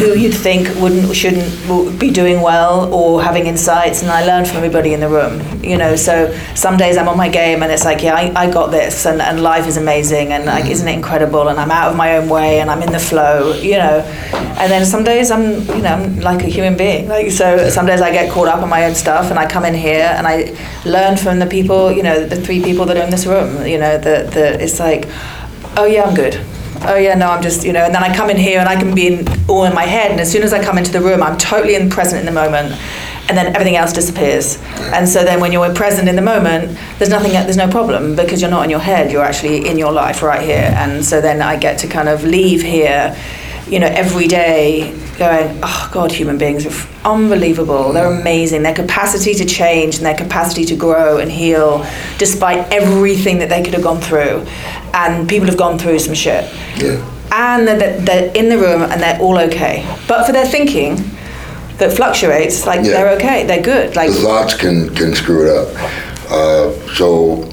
who 0.00 0.14
you'd 0.16 0.34
think 0.34 0.66
wouldn't 0.80 1.14
shouldn't 1.14 1.98
be 1.98 2.10
doing 2.10 2.40
well 2.40 2.92
or 2.94 3.22
having 3.22 3.46
insights 3.46 4.02
and 4.02 4.10
I 4.10 4.24
learn 4.24 4.44
from 4.44 4.56
everybody 4.56 4.94
in 4.94 5.00
the 5.00 5.08
room 5.08 5.62
you 5.62 5.76
know. 5.76 5.94
So 5.96 6.34
some 6.54 6.76
days 6.76 6.96
I'm 6.96 7.08
on 7.08 7.18
my 7.18 7.28
game 7.28 7.62
and 7.62 7.70
it's 7.70 7.84
like 7.84 8.02
yeah 8.02 8.14
I, 8.14 8.32
I 8.34 8.50
got 8.50 8.70
this 8.70 9.04
and, 9.04 9.20
and 9.20 9.42
life 9.42 9.66
is 9.66 9.76
amazing 9.76 10.32
and 10.32 10.46
like 10.46 10.70
isn't 10.70 10.88
it 10.88 10.94
incredible? 10.94 11.48
And 11.48 11.58
I'm 11.58 11.70
out 11.70 11.90
of 11.90 11.96
my 11.96 12.16
own 12.16 12.28
way 12.28 12.60
and 12.60 12.70
I'm 12.70 12.82
in 12.82 12.92
the 12.92 12.98
flow 12.98 13.52
you 13.54 13.76
know. 13.76 14.00
And 14.60 14.70
then 14.70 14.86
some 14.86 15.04
days 15.04 15.30
I'm 15.30 15.60
you 15.76 15.82
know 15.82 15.90
I'm 15.90 16.20
like 16.20 16.42
a 16.44 16.46
human 16.48 16.76
being 16.76 17.08
like 17.08 17.30
so 17.30 17.68
some 17.68 17.84
days 17.84 18.00
I 18.00 18.10
get 18.10 18.30
caught 18.32 18.48
up 18.48 18.62
in 18.62 18.68
my 18.68 18.86
own 18.86 18.94
stuff 18.94 19.30
and 19.30 19.38
I 19.38 19.46
come 19.46 19.64
in 19.64 19.74
here 19.74 20.14
and 20.16 20.26
I 20.26 20.56
learn 20.84 21.16
from 21.16 21.40
the 21.40 21.46
people 21.46 21.92
you 21.92 22.02
know 22.02 22.24
the 22.24 22.36
three 22.36 22.62
people 22.62 22.79
that 22.86 22.96
are 22.96 23.02
in 23.02 23.10
this 23.10 23.26
room 23.26 23.66
you 23.66 23.78
know 23.78 23.98
that 23.98 24.32
that 24.32 24.60
it's 24.60 24.78
like 24.78 25.06
oh 25.76 25.86
yeah 25.86 26.04
I'm 26.04 26.14
good. 26.14 26.40
Oh 26.82 26.96
yeah 26.96 27.14
no 27.14 27.28
i'm 27.28 27.42
just 27.42 27.62
you 27.62 27.74
know 27.74 27.84
and 27.84 27.94
then 27.94 28.02
i 28.02 28.14
come 28.16 28.30
in 28.30 28.38
here 28.38 28.58
and 28.58 28.66
i 28.66 28.74
can 28.74 28.94
be 28.94 29.06
in, 29.08 29.28
all 29.50 29.64
in 29.64 29.74
my 29.74 29.84
head 29.84 30.10
and 30.12 30.18
as 30.18 30.32
soon 30.32 30.42
as 30.42 30.54
i 30.54 30.64
come 30.64 30.78
into 30.78 30.90
the 30.90 31.00
room 31.00 31.22
i'm 31.22 31.36
totally 31.36 31.74
in 31.74 31.90
present 31.90 32.20
in 32.20 32.24
the 32.24 32.32
moment 32.32 32.72
and 33.30 33.38
then 33.38 33.46
everything 33.54 33.76
else 33.76 33.92
disappears. 33.92 34.58
And 34.92 35.08
so 35.08 35.22
then 35.22 35.38
when 35.40 35.52
you're 35.52 35.72
present 35.72 36.08
in 36.08 36.16
the 36.16 36.22
moment 36.22 36.76
there's 36.98 37.10
nothing 37.10 37.30
there's 37.30 37.56
no 37.56 37.70
problem 37.70 38.16
because 38.16 38.40
you're 38.40 38.50
not 38.50 38.64
in 38.64 38.70
your 38.70 38.80
head 38.80 39.12
you're 39.12 39.22
actually 39.22 39.68
in 39.68 39.78
your 39.78 39.92
life 39.92 40.20
right 40.20 40.42
here. 40.42 40.74
And 40.74 41.04
so 41.04 41.20
then 41.20 41.40
i 41.40 41.56
get 41.56 41.78
to 41.80 41.86
kind 41.86 42.08
of 42.08 42.24
leave 42.24 42.60
here 42.62 43.16
you 43.70 43.78
know 43.78 43.86
every 43.86 44.26
day 44.26 44.90
going 45.18 45.58
oh 45.62 45.90
god 45.92 46.10
human 46.10 46.36
beings 46.38 46.64
are 46.66 46.70
f- 46.70 47.04
unbelievable 47.04 47.92
they're 47.92 48.12
amazing 48.20 48.62
their 48.62 48.74
capacity 48.74 49.32
to 49.34 49.44
change 49.44 49.96
and 49.98 50.04
their 50.06 50.16
capacity 50.16 50.64
to 50.64 50.74
grow 50.76 51.18
and 51.18 51.30
heal 51.30 51.84
despite 52.18 52.58
everything 52.72 53.38
that 53.38 53.48
they 53.48 53.62
could 53.62 53.74
have 53.74 53.82
gone 53.82 54.00
through 54.00 54.44
and 54.94 55.28
people 55.28 55.46
have 55.46 55.56
gone 55.58 55.78
through 55.78 55.98
some 55.98 56.14
shit 56.14 56.44
Yeah. 56.76 56.98
and 57.32 57.68
they're, 57.68 58.00
they're 58.00 58.32
in 58.34 58.48
the 58.48 58.58
room 58.58 58.82
and 58.82 59.00
they're 59.00 59.20
all 59.20 59.38
okay. 59.38 59.84
But 60.08 60.26
for 60.26 60.32
their 60.32 60.46
thinking 60.46 60.96
that 61.78 61.92
fluctuates, 61.92 62.66
like 62.66 62.80
Yeah. 62.84 62.92
they're 62.92 63.10
okay, 63.18 63.46
they're 63.46 63.62
good. 63.62 63.94
Like 63.94 64.10
The 64.10 64.16
thoughts 64.16 64.54
can, 64.54 64.92
can 64.96 65.14
screw 65.14 65.46
it 65.46 65.50
up. 65.56 65.68
Uh, 66.28 66.72
so 66.98 67.48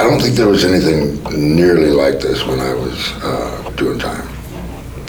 I 0.00 0.04
don't 0.04 0.18
think 0.18 0.34
there 0.34 0.48
was 0.48 0.64
anything 0.64 1.22
nearly 1.56 1.90
like 1.90 2.20
this 2.20 2.42
when 2.46 2.58
I 2.58 2.72
was 2.72 3.12
uh, 3.22 3.70
doing 3.76 3.98
time. 3.98 4.26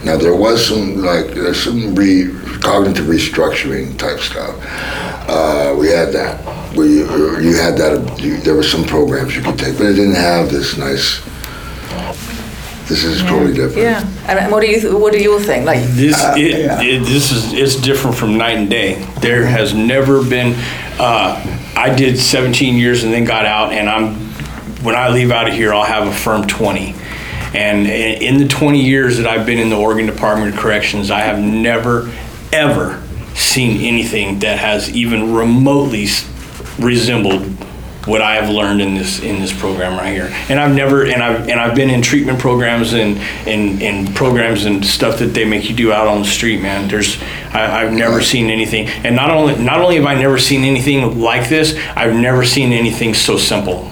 Now 0.03 0.17
there 0.17 0.35
was 0.35 0.67
some 0.67 0.97
like 0.97 1.27
there's 1.27 1.63
some 1.63 1.95
re, 1.95 2.29
cognitive 2.59 3.05
restructuring 3.05 3.97
type 3.97 4.19
stuff. 4.19 4.53
Uh, 5.29 5.77
we 5.79 5.87
had 5.87 6.11
that. 6.11 6.75
We 6.75 6.97
you 6.97 7.55
had 7.55 7.77
that. 7.77 8.19
You, 8.19 8.35
there 8.41 8.53
were 8.53 8.63
some 8.63 8.83
programs 8.83 9.33
you 9.33 9.41
could 9.41 9.57
take, 9.57 9.77
but 9.77 9.85
it 9.85 9.93
didn't 9.93 10.15
have 10.15 10.51
this 10.51 10.75
nice. 10.75 11.21
This 12.89 13.05
is 13.05 13.21
totally 13.21 13.53
different. 13.53 13.77
yeah. 13.83 14.05
And, 14.27 14.37
and 14.37 14.51
what 14.51 14.59
do 14.59 14.67
you 14.67 14.81
th- 14.81 14.93
what 14.93 15.13
do 15.13 15.19
you 15.21 15.39
think? 15.39 15.65
Like 15.65 15.79
This 15.91 16.17
it, 16.35 16.65
yeah. 16.65 16.81
it, 16.81 17.05
this 17.05 17.31
is 17.31 17.53
it's 17.53 17.75
different 17.77 18.17
from 18.17 18.37
night 18.37 18.57
and 18.57 18.69
day. 18.69 18.95
There 19.21 19.45
has 19.45 19.73
never 19.73 20.21
been. 20.21 20.53
Uh, 20.99 21.39
I 21.77 21.95
did 21.95 22.19
17 22.19 22.75
years 22.75 23.05
and 23.05 23.13
then 23.13 23.23
got 23.23 23.45
out, 23.45 23.71
and 23.71 23.87
I'm 23.87 24.30
when 24.81 24.95
I 24.95 25.09
leave 25.09 25.31
out 25.31 25.47
of 25.47 25.53
here, 25.53 25.73
I'll 25.73 25.83
have 25.83 26.07
a 26.07 26.13
firm 26.13 26.47
20. 26.47 26.95
And 27.53 27.85
in 27.87 28.37
the 28.37 28.47
20 28.47 28.81
years 28.81 29.17
that 29.17 29.27
I've 29.27 29.45
been 29.45 29.59
in 29.59 29.69
the 29.69 29.77
Oregon 29.77 30.05
Department 30.05 30.53
of 30.53 30.59
Corrections, 30.59 31.11
I 31.11 31.19
have 31.19 31.39
never 31.39 32.11
ever 32.53 33.01
seen 33.35 33.81
anything 33.81 34.39
that 34.39 34.57
has 34.59 34.89
even 34.89 35.33
remotely 35.33 36.07
resembled 36.79 37.43
what 38.05 38.21
I 38.21 38.35
have 38.35 38.49
learned 38.49 38.81
in 38.81 38.95
this 38.95 39.19
in 39.19 39.39
this 39.39 39.57
program 39.57 39.97
right 39.97 40.13
here. 40.13 40.29
And 40.49 40.59
I've 40.59 40.73
never 40.73 41.05
and 41.05 41.21
I've 41.21 41.47
and 41.47 41.59
I've 41.59 41.75
been 41.75 41.89
in 41.89 42.01
treatment 42.01 42.39
programs 42.39 42.93
and 42.93 43.17
and, 43.47 43.81
and 43.81 44.15
programs 44.15 44.65
and 44.65 44.83
stuff 44.83 45.19
that 45.19 45.27
they 45.27 45.45
make 45.45 45.69
you 45.69 45.75
do 45.75 45.91
out 45.91 46.07
on 46.07 46.19
the 46.19 46.27
street, 46.27 46.61
man. 46.61 46.87
There's 46.87 47.21
I, 47.53 47.83
I've 47.83 47.93
never 47.93 48.21
seen 48.21 48.49
anything. 48.49 48.87
And 48.87 49.15
not 49.15 49.29
only 49.29 49.55
not 49.61 49.81
only 49.81 49.97
have 49.97 50.05
I 50.05 50.15
never 50.15 50.39
seen 50.39 50.63
anything 50.63 51.19
like 51.19 51.47
this, 51.47 51.77
I've 51.95 52.15
never 52.15 52.43
seen 52.43 52.73
anything 52.73 53.13
so 53.13 53.37
simple. 53.37 53.91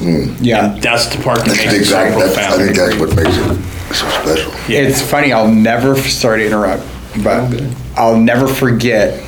Hmm. 0.00 0.34
Yeah. 0.42 0.72
And 0.72 0.82
that's 0.82 1.06
the 1.14 1.22
part 1.22 1.38
that 1.40 1.48
That's 1.48 1.58
makes 1.58 1.70
the 1.72 1.76
it 1.80 1.84
so 1.84 2.00
exact. 2.04 2.18
That's, 2.18 2.36
I 2.36 2.46
profound. 2.48 2.62
think 2.62 2.76
that's 2.76 2.96
what 2.96 3.16
makes 3.16 3.36
it 3.36 3.94
so 3.94 4.08
special. 4.22 4.52
Yeah. 4.72 4.80
It's 4.80 5.02
funny. 5.02 5.32
I'll 5.32 5.48
never 5.52 5.94
sorry 5.96 6.40
to 6.40 6.46
interrupt, 6.46 6.84
but 7.22 7.62
I'll 7.96 8.16
never 8.16 8.48
forget 8.48 9.20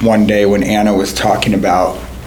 one 0.00 0.26
day 0.26 0.46
when 0.46 0.62
Anna 0.62 0.94
was 0.94 1.14
talking 1.14 1.54
about. 1.54 1.98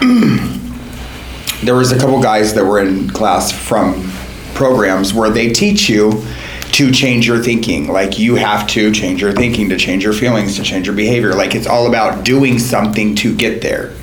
there 1.62 1.74
was 1.74 1.92
a 1.92 1.98
couple 1.98 2.20
guys 2.22 2.54
that 2.54 2.64
were 2.64 2.80
in 2.80 3.08
class 3.10 3.52
from 3.52 4.10
programs 4.54 5.12
where 5.14 5.30
they 5.30 5.52
teach 5.52 5.88
you 5.88 6.24
to 6.72 6.90
change 6.90 7.26
your 7.26 7.38
thinking. 7.38 7.86
Like 7.88 8.18
you 8.18 8.34
have 8.36 8.66
to 8.68 8.90
change 8.92 9.20
your 9.20 9.32
thinking 9.32 9.68
to 9.68 9.76
change 9.76 10.04
your 10.04 10.14
feelings 10.14 10.56
to 10.56 10.62
change 10.62 10.86
your 10.86 10.96
behavior. 10.96 11.34
Like 11.34 11.54
it's 11.54 11.66
all 11.66 11.86
about 11.86 12.24
doing 12.24 12.58
something 12.58 13.14
to 13.16 13.34
get 13.36 13.60
there. 13.60 13.94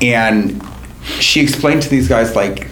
And 0.00 0.60
she 1.20 1.40
explained 1.40 1.82
to 1.82 1.88
these 1.88 2.08
guys 2.08 2.34
like 2.34 2.68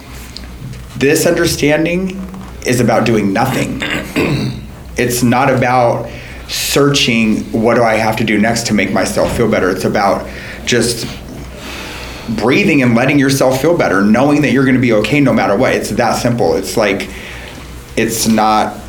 this 0.97 1.25
understanding 1.25 2.21
is 2.65 2.79
about 2.79 3.05
doing 3.05 3.33
nothing. 3.33 3.79
it's 4.97 5.23
not 5.23 5.53
about 5.53 6.09
searching 6.47 7.43
what 7.51 7.75
do 7.75 7.83
I 7.83 7.95
have 7.95 8.17
to 8.17 8.23
do 8.23 8.39
next 8.39 8.67
to 8.67 8.73
make 8.73 8.91
myself 8.91 9.35
feel 9.35 9.49
better. 9.49 9.69
It's 9.69 9.85
about 9.85 10.29
just 10.65 11.07
breathing 12.37 12.81
and 12.81 12.95
letting 12.95 13.19
yourself 13.19 13.61
feel 13.61 13.77
better, 13.77 14.01
knowing 14.01 14.41
that 14.41 14.51
you're 14.51 14.65
going 14.65 14.75
to 14.75 14.81
be 14.81 14.93
okay 14.93 15.19
no 15.19 15.33
matter 15.33 15.55
what. 15.55 15.73
It's 15.73 15.89
that 15.91 16.15
simple. 16.15 16.55
It's 16.55 16.77
like 16.77 17.09
it's 17.95 18.27
not 18.27 18.79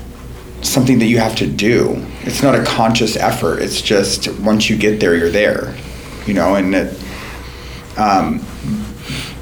something 0.63 0.99
that 0.99 1.07
you 1.07 1.19
have 1.19 1.37
to 1.37 1.47
do. 1.47 2.05
It's 2.23 2.43
not 2.43 2.55
a 2.55 2.65
conscious 2.65 3.17
effort. 3.17 3.61
It's 3.61 3.81
just 3.81 4.29
once 4.41 4.69
you 4.69 4.77
get 4.77 5.01
there, 5.01 5.15
you're 5.15 5.31
there. 5.31 5.75
You 6.27 6.35
know, 6.35 6.57
and 6.57 6.75
it, 6.75 7.01
um, 7.97 8.45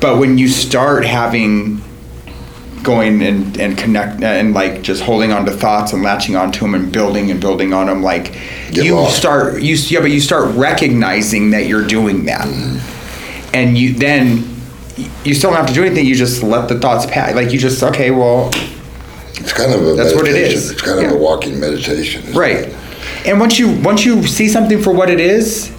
but 0.05 0.18
when 0.18 0.36
you 0.36 0.48
start 0.48 1.07
having 1.07 1.80
going 2.82 3.22
and, 3.22 3.59
and 3.59 3.78
connect 3.78 4.22
uh, 4.22 4.26
and 4.26 4.52
like 4.52 4.82
just 4.82 5.02
holding 5.02 5.32
on 5.32 5.46
to 5.46 5.50
thoughts 5.50 5.94
and 5.94 6.02
latching 6.02 6.36
onto 6.36 6.61
them 6.61 6.74
and 6.74 6.92
building 6.92 7.30
and 7.30 7.40
building 7.40 7.72
on 7.72 7.86
them 7.86 8.02
like 8.02 8.34
Get 8.70 8.84
you 8.84 8.96
lost. 8.96 9.16
start 9.16 9.62
you 9.62 9.76
yeah 9.76 10.00
but 10.00 10.11
you 10.11 10.20
start 10.20 10.55
recognizing 10.57 11.52
that 11.52 11.68
you're 11.68 11.86
doing 11.86 12.26
that 12.26 12.46
mm-hmm. 12.46 13.57
and 13.57 13.78
you 13.78 13.94
then 13.94 14.44
you 15.24 15.32
still 15.32 15.48
don't 15.48 15.57
have 15.59 15.68
to 15.68 15.72
do 15.72 15.82
anything 15.82 16.05
you 16.05 16.14
just 16.14 16.42
let 16.42 16.68
the 16.68 16.78
thoughts 16.78 17.07
pass 17.07 17.34
like 17.34 17.50
you 17.50 17.59
just 17.59 17.82
okay 17.82 18.11
well 18.11 18.50
It's 19.38 19.55
kind 19.55 19.72
of 19.72 19.80
a 19.86 19.94
That's 19.94 20.14
what 20.14 20.28
it 20.28 20.32
meditation. 20.32 20.59
is. 20.59 20.70
It's 20.70 20.82
kind 20.82 20.98
of 20.98 21.05
Yeah. 21.05 21.12
a 21.12 21.18
walking 21.18 21.59
meditation. 21.59 22.30
right 22.34 22.57
it? 22.68 22.76
and 23.24 23.40
once 23.40 23.59
you 23.59 23.70
once 23.80 24.05
you 24.05 24.22
see 24.26 24.48
something 24.50 24.82
for 24.82 24.92
what 24.92 25.09
it 25.09 25.20
is 25.20 25.72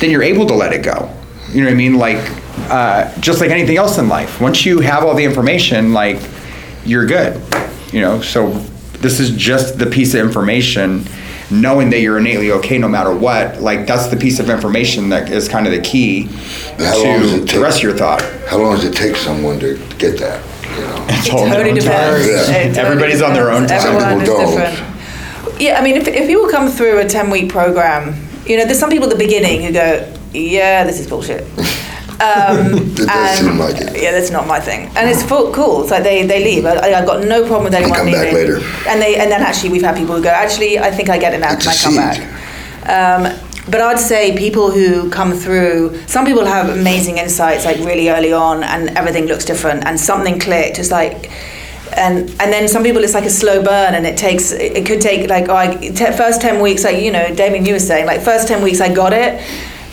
then 0.00 0.10
you're 0.10 0.22
able 0.34 0.44
to 0.48 0.54
let 0.54 0.74
it 0.74 0.82
go 0.82 1.08
you 1.52 1.60
know 1.62 1.68
what 1.68 1.72
i 1.72 1.76
mean 1.76 1.94
like 1.94 2.41
uh, 2.70 3.12
just 3.20 3.40
like 3.40 3.50
anything 3.50 3.76
else 3.76 3.98
in 3.98 4.08
life 4.08 4.40
once 4.40 4.64
you 4.64 4.80
have 4.80 5.04
all 5.04 5.14
the 5.14 5.24
information 5.24 5.92
like 5.92 6.18
you're 6.84 7.06
good 7.06 7.40
you 7.92 8.00
know 8.00 8.20
so 8.20 8.50
this 9.00 9.18
is 9.20 9.30
just 9.30 9.78
the 9.78 9.86
piece 9.86 10.14
of 10.14 10.20
information 10.20 11.04
knowing 11.50 11.90
that 11.90 12.00
you're 12.00 12.18
innately 12.18 12.50
okay 12.50 12.78
no 12.78 12.88
matter 12.88 13.14
what 13.14 13.60
like 13.60 13.86
that's 13.86 14.06
the 14.06 14.16
piece 14.16 14.38
of 14.38 14.48
information 14.48 15.08
that 15.10 15.30
is 15.30 15.48
kind 15.48 15.66
of 15.66 15.72
the 15.72 15.80
key 15.80 16.22
How 16.78 17.02
to 17.02 17.42
it 17.42 17.48
the 17.50 17.60
rest 17.60 17.78
of 17.78 17.82
your 17.82 17.96
thought 17.96 18.22
How 18.48 18.58
long 18.58 18.76
does 18.76 18.84
it 18.84 18.94
take 18.94 19.16
someone 19.16 19.58
to 19.60 19.76
get 19.98 20.18
that? 20.18 20.42
You 20.64 20.80
know. 20.80 21.06
It's 21.08 21.26
It 21.26 21.32
all 21.34 21.44
in 21.44 21.50
their 21.50 21.64
totally 21.64 21.80
depends. 21.80 22.26
Yeah. 22.26 22.56
It 22.56 22.74
totally 22.74 22.86
Everybody's 22.86 23.22
on 23.22 23.34
their 23.34 23.50
own 23.50 23.66
time. 23.66 23.80
Some 23.80 23.96
Everyone 23.96 24.22
is 24.22 24.28
people 24.28 24.44
don't. 24.44 24.58
different. 24.58 25.60
Yeah, 25.60 25.78
I 25.78 25.82
mean, 25.84 25.96
if, 25.96 26.08
if 26.08 26.26
people 26.26 26.48
come 26.48 26.68
through 26.70 27.00
a 27.00 27.04
10 27.06 27.30
week 27.30 27.50
program, 27.50 28.14
you 28.46 28.56
know, 28.56 28.64
there's 28.64 28.78
some 28.78 28.90
people 28.90 29.08
at 29.08 29.12
the 29.16 29.22
beginning 29.22 29.62
who 29.62 29.72
go, 29.72 30.14
yeah, 30.32 30.84
this 30.84 30.98
is 30.98 31.06
bullshit. 31.06 31.44
Um, 32.22 32.92
It 33.02 33.08
does 33.08 33.38
seem 33.38 33.58
like 33.58 33.76
it. 33.80 34.00
Yeah, 34.00 34.12
that's 34.12 34.30
not 34.30 34.46
my 34.46 34.60
thing. 34.60 34.86
And 34.96 35.10
it's 35.10 35.22
full, 35.22 35.52
cool. 35.52 35.82
It's 35.82 35.90
like 35.90 36.04
they, 36.04 36.24
they 36.24 36.44
leave. 36.44 36.64
I, 36.64 36.92
I've 36.92 37.06
got 37.06 37.24
no 37.24 37.42
problem 37.42 37.64
with 37.64 37.74
anyone 37.74 37.96
come 37.98 38.12
back 38.12 38.32
later. 38.32 38.58
And 38.88 39.02
they 39.02 39.16
and 39.16 39.30
then 39.30 39.42
actually 39.42 39.70
we've 39.70 39.82
had 39.82 39.96
people 39.96 40.14
who 40.16 40.22
go, 40.22 40.30
actually, 40.30 40.78
I 40.78 40.90
think 40.90 41.08
I 41.08 41.18
get 41.18 41.34
it 41.34 41.40
now. 41.40 41.52
It's 41.54 41.64
Can 41.64 41.74
I 41.74 41.82
come 41.82 41.96
back? 41.96 42.18
Um, 42.88 43.48
but 43.70 43.80
I'd 43.80 43.98
say 43.98 44.36
people 44.36 44.70
who 44.70 45.08
come 45.10 45.32
through, 45.32 45.96
some 46.06 46.24
people 46.26 46.44
have 46.44 46.68
amazing 46.68 47.18
insights 47.18 47.64
like 47.64 47.78
really 47.78 48.08
early 48.08 48.32
on, 48.32 48.62
and 48.64 48.90
everything 48.96 49.26
looks 49.26 49.44
different, 49.44 49.84
and 49.84 49.98
something 49.98 50.38
clicked. 50.38 50.78
It's 50.78 50.90
like, 50.90 51.30
and 51.96 52.28
and 52.40 52.52
then 52.52 52.68
some 52.68 52.82
people 52.82 53.02
it's 53.04 53.14
like 53.14 53.24
a 53.24 53.30
slow 53.30 53.62
burn, 53.62 53.94
and 53.94 54.06
it 54.06 54.16
takes 54.16 54.52
it 54.52 54.84
could 54.86 55.00
take 55.00 55.28
like 55.28 55.48
oh, 55.48 55.56
I, 55.56 55.74
te- 55.76 56.12
first 56.12 56.40
ten 56.40 56.60
weeks, 56.60 56.84
like 56.84 57.02
you 57.02 57.12
know, 57.12 57.34
Damian, 57.34 57.64
you 57.64 57.74
were 57.74 57.78
saying 57.78 58.06
like 58.06 58.20
first 58.20 58.48
ten 58.48 58.62
weeks 58.62 58.80
I 58.80 58.92
got 58.92 59.12
it. 59.12 59.40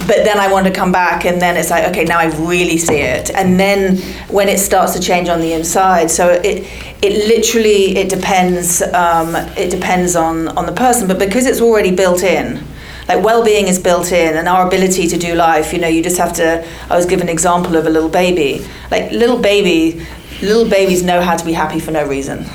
But 0.07 0.23
then 0.23 0.39
I 0.39 0.51
want 0.51 0.65
to 0.65 0.73
come 0.73 0.91
back, 0.91 1.25
and 1.25 1.41
then 1.41 1.55
it's 1.55 1.69
like, 1.69 1.83
okay, 1.89 2.03
now 2.03 2.19
I 2.19 2.25
really 2.37 2.77
see 2.77 2.97
it. 2.97 3.29
And 3.31 3.59
then 3.59 3.97
when 4.29 4.49
it 4.49 4.59
starts 4.59 4.93
to 4.93 4.99
change 4.99 5.29
on 5.29 5.39
the 5.39 5.53
inside, 5.53 6.09
so 6.09 6.29
it 6.29 6.65
it 7.03 7.27
literally 7.27 7.97
it 7.97 8.09
depends 8.09 8.81
um, 8.81 9.35
it 9.57 9.69
depends 9.69 10.15
on 10.15 10.47
on 10.57 10.65
the 10.65 10.71
person. 10.71 11.07
But 11.07 11.19
because 11.19 11.45
it's 11.45 11.61
already 11.61 11.91
built 11.91 12.23
in, 12.23 12.63
like 13.09 13.23
well-being 13.23 13.67
is 13.67 13.79
built 13.79 14.11
in 14.11 14.37
and 14.37 14.47
our 14.47 14.67
ability 14.67 15.07
to 15.07 15.17
do 15.17 15.33
life 15.33 15.73
you 15.73 15.79
know 15.79 15.87
you 15.87 16.01
just 16.03 16.17
have 16.17 16.31
to 16.31 16.63
i 16.91 16.95
was 16.95 17.07
given 17.07 17.27
an 17.27 17.33
example 17.33 17.75
of 17.75 17.87
a 17.87 17.89
little 17.89 18.07
baby 18.07 18.65
like 18.91 19.11
little 19.11 19.39
baby 19.39 20.05
little 20.43 20.69
babies 20.69 21.01
know 21.03 21.19
how 21.19 21.35
to 21.35 21.43
be 21.43 21.51
happy 21.51 21.79
for 21.79 21.91
no 21.91 22.07
reason 22.07 22.45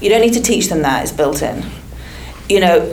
you 0.00 0.10
don't 0.10 0.20
need 0.20 0.34
to 0.34 0.42
teach 0.42 0.68
them 0.68 0.82
that 0.82 1.02
it's 1.02 1.12
built 1.12 1.42
in 1.42 1.64
you 2.48 2.60
know 2.60 2.92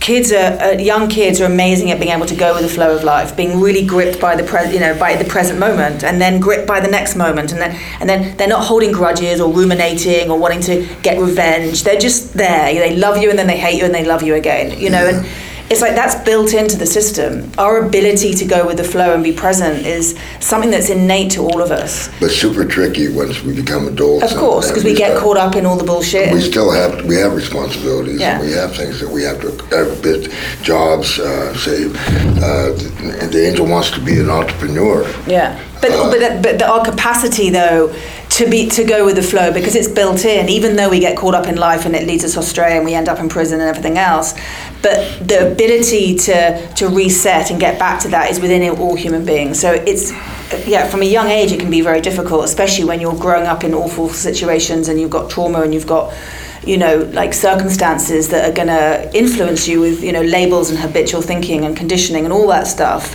kids 0.00 0.32
are 0.32 0.58
uh, 0.60 0.72
young 0.72 1.08
kids 1.08 1.40
are 1.40 1.46
amazing 1.46 1.90
at 1.90 1.98
being 1.98 2.12
able 2.12 2.26
to 2.26 2.36
go 2.36 2.54
with 2.54 2.62
the 2.62 2.68
flow 2.68 2.94
of 2.94 3.04
life 3.04 3.36
being 3.36 3.60
really 3.60 3.84
gripped 3.84 4.20
by 4.20 4.36
the 4.36 4.42
pre- 4.44 4.72
you 4.72 4.80
know 4.80 4.96
by 4.98 5.16
the 5.16 5.24
present 5.24 5.58
moment 5.58 6.04
and 6.04 6.20
then 6.20 6.40
gripped 6.40 6.66
by 6.66 6.80
the 6.80 6.88
next 6.88 7.16
moment 7.16 7.52
and 7.52 7.60
then 7.60 7.74
and 8.00 8.08
then 8.08 8.36
they're 8.36 8.48
not 8.48 8.64
holding 8.64 8.92
grudges 8.92 9.40
or 9.40 9.52
ruminating 9.52 10.30
or 10.30 10.38
wanting 10.38 10.60
to 10.60 10.86
get 11.02 11.18
revenge. 11.20 11.82
They're 11.82 11.98
just 11.98 12.34
there. 12.34 12.72
They 12.74 12.96
love 12.96 13.16
you 13.16 13.30
and 13.30 13.38
then 13.38 13.46
they 13.46 13.58
hate 13.58 13.78
you 13.78 13.84
and 13.84 13.94
they 13.94 14.04
love 14.04 14.22
you 14.22 14.34
again 14.34 14.78
you 14.78 14.90
know 14.90 15.06
and 15.06 15.26
it's 15.68 15.80
like 15.80 15.94
that's 15.94 16.14
built 16.24 16.54
into 16.54 16.76
the 16.76 16.86
system. 16.86 17.50
Our 17.58 17.84
ability 17.86 18.34
to 18.34 18.44
go 18.44 18.66
with 18.66 18.76
the 18.76 18.84
flow 18.84 19.14
and 19.14 19.24
be 19.24 19.32
present 19.32 19.84
is 19.86 20.16
something 20.40 20.70
that's 20.70 20.90
innate 20.90 21.32
to 21.32 21.40
all 21.42 21.60
of 21.60 21.70
us. 21.72 22.08
But 22.20 22.30
super 22.30 22.64
tricky 22.64 23.08
once 23.08 23.42
we 23.42 23.52
become 23.54 23.88
adults. 23.88 24.30
Of 24.32 24.38
course, 24.38 24.68
because 24.68 24.84
we 24.84 24.94
get 24.94 25.10
start- 25.10 25.22
caught 25.22 25.36
up 25.36 25.56
in 25.56 25.66
all 25.66 25.76
the 25.76 25.84
bullshit. 25.84 26.32
We 26.32 26.40
still 26.40 26.70
have 26.70 27.04
we 27.04 27.16
have 27.16 27.34
responsibilities 27.34 28.20
Yeah. 28.20 28.38
and 28.38 28.46
we 28.46 28.52
have 28.52 28.76
things 28.76 29.00
that 29.00 29.10
we 29.10 29.22
have 29.24 29.40
to 29.40 29.76
have 29.76 30.00
bit 30.02 30.30
jobs. 30.62 31.18
Uh, 31.18 31.52
say, 31.56 31.86
uh, 31.86 32.70
the, 32.72 33.28
the 33.32 33.48
angel 33.48 33.66
wants 33.66 33.90
to 33.90 34.00
be 34.00 34.18
an 34.20 34.30
entrepreneur. 34.30 35.02
Yeah, 35.26 35.58
but 35.80 35.90
but 35.90 36.20
that- 36.20 36.42
but 36.42 36.58
the, 36.60 36.66
our 36.70 36.84
capacity 36.84 37.50
though 37.50 37.92
to 38.36 38.50
be 38.50 38.68
to 38.68 38.84
go 38.84 39.06
with 39.06 39.16
the 39.16 39.22
flow 39.22 39.50
because 39.50 39.74
it's 39.74 39.88
built 39.88 40.26
in. 40.26 40.50
Even 40.50 40.76
though 40.76 40.90
we 40.90 41.00
get 41.00 41.16
caught 41.16 41.34
up 41.34 41.46
in 41.46 41.56
life 41.56 41.86
and 41.86 41.96
it 41.96 42.06
leads 42.06 42.22
us 42.22 42.36
astray 42.36 42.76
and 42.76 42.84
we 42.84 42.92
end 42.92 43.08
up 43.08 43.18
in 43.18 43.30
prison 43.30 43.60
and 43.60 43.68
everything 43.68 43.96
else, 43.96 44.34
but 44.82 45.26
the 45.26 45.50
ability 45.52 46.16
to 46.16 46.74
to 46.74 46.88
reset 46.88 47.50
and 47.50 47.58
get 47.58 47.78
back 47.78 47.98
to 48.02 48.08
that 48.08 48.30
is 48.30 48.38
within 48.38 48.68
all 48.78 48.94
human 48.94 49.24
beings. 49.24 49.58
So 49.58 49.72
it's 49.72 50.12
yeah, 50.66 50.86
from 50.86 51.00
a 51.00 51.06
young 51.06 51.28
age 51.28 51.50
it 51.50 51.60
can 51.60 51.70
be 51.70 51.80
very 51.80 52.02
difficult, 52.02 52.44
especially 52.44 52.84
when 52.84 53.00
you're 53.00 53.18
growing 53.18 53.46
up 53.46 53.64
in 53.64 53.72
awful 53.72 54.10
situations 54.10 54.88
and 54.88 55.00
you've 55.00 55.10
got 55.10 55.30
trauma 55.30 55.62
and 55.62 55.72
you've 55.72 55.86
got 55.86 56.12
you 56.62 56.76
know 56.76 56.98
like 57.14 57.32
circumstances 57.32 58.28
that 58.28 58.50
are 58.50 58.52
going 58.52 58.68
to 58.68 59.10
influence 59.16 59.66
you 59.66 59.80
with 59.80 60.02
you 60.02 60.12
know 60.12 60.22
labels 60.22 60.68
and 60.68 60.78
habitual 60.78 61.22
thinking 61.22 61.64
and 61.64 61.74
conditioning 61.76 62.24
and 62.24 62.32
all 62.34 62.48
that 62.48 62.66
stuff 62.66 63.14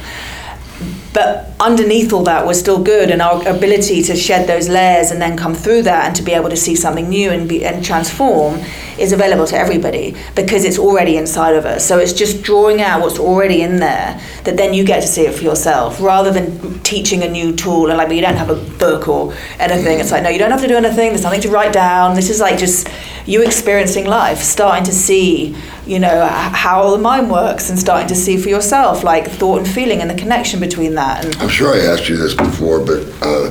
but 1.13 1.49
underneath 1.59 2.13
all 2.13 2.23
that 2.23 2.45
we're 2.45 2.53
still 2.53 2.81
good 2.81 3.09
and 3.11 3.21
our 3.21 3.47
ability 3.47 4.01
to 4.01 4.15
shed 4.15 4.47
those 4.47 4.69
layers 4.69 5.11
and 5.11 5.21
then 5.21 5.37
come 5.37 5.53
through 5.53 5.81
that 5.81 6.05
and 6.05 6.15
to 6.15 6.23
be 6.23 6.31
able 6.31 6.49
to 6.49 6.57
see 6.57 6.75
something 6.75 7.09
new 7.09 7.29
and 7.31 7.49
be 7.49 7.65
and 7.65 7.83
transform 7.83 8.59
is 9.01 9.11
available 9.11 9.45
to 9.47 9.57
everybody 9.57 10.15
because 10.35 10.63
it's 10.63 10.77
already 10.77 11.17
inside 11.17 11.55
of 11.55 11.65
us. 11.65 11.85
So 11.85 11.97
it's 11.97 12.13
just 12.13 12.43
drawing 12.43 12.81
out 12.81 13.01
what's 13.01 13.19
already 13.19 13.61
in 13.61 13.77
there 13.77 14.19
that 14.43 14.57
then 14.57 14.73
you 14.73 14.83
get 14.83 15.01
to 15.01 15.07
see 15.07 15.23
it 15.25 15.33
for 15.33 15.43
yourself 15.43 15.99
rather 15.99 16.31
than 16.31 16.79
teaching 16.81 17.23
a 17.23 17.29
new 17.29 17.55
tool 17.55 17.89
and 17.89 17.97
like 17.97 18.07
but 18.07 18.15
you 18.15 18.21
don't 18.21 18.35
have 18.35 18.49
a 18.49 18.55
book 18.77 19.07
or 19.07 19.33
anything. 19.59 19.99
It's 19.99 20.11
like 20.11 20.23
no 20.23 20.29
you 20.29 20.39
don't 20.39 20.51
have 20.51 20.61
to 20.61 20.67
do 20.67 20.77
anything. 20.77 21.09
There's 21.09 21.23
nothing 21.23 21.41
to 21.41 21.49
write 21.49 21.73
down. 21.73 22.15
This 22.15 22.29
is 22.29 22.39
like 22.39 22.57
just 22.57 22.87
you 23.25 23.43
experiencing 23.43 24.05
life 24.05 24.39
starting 24.39 24.83
to 24.85 24.91
see 24.91 25.55
you 25.85 25.99
know 25.99 26.25
how 26.27 26.91
the 26.91 26.97
mind 26.97 27.29
works 27.29 27.69
and 27.69 27.77
starting 27.77 28.07
to 28.07 28.15
see 28.15 28.37
for 28.37 28.49
yourself 28.49 29.03
like 29.03 29.27
thought 29.27 29.59
and 29.59 29.67
feeling 29.67 30.01
and 30.01 30.09
the 30.09 30.15
connection 30.15 30.59
between 30.59 30.95
that 30.95 31.25
and 31.25 31.35
I'm 31.37 31.49
sure 31.49 31.73
I 31.73 31.79
asked 31.79 32.07
you 32.09 32.17
this 32.17 32.33
before, 32.33 32.79
but 32.85 33.03
uh, 33.21 33.49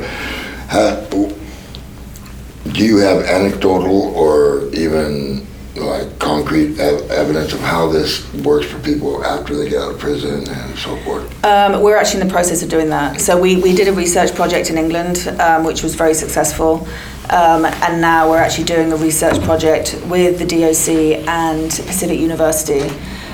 do 2.73 2.85
you 2.85 2.99
have 2.99 3.23
anecdotal 3.23 4.15
or 4.15 4.69
even 4.75 5.47
like 5.77 6.19
concrete 6.19 6.79
ev- 6.79 7.11
evidence 7.11 7.53
of 7.53 7.61
how 7.61 7.89
this 7.89 8.33
works 8.35 8.67
for 8.67 8.79
people 8.81 9.25
after 9.25 9.57
they 9.57 9.69
get 9.71 9.81
out 9.81 9.93
of 9.93 9.99
prison 9.99 10.47
and 10.49 10.79
so 10.79 10.97
forth? 10.99 11.45
Um, 11.45 11.81
we're 11.83 11.97
actually 11.97 12.21
in 12.21 12.27
the 12.29 12.33
process 12.33 12.63
of 12.63 12.69
doing 12.69 12.91
that. 12.91 13.21
So 13.21 13.41
we, 13.41 13.57
we 13.63 13.75
did 13.75 13.89
a 13.89 13.93
research 13.93 14.35
project 14.35 14.69
in 14.71 14.77
England, 14.77 15.27
um, 15.41 15.65
which 15.65 15.83
was 15.83 15.95
very 15.95 16.15
successful. 16.15 16.87
Um, 17.31 17.65
and 17.65 18.01
now 18.01 18.29
we're 18.29 18.39
actually 18.39 18.65
doing 18.65 18.93
a 18.93 18.97
research 18.97 19.41
project 19.43 19.99
with 20.07 20.39
the 20.39 20.45
DOC 20.47 21.27
and 21.29 21.71
Pacific 21.71 22.19
University. 22.19 22.81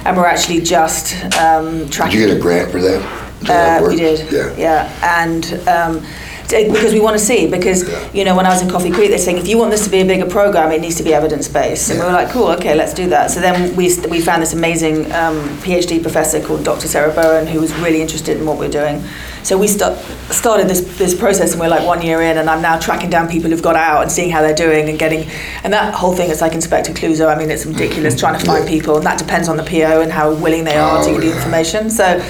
And 0.05 0.17
we're 0.17 0.27
actually 0.27 0.61
just 0.61 1.15
um, 1.37 1.87
Did 1.87 2.13
you 2.13 2.27
get 2.27 2.37
a 2.37 2.39
grant 2.39 2.71
for 2.71 2.81
that 2.81 3.03
Uh, 3.49 3.87
we 3.89 3.97
did. 3.97 4.31
Yeah. 4.31 4.55
Yeah. 4.57 5.21
And 5.21 5.47
um, 5.69 6.07
t- 6.49 6.71
because 6.71 6.93
we 6.93 7.01
want 7.01 7.19
to 7.19 7.25
see, 7.25 7.47
because 7.47 7.89
Yeah. 7.89 7.99
you 8.13 8.25
know, 8.25 8.35
when 8.35 8.47
I 8.47 8.51
was 8.51 8.63
in 8.63 8.71
Coffee 8.71 8.91
Creek, 8.91 9.11
they're 9.11 9.19
saying 9.19 9.39
if 9.39 9.49
you 9.49 9.59
want 9.59 9.71
this 9.71 9.85
to 9.85 9.91
be 9.91 10.01
a 10.01 10.05
bigger 10.05 10.27
program, 10.27 10.71
it 10.73 10.81
needs 10.81 10.97
to 10.97 11.03
be 11.03 11.13
evidence 11.15 11.49
based. 11.49 11.91
And 11.91 11.99
we 12.01 12.07
were 12.07 12.13
like, 12.13 12.31
cool, 12.31 12.49
okay, 12.49 12.75
let's 12.75 12.95
do 12.95 13.09
that. 13.11 13.31
So 13.31 13.41
then 13.41 13.75
we 13.77 13.87
we 14.11 14.21
found 14.21 14.43
this 14.43 14.53
amazing 14.53 15.11
um, 15.13 15.37
PhD 15.65 16.01
professor 16.03 16.41
called 16.41 16.65
Dr. 16.65 16.89
Sarah 16.89 17.13
Bowen, 17.13 17.47
who 17.47 17.61
was 17.61 17.73
really 17.75 18.01
interested 18.01 18.37
in 18.39 18.47
what 18.47 18.59
we're 18.59 18.69
doing. 18.83 19.03
So 19.43 19.57
we 19.57 19.69
st- 19.69 19.97
started 20.31 20.67
this 20.69 20.81
this 20.99 21.15
process, 21.15 21.53
and 21.53 21.61
we're 21.61 21.69
like 21.69 21.87
one 21.87 22.03
year 22.03 22.21
in, 22.23 22.37
and 22.39 22.51
I'm 22.51 22.63
now 22.63 22.79
tracking 22.79 23.11
down 23.11 23.29
people 23.29 23.49
who've 23.51 23.63
got 23.63 23.77
out 23.77 24.03
and 24.03 24.11
seeing 24.11 24.31
how 24.31 24.41
they're 24.43 24.55
doing 24.67 24.89
and 24.89 24.99
getting, 24.99 25.29
and 25.63 25.73
that 25.73 25.95
whole 25.95 26.15
thing 26.17 26.31
is 26.31 26.41
like 26.41 26.53
Inspector 26.55 26.93
Clouseau. 26.95 27.29
I 27.33 27.39
mean, 27.39 27.51
it's 27.51 27.65
ridiculous 27.65 28.17
trying 28.19 28.39
to 28.39 28.45
find 28.45 28.65
Yeah. 28.65 28.71
people, 28.71 28.97
and 28.97 29.07
that 29.07 29.19
depends 29.19 29.49
on 29.49 29.57
the 29.57 29.63
PO 29.63 30.01
and 30.01 30.11
how 30.11 30.33
willing 30.35 30.65
they 30.65 30.77
are 30.77 31.03
to 31.05 31.11
Oh, 31.11 31.15
give 31.15 31.23
you 31.25 31.31
yeah. 31.31 31.37
information. 31.37 31.91
So. 31.91 32.21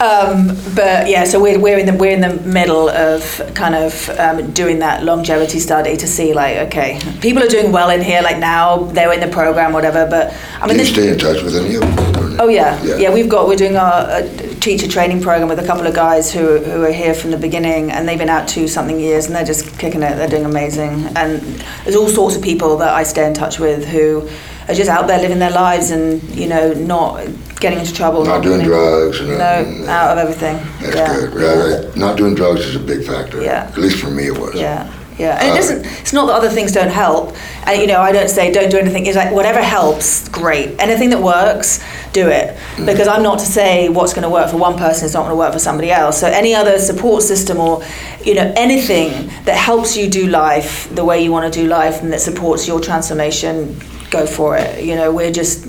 Um, 0.00 0.56
but 0.74 1.08
yeah, 1.08 1.24
so 1.24 1.38
we're, 1.38 1.58
we're 1.58 1.78
in 1.78 1.84
the 1.84 1.92
we're 1.92 2.12
in 2.12 2.22
the 2.22 2.34
middle 2.48 2.88
of 2.88 3.22
kind 3.54 3.74
of 3.74 4.08
um, 4.18 4.50
doing 4.52 4.78
that 4.78 5.04
longevity 5.04 5.58
study 5.58 5.94
to 5.98 6.06
see 6.06 6.32
like 6.32 6.56
okay, 6.68 6.98
people 7.20 7.42
are 7.42 7.48
doing 7.48 7.70
well 7.70 7.90
in 7.90 8.00
here 8.00 8.22
like 8.22 8.38
now 8.38 8.84
they're 8.84 9.12
in 9.12 9.20
the 9.20 9.28
program 9.28 9.74
whatever. 9.74 10.06
But 10.08 10.34
I 10.54 10.66
mean, 10.66 10.78
you 10.78 10.84
this, 10.84 10.92
stay 10.92 11.12
in 11.12 11.18
touch 11.18 11.42
with 11.42 11.54
any 11.54 11.74
of 11.74 11.82
them? 11.82 12.36
oh 12.40 12.48
yeah, 12.48 12.82
Yeah. 12.82 12.96
yeah, 12.96 13.12
we've 13.12 13.28
got 13.28 13.46
we're 13.46 13.56
doing 13.56 13.76
our 13.76 13.92
uh, 13.92 14.22
teacher 14.60 14.88
training 14.88 15.20
program 15.20 15.48
with 15.50 15.58
a 15.58 15.66
couple 15.66 15.86
of 15.86 15.94
guys 15.94 16.32
who 16.32 16.58
who 16.58 16.82
are 16.82 16.92
here 16.92 17.12
from 17.12 17.30
the 17.30 17.36
beginning 17.36 17.90
and 17.90 18.08
they've 18.08 18.18
been 18.18 18.30
out 18.30 18.48
two 18.48 18.68
something 18.68 18.98
years 18.98 19.26
and 19.26 19.34
they're 19.34 19.44
just 19.44 19.78
kicking 19.78 20.02
it. 20.02 20.16
They're 20.16 20.28
doing 20.28 20.46
amazing 20.46 21.08
and 21.14 21.42
there's 21.84 21.96
all 21.96 22.08
sorts 22.08 22.36
of 22.36 22.42
people 22.42 22.78
that 22.78 22.94
I 22.94 23.02
stay 23.02 23.26
in 23.26 23.34
touch 23.34 23.58
with 23.58 23.84
who 23.84 24.26
are 24.66 24.74
just 24.74 24.88
out 24.88 25.08
there 25.08 25.20
living 25.20 25.40
their 25.40 25.50
lives 25.50 25.90
and 25.90 26.22
you 26.34 26.48
know 26.48 26.72
not 26.72 27.26
getting 27.60 27.78
into 27.78 27.92
trouble. 27.94 28.24
Not 28.24 28.42
doing 28.42 28.62
drugs. 28.64 29.20
and 29.20 29.28
No, 29.30 29.36
nothing. 29.36 29.88
out 29.88 30.10
of 30.12 30.18
everything. 30.18 30.56
That's 30.80 30.96
yeah. 30.96 31.28
good. 31.30 31.84
Yeah, 31.94 32.00
Not 32.00 32.16
doing 32.16 32.34
drugs 32.34 32.60
is 32.66 32.76
a 32.76 32.80
big 32.80 33.04
factor. 33.06 33.42
Yeah. 33.42 33.68
At 33.72 33.78
least 33.78 33.98
for 33.98 34.10
me, 34.10 34.26
it 34.26 34.38
was. 34.38 34.54
Yeah, 34.54 34.90
yeah, 35.18 35.36
and 35.38 35.48
it 35.48 35.52
Uh, 35.52 35.56
doesn't. 35.56 35.84
It's 36.00 36.12
not 36.12 36.26
that 36.26 36.34
other 36.34 36.48
things 36.48 36.72
don't 36.72 36.90
help, 36.90 37.34
and 37.66 37.80
you 37.80 37.86
know, 37.86 38.00
I 38.00 38.12
don't 38.12 38.30
say 38.30 38.50
don't 38.50 38.70
do 38.70 38.78
anything. 38.78 39.06
It's 39.06 39.16
like 39.16 39.32
whatever 39.32 39.60
helps, 39.60 40.28
great. 40.28 40.68
Anything 40.78 41.10
that 41.10 41.22
works, 41.22 41.80
do 42.14 42.28
it. 42.28 42.56
Mm. 42.76 42.86
Because 42.86 43.06
I'm 43.06 43.22
not 43.22 43.38
to 43.40 43.44
say 43.46 43.88
what's 43.90 44.14
going 44.14 44.22
to 44.24 44.30
work 44.30 44.50
for 44.50 44.56
one 44.56 44.76
person 44.78 45.04
is 45.06 45.12
not 45.14 45.20
going 45.20 45.30
to 45.32 45.36
work 45.36 45.52
for 45.52 45.58
somebody 45.58 45.90
else. 45.90 46.18
So 46.18 46.26
any 46.26 46.54
other 46.54 46.78
support 46.78 47.22
system 47.22 47.58
or, 47.60 47.82
you 48.24 48.34
know, 48.34 48.52
anything 48.56 49.30
that 49.44 49.56
helps 49.56 49.96
you 49.96 50.08
do 50.08 50.26
life 50.26 50.88
the 50.94 51.04
way 51.04 51.22
you 51.22 51.30
want 51.30 51.52
to 51.52 51.60
do 51.62 51.68
life 51.68 52.02
and 52.02 52.12
that 52.12 52.20
supports 52.20 52.66
your 52.66 52.80
transformation, 52.80 53.76
go 54.10 54.26
for 54.26 54.56
it. 54.56 54.82
You 54.84 54.96
know, 54.96 55.12
we're 55.12 55.30
just, 55.30 55.66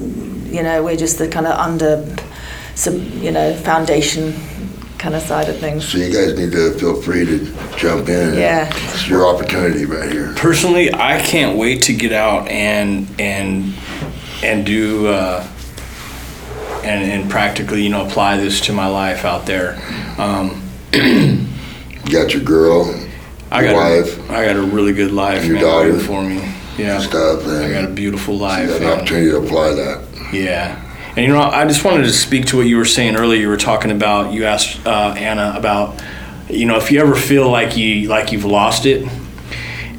you 0.52 0.64
know, 0.64 0.84
we're 0.84 0.98
just 0.98 1.18
the 1.18 1.28
kind 1.28 1.48
of 1.48 1.58
under, 1.58 2.06
sub- 2.76 2.94
you 3.16 3.32
know, 3.32 3.54
foundation 3.56 4.34
kind 4.98 5.16
of 5.16 5.22
side 5.24 5.50
of 5.50 5.58
things. 5.58 5.88
So 5.88 5.98
you 5.98 6.12
guys 6.14 6.38
need 6.38 6.52
to 6.52 6.74
feel 6.78 7.02
free 7.02 7.26
to 7.26 7.46
jump 7.78 8.08
in. 8.10 8.36
Yeah. 8.38 8.70
It's 8.94 9.08
your 9.08 9.26
opportunity 9.28 9.86
right 9.86 10.12
here. 10.12 10.34
personally 10.36 10.94
i 10.94 11.20
can't 11.20 11.58
wait 11.58 11.82
to 11.84 11.94
get 11.94 12.12
out 12.12 12.48
and 12.48 13.08
and 13.20 13.74
and 14.44 14.64
do 14.66 15.08
uh, 15.08 15.44
and 16.84 17.04
and 17.12 17.32
practically 17.32 17.82
you 17.84 17.90
know 17.90 18.06
apply 18.06 18.38
this 18.38 18.62
to 18.62 18.74
my 18.74 18.88
life 18.88 19.26
out 19.26 19.46
there 19.48 19.76
um, 20.20 20.62
You 20.94 22.12
got 22.12 22.34
your 22.34 22.44
girl, 22.44 22.94
i 23.52 23.62
your 23.62 23.72
got 23.74 23.78
wife, 23.78 24.30
a, 24.30 24.34
i 24.34 24.46
got 24.46 24.56
a 24.56 24.62
really 24.62 24.94
good 24.94 25.12
life 25.12 25.46
Your 25.46 25.56
man, 25.56 25.64
daughter. 25.64 25.92
waiting 25.94 26.06
for 26.06 26.22
me 26.24 26.36
yeah 26.78 26.96
and 26.96 27.04
stuff. 27.04 27.46
And 27.48 27.66
i 27.66 27.72
got 27.72 27.86
a 27.90 27.94
beautiful 27.94 28.36
life. 28.38 28.68
you 28.68 28.74
life 28.74 28.82
got 28.82 28.92
an 28.94 29.00
opportunity 29.00 29.30
to 29.32 29.38
apply 29.38 29.74
that. 29.74 29.98
Yeah. 30.32 30.88
And 31.16 31.26
you 31.26 31.34
know, 31.34 31.42
I 31.42 31.66
just 31.66 31.84
wanted 31.84 32.04
to 32.04 32.14
speak 32.14 32.46
to 32.48 32.58
what 32.58 32.68
you 32.68 32.78
were 32.78 32.86
saying 32.86 33.18
earlier. 33.18 33.42
You 33.42 33.50
were 33.50 33.58
talking 33.58 33.92
about 33.92 34.34
you 34.34 34.46
asked 34.46 34.86
uh, 34.86 35.14
Anna 35.18 35.54
about 35.58 36.02
you 36.50 36.66
know 36.66 36.78
if 36.78 36.90
you 36.90 37.02
ever 37.02 37.16
feel 37.16 37.50
like 37.50 37.76
you 37.76 38.08
like 38.08 38.32
you've 38.32 38.46
lost 38.46 38.86
it, 38.86 39.06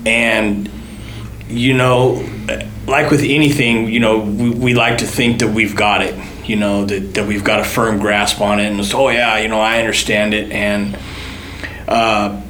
and 0.06 0.70
you 1.48 1.74
know, 1.74 2.26
like 2.86 3.10
with 3.10 3.20
anything, 3.20 3.88
you 3.88 4.00
know, 4.00 4.20
we, 4.20 4.50
we 4.50 4.74
like 4.74 4.98
to 4.98 5.06
think 5.06 5.40
that 5.40 5.48
we've 5.48 5.76
got 5.76 6.00
it. 6.00 6.14
You 6.46 6.56
know 6.56 6.86
that, 6.86 7.14
that 7.14 7.28
we've 7.28 7.44
got 7.44 7.60
a 7.60 7.64
firm 7.64 7.98
grasp 7.98 8.40
on 8.40 8.58
it, 8.58 8.70
and 8.70 8.80
it's 8.80 8.94
oh 8.94 9.10
yeah, 9.10 9.38
you 9.38 9.48
know 9.48 9.60
I 9.60 9.80
understand 9.80 10.32
it, 10.32 10.50
and 10.50 10.98
uh, 11.86 12.40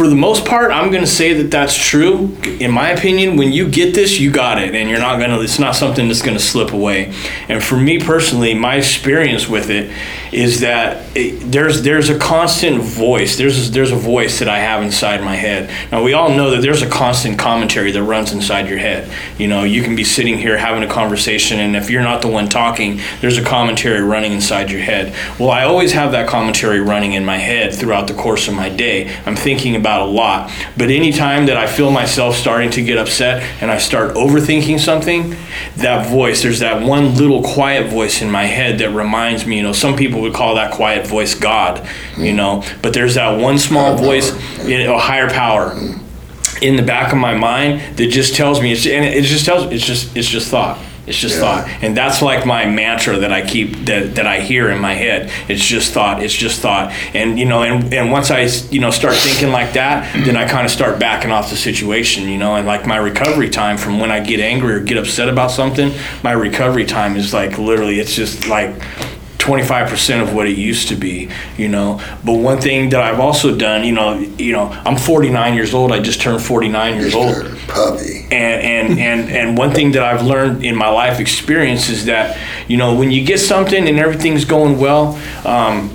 for 0.00 0.08
the 0.08 0.16
most 0.16 0.46
part, 0.46 0.70
I'm 0.72 0.90
going 0.90 1.02
to 1.02 1.06
say 1.06 1.34
that 1.34 1.50
that's 1.50 1.76
true. 1.76 2.34
In 2.58 2.70
my 2.70 2.88
opinion, 2.88 3.36
when 3.36 3.52
you 3.52 3.68
get 3.68 3.94
this, 3.94 4.18
you 4.18 4.30
got 4.30 4.58
it, 4.58 4.74
and 4.74 4.88
you're 4.88 4.98
not 4.98 5.18
going 5.18 5.28
to. 5.28 5.42
It's 5.42 5.58
not 5.58 5.76
something 5.76 6.08
that's 6.08 6.22
going 6.22 6.38
to 6.38 6.42
slip 6.42 6.72
away. 6.72 7.12
And 7.50 7.62
for 7.62 7.76
me 7.76 8.00
personally, 8.00 8.54
my 8.54 8.76
experience 8.76 9.46
with 9.46 9.68
it 9.68 9.94
is 10.32 10.60
that 10.60 11.04
it, 11.16 11.40
there's 11.52 11.82
there's 11.82 12.08
a 12.08 12.18
constant 12.18 12.80
voice. 12.80 13.36
There's 13.36 13.72
there's 13.72 13.92
a 13.92 13.96
voice 13.96 14.38
that 14.38 14.48
I 14.48 14.60
have 14.60 14.82
inside 14.82 15.22
my 15.22 15.34
head. 15.34 15.70
Now 15.92 16.02
we 16.02 16.14
all 16.14 16.30
know 16.30 16.50
that 16.52 16.62
there's 16.62 16.80
a 16.82 16.88
constant 16.88 17.38
commentary 17.38 17.90
that 17.92 18.02
runs 18.02 18.32
inside 18.32 18.68
your 18.68 18.78
head. 18.78 19.12
You 19.38 19.48
know, 19.48 19.64
you 19.64 19.82
can 19.82 19.96
be 19.96 20.04
sitting 20.04 20.38
here 20.38 20.56
having 20.56 20.82
a 20.82 20.92
conversation, 20.92 21.58
and 21.60 21.76
if 21.76 21.90
you're 21.90 22.02
not 22.02 22.22
the 22.22 22.28
one 22.28 22.48
talking, 22.48 23.00
there's 23.20 23.36
a 23.36 23.44
commentary 23.44 24.00
running 24.00 24.32
inside 24.32 24.70
your 24.70 24.80
head. 24.80 25.14
Well, 25.38 25.50
I 25.50 25.64
always 25.64 25.92
have 25.92 26.12
that 26.12 26.28
commentary 26.28 26.80
running 26.80 27.12
in 27.12 27.24
my 27.24 27.38
head 27.38 27.74
throughout 27.74 28.06
the 28.06 28.14
course 28.14 28.48
of 28.48 28.54
my 28.54 28.68
day. 28.68 29.14
I'm 29.26 29.36
thinking 29.36 29.76
about 29.76 29.89
a 29.98 30.04
lot. 30.04 30.52
But 30.76 30.90
anytime 30.90 31.46
that 31.46 31.56
I 31.56 31.66
feel 31.66 31.90
myself 31.90 32.36
starting 32.36 32.70
to 32.70 32.82
get 32.82 32.98
upset 32.98 33.42
and 33.60 33.70
I 33.70 33.78
start 33.78 34.14
overthinking 34.14 34.78
something, 34.78 35.34
that 35.76 36.08
voice, 36.08 36.42
there's 36.42 36.60
that 36.60 36.86
one 36.86 37.16
little 37.16 37.42
quiet 37.42 37.90
voice 37.90 38.22
in 38.22 38.30
my 38.30 38.44
head 38.44 38.78
that 38.78 38.90
reminds 38.90 39.46
me, 39.46 39.56
you 39.56 39.62
know, 39.62 39.72
some 39.72 39.96
people 39.96 40.20
would 40.20 40.34
call 40.34 40.54
that 40.54 40.72
quiet 40.72 41.06
voice 41.06 41.34
God, 41.34 41.86
you 42.16 42.32
know, 42.32 42.64
but 42.82 42.94
there's 42.94 43.16
that 43.16 43.40
one 43.40 43.58
small 43.58 43.96
voice, 43.96 44.30
you 44.64 44.78
know, 44.84 44.94
a 44.94 44.98
higher 44.98 45.28
power 45.28 45.72
in 46.62 46.76
the 46.76 46.82
back 46.82 47.12
of 47.12 47.18
my 47.18 47.34
mind 47.34 47.96
that 47.96 48.08
just 48.08 48.34
tells 48.34 48.60
me 48.60 48.72
it's 48.72 48.86
and 48.86 49.04
it 49.04 49.24
just 49.24 49.46
tells 49.46 49.72
it's 49.72 49.84
just 49.84 50.14
it's 50.16 50.28
just 50.28 50.50
thought 50.50 50.78
it's 51.10 51.18
just 51.18 51.34
Yeah. 51.36 51.62
thought 51.64 51.68
and 51.82 51.96
that's 51.96 52.22
like 52.22 52.46
my 52.46 52.64
mantra 52.66 53.18
that 53.18 53.32
i 53.32 53.42
keep 53.44 53.76
that, 53.86 54.14
that 54.14 54.26
i 54.26 54.40
hear 54.40 54.70
in 54.70 54.78
my 54.80 54.94
head 54.94 55.30
it's 55.48 55.64
just 55.64 55.92
thought 55.92 56.22
it's 56.22 56.32
just 56.34 56.60
thought 56.60 56.92
and 57.14 57.38
you 57.38 57.44
know 57.44 57.62
and, 57.62 57.92
and 57.92 58.10
once 58.10 58.30
i 58.30 58.42
you 58.70 58.80
know 58.80 58.90
start 58.90 59.14
thinking 59.16 59.50
like 59.50 59.72
that 59.74 60.10
then 60.24 60.36
i 60.36 60.48
kind 60.48 60.64
of 60.64 60.70
start 60.72 60.98
backing 60.98 61.30
off 61.32 61.50
the 61.50 61.56
situation 61.56 62.28
you 62.28 62.38
know 62.38 62.54
and 62.54 62.66
like 62.66 62.86
my 62.86 62.96
recovery 62.96 63.50
time 63.50 63.76
from 63.76 63.98
when 64.00 64.10
i 64.10 64.20
get 64.20 64.40
angry 64.40 64.72
or 64.74 64.80
get 64.80 64.96
upset 64.96 65.28
about 65.28 65.50
something 65.50 65.92
my 66.22 66.32
recovery 66.32 66.86
time 66.86 67.16
is 67.16 67.34
like 67.34 67.58
literally 67.58 67.98
it's 68.00 68.14
just 68.14 68.46
like 68.46 68.70
25% 69.40 70.22
of 70.22 70.34
what 70.34 70.46
it 70.46 70.56
used 70.56 70.88
to 70.88 70.96
be, 70.96 71.30
you 71.56 71.68
know. 71.68 72.00
But 72.24 72.34
one 72.34 72.60
thing 72.60 72.90
that 72.90 73.00
I've 73.02 73.18
also 73.18 73.56
done, 73.56 73.84
you 73.84 73.92
know, 73.92 74.18
you 74.18 74.52
know, 74.52 74.68
I'm 74.84 74.96
49 74.96 75.54
years 75.54 75.74
old. 75.74 75.92
I 75.92 76.00
just 76.00 76.20
turned 76.20 76.42
49 76.42 77.00
years 77.00 77.14
old. 77.14 77.34
Mr. 77.34 77.68
Puppy. 77.68 78.22
And, 78.30 78.62
and 78.90 78.98
and 79.00 79.30
and 79.30 79.58
one 79.58 79.72
thing 79.72 79.92
that 79.92 80.02
I've 80.02 80.22
learned 80.22 80.64
in 80.64 80.76
my 80.76 80.88
life 80.88 81.20
experience 81.20 81.88
is 81.88 82.06
that 82.06 82.38
you 82.68 82.76
know 82.76 82.94
when 82.94 83.10
you 83.10 83.24
get 83.24 83.40
something 83.40 83.88
and 83.88 83.98
everything's 83.98 84.44
going 84.44 84.78
well, 84.78 85.20
um, 85.44 85.90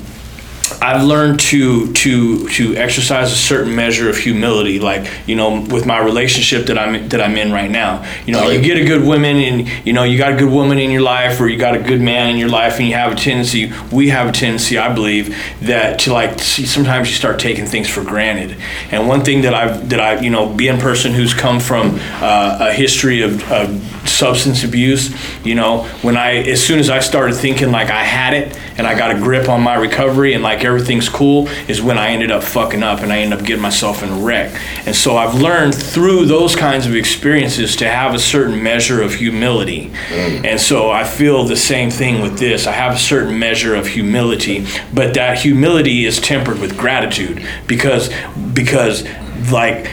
I've 0.86 1.04
learned 1.04 1.40
to 1.52 1.92
to 1.94 2.48
to 2.50 2.76
exercise 2.76 3.32
a 3.32 3.36
certain 3.36 3.76
measure 3.76 4.08
of 4.08 4.18
humility, 4.18 4.80
like 4.80 5.10
you 5.26 5.36
know, 5.36 5.62
with 5.62 5.88
my 5.88 5.98
relationship 5.98 6.68
that 6.68 6.78
I'm 6.78 7.10
that 7.10 7.20
I'm 7.20 7.36
in 7.38 7.52
right 7.52 7.72
now. 7.72 8.06
You 8.28 8.34
know, 8.34 8.52
you 8.52 8.62
get 8.62 8.78
a 8.78 8.86
good 8.86 9.04
woman, 9.04 9.38
and 9.38 9.68
you 9.84 9.94
know, 9.94 10.04
you 10.04 10.20
got 10.20 10.34
a 10.34 10.36
good 10.36 10.52
woman 10.52 10.78
in 10.78 10.92
your 10.92 11.02
life, 11.02 11.42
or 11.42 11.48
you 11.48 11.58
got 11.58 11.76
a 11.76 11.82
good 11.82 12.02
man 12.02 12.30
in 12.30 12.38
your 12.38 12.50
life, 12.50 12.78
and 12.78 12.88
you 12.88 12.94
have 12.94 13.14
a 13.14 13.16
tendency. 13.16 13.74
We 13.92 14.10
have 14.10 14.30
a 14.30 14.32
tendency, 14.32 14.78
I 14.78 14.94
believe, 14.94 15.36
that 15.62 15.98
to 16.02 16.14
like 16.14 16.40
sometimes 16.40 17.10
you 17.10 17.16
start 17.16 17.40
taking 17.40 17.66
things 17.66 17.90
for 17.90 18.04
granted. 18.04 18.56
And 18.92 19.08
one 19.08 19.26
thing 19.26 19.42
that 19.42 19.56
I've 19.56 19.90
that 19.90 20.00
I 20.00 20.20
you 20.20 20.30
know, 20.30 20.54
being 20.54 20.78
a 20.78 20.82
person 20.82 21.14
who's 21.14 21.34
come 21.34 21.60
from 21.60 21.98
uh, 22.22 22.70
a 22.70 22.74
history 22.74 23.24
of, 23.24 23.52
of 23.52 23.82
substance 24.08 24.64
abuse, 24.64 25.16
you 25.44 25.56
know, 25.56 25.86
when 26.04 26.16
I 26.16 26.44
as 26.44 26.64
soon 26.64 26.78
as 26.78 26.92
I 26.92 27.00
started 27.00 27.36
thinking 27.36 27.72
like 27.72 27.90
I 27.90 28.04
had 28.04 28.36
it 28.36 28.56
and 28.78 28.86
I 28.86 28.98
got 28.98 29.12
a 29.12 29.20
grip 29.20 29.50
on 29.50 29.62
my 29.62 29.76
recovery 29.76 30.34
and 30.34 30.44
like 30.44 30.64
everything's 30.64 31.10
cool 31.10 31.48
is 31.68 31.82
when 31.82 31.98
I 31.98 32.10
ended 32.10 32.32
up 32.32 32.44
fucking 32.44 32.84
up 32.84 33.00
and 33.00 33.12
I 33.12 33.20
ended 33.20 33.40
up 33.40 33.46
getting 33.46 33.62
myself 33.62 34.04
in 34.04 34.10
a 34.10 34.16
wreck. 34.16 34.54
And 34.86 34.96
so 34.96 35.18
I've 35.18 35.36
learned 35.36 35.76
through 35.76 36.26
those 36.26 36.56
kinds 36.56 36.86
of 36.86 36.96
experiences 36.96 37.76
to 37.78 37.90
have 37.90 38.14
a 38.14 38.20
certain 38.20 38.62
measure 38.62 39.02
of 39.02 39.14
humility. 39.14 39.92
Mm. 40.10 40.46
And 40.46 40.60
so 40.60 40.92
I 40.92 41.04
feel 41.04 41.44
the 41.44 41.58
same 41.58 41.90
thing 41.90 42.22
with 42.22 42.38
this. 42.38 42.68
I 42.68 42.74
have 42.74 42.96
a 42.96 43.00
certain 43.00 43.38
measure 43.40 43.76
of 43.76 43.88
humility, 43.88 44.66
but 44.94 45.14
that 45.14 45.40
humility 45.40 46.06
is 46.06 46.20
tempered 46.20 46.60
with 46.60 46.78
gratitude 46.78 47.46
because 47.68 48.10
because 48.54 49.04
like 49.52 49.86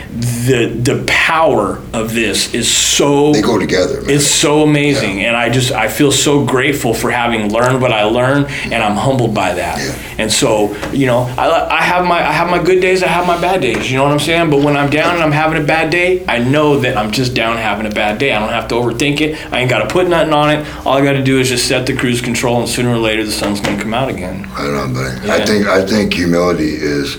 the 0.47 0.67
the 0.83 1.05
power 1.07 1.81
of 1.93 2.15
this 2.15 2.53
is 2.55 2.75
so 2.75 3.33
They 3.33 3.43
go 3.43 3.59
together. 3.59 4.01
Man. 4.03 4.11
it's 4.11 4.27
so 4.27 4.63
amazing, 4.63 5.23
and 5.25 5.37
I 5.37 5.51
just 5.51 5.73
I 5.73 5.89
feel 5.89 6.13
so 6.13 6.45
grateful 6.45 6.95
for 6.95 7.11
having 7.11 7.53
learned 7.53 7.81
what 7.81 7.93
I 7.93 8.05
learned, 8.05 8.47
and 8.47 8.83
I'm 8.83 8.97
humbled 8.97 9.35
by 9.35 9.55
that. 9.55 9.79
Yeah. 9.79 10.15
And 10.23 10.33
so 10.33 10.75
you 10.91 11.07
know, 11.07 11.23
I, 11.39 11.79
I 11.79 11.83
have 11.83 12.05
my 12.05 12.19
I 12.19 12.33
have 12.33 12.51
my 12.51 12.63
good 12.63 12.81
days, 12.81 13.03
I 13.03 13.09
have 13.09 13.27
my 13.27 13.41
bad 13.41 13.61
days. 13.61 13.91
You 13.91 13.99
know 13.99 14.05
what 14.05 14.13
I'm 14.13 14.21
saying? 14.21 14.51
But 14.51 14.65
when 14.65 14.77
I'm 14.77 14.91
down 14.91 15.15
and 15.15 15.23
I'm 15.23 15.33
having 15.33 15.63
a 15.63 15.67
bad 15.67 15.91
day, 15.91 16.25
I 16.27 16.39
know 16.39 16.79
that 16.81 16.97
I'm 16.97 17.11
just 17.11 17.35
down 17.35 17.57
having 17.57 17.87
a 17.87 17.95
bad 17.95 18.19
day. 18.19 18.33
I 18.33 18.39
don't 18.39 18.49
have 18.49 18.69
to 18.69 18.75
overthink 18.75 19.21
it. 19.21 19.53
I 19.53 19.61
ain't 19.61 19.71
got 19.71 19.81
to 19.81 19.89
put 19.89 20.09
nothing 20.09 20.33
on 20.33 20.51
it. 20.51 20.67
All 20.87 20.97
I 20.97 21.05
got 21.05 21.13
to 21.13 21.23
do 21.23 21.39
is 21.41 21.49
just 21.49 21.67
set 21.69 21.87
the 21.87 21.97
cruise 21.97 22.21
control, 22.21 22.61
and 22.61 22.69
sooner 22.69 22.91
or 22.91 22.99
later 22.99 23.25
the 23.25 23.33
sun's 23.33 23.61
gonna 23.61 23.81
come 23.81 23.95
out 23.95 24.09
again. 24.09 24.49
I 24.55 24.65
don't 24.65 24.95
know, 24.95 25.01
buddy. 25.01 25.27
Yeah. 25.27 25.35
I 25.35 25.45
think 25.45 25.67
I 25.67 25.87
think 25.87 26.15
humility 26.15 26.75
is 26.75 27.17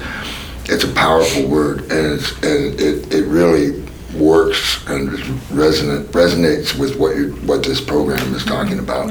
it's 0.65 0.83
a 0.83 0.91
powerful 0.93 1.47
word, 1.47 1.81
and 1.91 2.13
it's 2.19 2.31
and 2.43 2.79
it, 2.79 3.13
it 3.13 3.25
really 3.25 3.81
works 4.15 4.85
and 4.87 5.09
resonates 5.49 6.77
with 6.77 6.95
what 6.97 7.15
you 7.15 7.31
what 7.47 7.63
this 7.63 7.81
program 7.81 8.33
is 8.35 8.45
talking 8.45 8.79
about. 8.79 9.09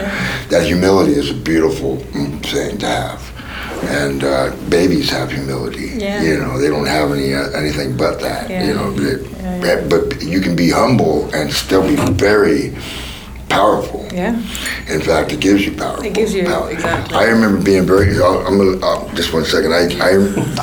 That 0.48 0.64
humility 0.66 1.12
is 1.12 1.30
a 1.30 1.34
beautiful 1.34 1.96
mm, 1.98 2.40
thing 2.46 2.78
to 2.78 2.86
have, 2.86 3.84
and 3.84 4.22
uh, 4.24 4.54
babies 4.68 5.10
have 5.10 5.30
humility. 5.32 5.88
Yeah. 5.96 6.22
You 6.22 6.38
know, 6.38 6.58
they 6.58 6.68
don't 6.68 6.86
have 6.86 7.10
any 7.12 7.34
uh, 7.34 7.50
anything 7.50 7.96
but 7.96 8.20
that. 8.20 8.48
Yeah. 8.50 8.66
You 8.66 8.74
know, 8.74 8.92
they- 8.92 9.28
but 9.88 10.20
you 10.22 10.40
can 10.40 10.56
be 10.56 10.70
humble 10.70 11.30
and 11.34 11.52
still 11.52 11.82
be 11.86 11.94
very 12.14 12.74
powerful. 13.52 14.08
Yeah. 14.12 14.34
In 14.88 15.00
fact, 15.00 15.32
it 15.32 15.40
gives 15.40 15.64
you 15.64 15.72
power. 15.76 16.04
It 16.04 16.12
gives 16.14 16.34
you- 16.34 16.44
power. 16.44 16.70
exactly. 16.70 17.16
I 17.16 17.24
remember 17.24 17.62
being 17.62 17.86
very. 17.86 18.20
I'll- 18.20 18.46
I'm 18.46 18.58
gonna 18.58 18.84
uh, 18.84 19.14
just 19.14 19.32
one 19.32 19.44
second. 19.44 19.72
I, 19.72 19.84
I 20.00 20.12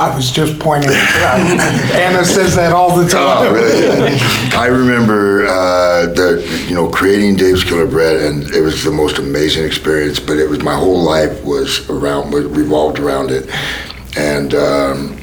I 0.09 0.15
was 0.15 0.31
just 0.31 0.59
pointing. 0.59 0.91
Anna 2.05 2.23
says 2.25 2.55
that 2.55 2.71
all 2.73 2.95
the 2.95 3.07
time. 3.09 3.47
Oh, 3.47 3.53
really? 3.53 4.17
I 4.55 4.67
remember 4.67 5.45
uh, 5.47 6.07
the 6.13 6.65
you 6.67 6.75
know 6.75 6.89
creating 6.89 7.35
Dave's 7.37 7.63
Killer 7.63 7.87
Bread, 7.87 8.17
and 8.21 8.43
it 8.53 8.61
was 8.61 8.83
the 8.83 8.91
most 8.91 9.17
amazing 9.17 9.63
experience. 9.65 10.19
But 10.19 10.37
it 10.37 10.47
was 10.49 10.61
my 10.61 10.75
whole 10.75 11.01
life 11.01 11.43
was 11.43 11.89
around 11.89 12.31
was 12.31 12.45
revolved 12.45 12.99
around 12.99 13.31
it, 13.31 13.49
and 14.17 14.53
um, 14.53 15.17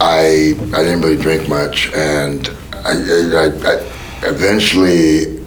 I 0.00 0.54
I 0.74 0.82
didn't 0.84 1.00
really 1.02 1.20
drink 1.20 1.48
much, 1.48 1.90
and 1.94 2.48
I, 2.72 2.92
I, 2.92 3.44
I, 3.44 3.74
I 3.74 3.86
eventually 4.28 5.39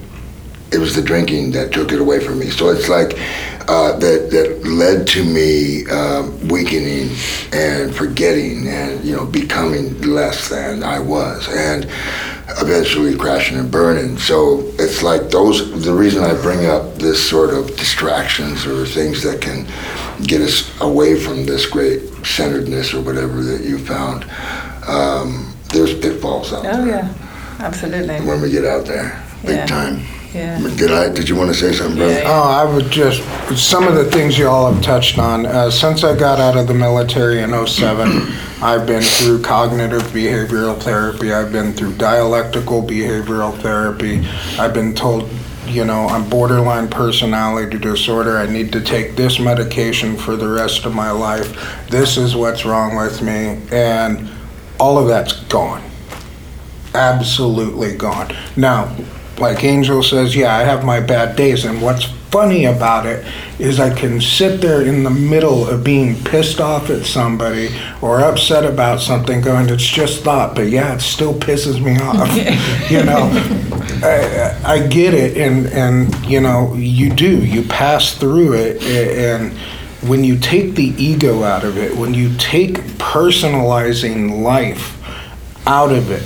it 0.74 0.80
was 0.80 0.96
the 0.96 1.02
drinking 1.02 1.52
that 1.52 1.72
took 1.72 1.92
it 1.92 2.00
away 2.00 2.20
from 2.20 2.40
me. 2.40 2.50
So 2.50 2.70
it's 2.70 2.90
like 2.90 3.14
uh, 3.70 3.98
that 4.00 4.30
that 4.32 4.62
led 4.68 5.08
to 5.08 5.24
me 5.24 5.86
um, 5.90 6.48
weakening 6.48 7.10
and 7.54 7.94
forgetting 7.96 8.68
and 8.68 9.04
you 9.06 9.16
know 9.16 9.26
becoming 9.26 10.02
less 10.02 10.50
than 10.50 10.84
I 10.84 11.00
was 11.00 11.48
and 11.50 11.86
eventually 12.62 13.16
crashing 13.16 13.58
and 13.58 13.72
burning. 13.72 14.18
So 14.18 14.62
it's 14.80 15.02
like 15.04 15.30
those. 15.30 15.84
The 15.84 15.94
reason 15.94 16.24
I 16.24 16.34
bring 16.42 16.66
up 16.66 16.96
this 16.96 17.20
sort 17.30 17.52
of 17.54 17.68
distractions 17.78 18.66
or 18.66 18.86
things 18.86 19.24
that 19.24 19.42
can 19.42 19.66
get 20.26 20.42
us 20.42 20.70
away 20.82 21.20
from 21.20 21.46
this 21.46 21.66
great 21.66 22.02
centeredness 22.26 22.94
or 22.94 23.02
whatever 23.02 23.42
that 23.44 23.62
you 23.62 23.78
found. 23.78 24.26
Um, 24.88 25.54
there's 25.70 25.94
pitfalls 25.98 26.54
out 26.54 26.66
Oh 26.66 26.72
there 26.72 26.82
Oh 26.84 26.86
yeah, 26.86 27.14
absolutely. 27.60 28.20
when 28.28 28.42
we 28.42 28.52
get 28.52 28.66
out 28.66 28.86
there, 28.86 29.24
big 29.44 29.56
Yeah. 29.58 29.66
time. 29.66 30.02
Yeah. 30.34 30.60
Did 30.76 30.92
I? 30.92 31.10
Did 31.10 31.30
you 31.30 31.36
want 31.36 31.50
to 31.50 31.54
say 31.54 31.74
something, 31.74 31.98
brother? 31.98 32.14
Yeah. 32.14 32.24
Oh, 32.26 32.50
I 32.50 32.64
would 32.64 32.90
just, 32.90 33.22
some 33.56 33.88
of 33.88 33.94
the 33.94 34.06
things 34.06 34.38
you 34.38 34.48
all 34.48 34.72
have 34.72 34.84
touched 34.84 35.20
on. 35.20 35.46
Uh, 35.46 35.70
since 35.70 36.04
I 36.04 36.18
got 36.18 36.40
out 36.40 36.58
of 36.58 36.68
the 36.68 36.74
military 36.74 37.42
in 37.42 37.68
07, 37.68 38.34
I've 38.62 38.88
been 38.88 39.04
through 39.04 39.44
cognitive 39.44 40.02
behavioral 40.04 40.80
therapy. 40.82 41.34
I've 41.34 41.52
been 41.52 41.74
through 41.74 41.96
dialectical 41.98 42.82
behavioral 42.82 43.56
therapy. 43.62 44.26
I've 44.58 44.74
been 44.74 44.96
told, 44.96 45.30
you 45.68 45.86
know, 45.86 46.08
I'm 46.08 46.28
borderline 46.28 46.88
personality 46.88 47.78
disorder. 47.78 48.38
I 48.38 48.48
need 48.48 48.72
to 48.72 48.82
take 48.82 49.16
this 49.16 49.40
medication 49.40 50.18
for 50.18 50.36
the 50.36 50.48
rest 50.48 50.86
of 50.86 50.96
my 50.96 51.12
life. 51.12 51.88
This 51.90 52.18
is 52.18 52.36
what's 52.36 52.66
wrong 52.66 52.96
with 52.96 53.22
me. 53.22 53.62
And 53.72 54.30
all 54.80 54.98
of 54.98 55.08
that's 55.08 55.44
gone 55.44 55.84
absolutely 56.96 57.96
gone. 57.96 58.36
Now, 58.56 58.96
like 59.40 59.64
Angel 59.64 60.04
says, 60.04 60.36
yeah, 60.36 60.56
I 60.56 60.64
have 60.64 60.86
my 60.86 61.00
bad 61.00 61.36
days, 61.36 61.66
and 61.66 61.82
what's 61.82 62.06
funny 62.34 62.66
about 62.66 63.06
it 63.06 63.24
is 63.60 63.80
I 63.80 63.94
can 63.94 64.20
sit 64.20 64.60
there 64.60 64.82
in 64.82 65.04
the 65.04 65.10
middle 65.12 65.68
of 65.68 65.84
being 65.84 66.16
pissed 66.24 66.60
off 66.60 66.90
at 66.90 67.06
somebody 67.06 67.70
or 68.02 68.22
upset 68.22 68.66
about 68.66 69.02
something, 69.02 69.42
going, 69.42 69.70
"It's 69.70 69.86
just 69.86 70.24
thought," 70.24 70.56
but 70.56 70.70
yeah, 70.70 70.96
it 70.96 71.02
still 71.02 71.34
pisses 71.34 71.80
me 71.80 71.98
off. 72.00 72.28
you 72.92 73.04
know, 73.04 73.30
I, 74.04 74.60
I 74.66 74.88
get 74.88 75.14
it, 75.14 75.38
and 75.38 75.68
and 75.68 76.26
you 76.26 76.42
know, 76.42 76.74
you 76.74 77.12
do, 77.12 77.46
you 77.46 77.64
pass 77.64 78.16
through 78.16 78.54
it, 78.54 78.82
and 78.84 79.54
when 80.08 80.24
you 80.24 80.38
take 80.38 80.76
the 80.76 80.94
ego 80.98 81.44
out 81.44 81.64
of 81.64 81.78
it, 81.78 81.96
when 81.96 82.14
you 82.14 82.36
take 82.38 82.74
personalizing 82.98 84.42
life 84.42 85.00
out 85.68 85.92
of 85.92 86.12
it, 86.12 86.24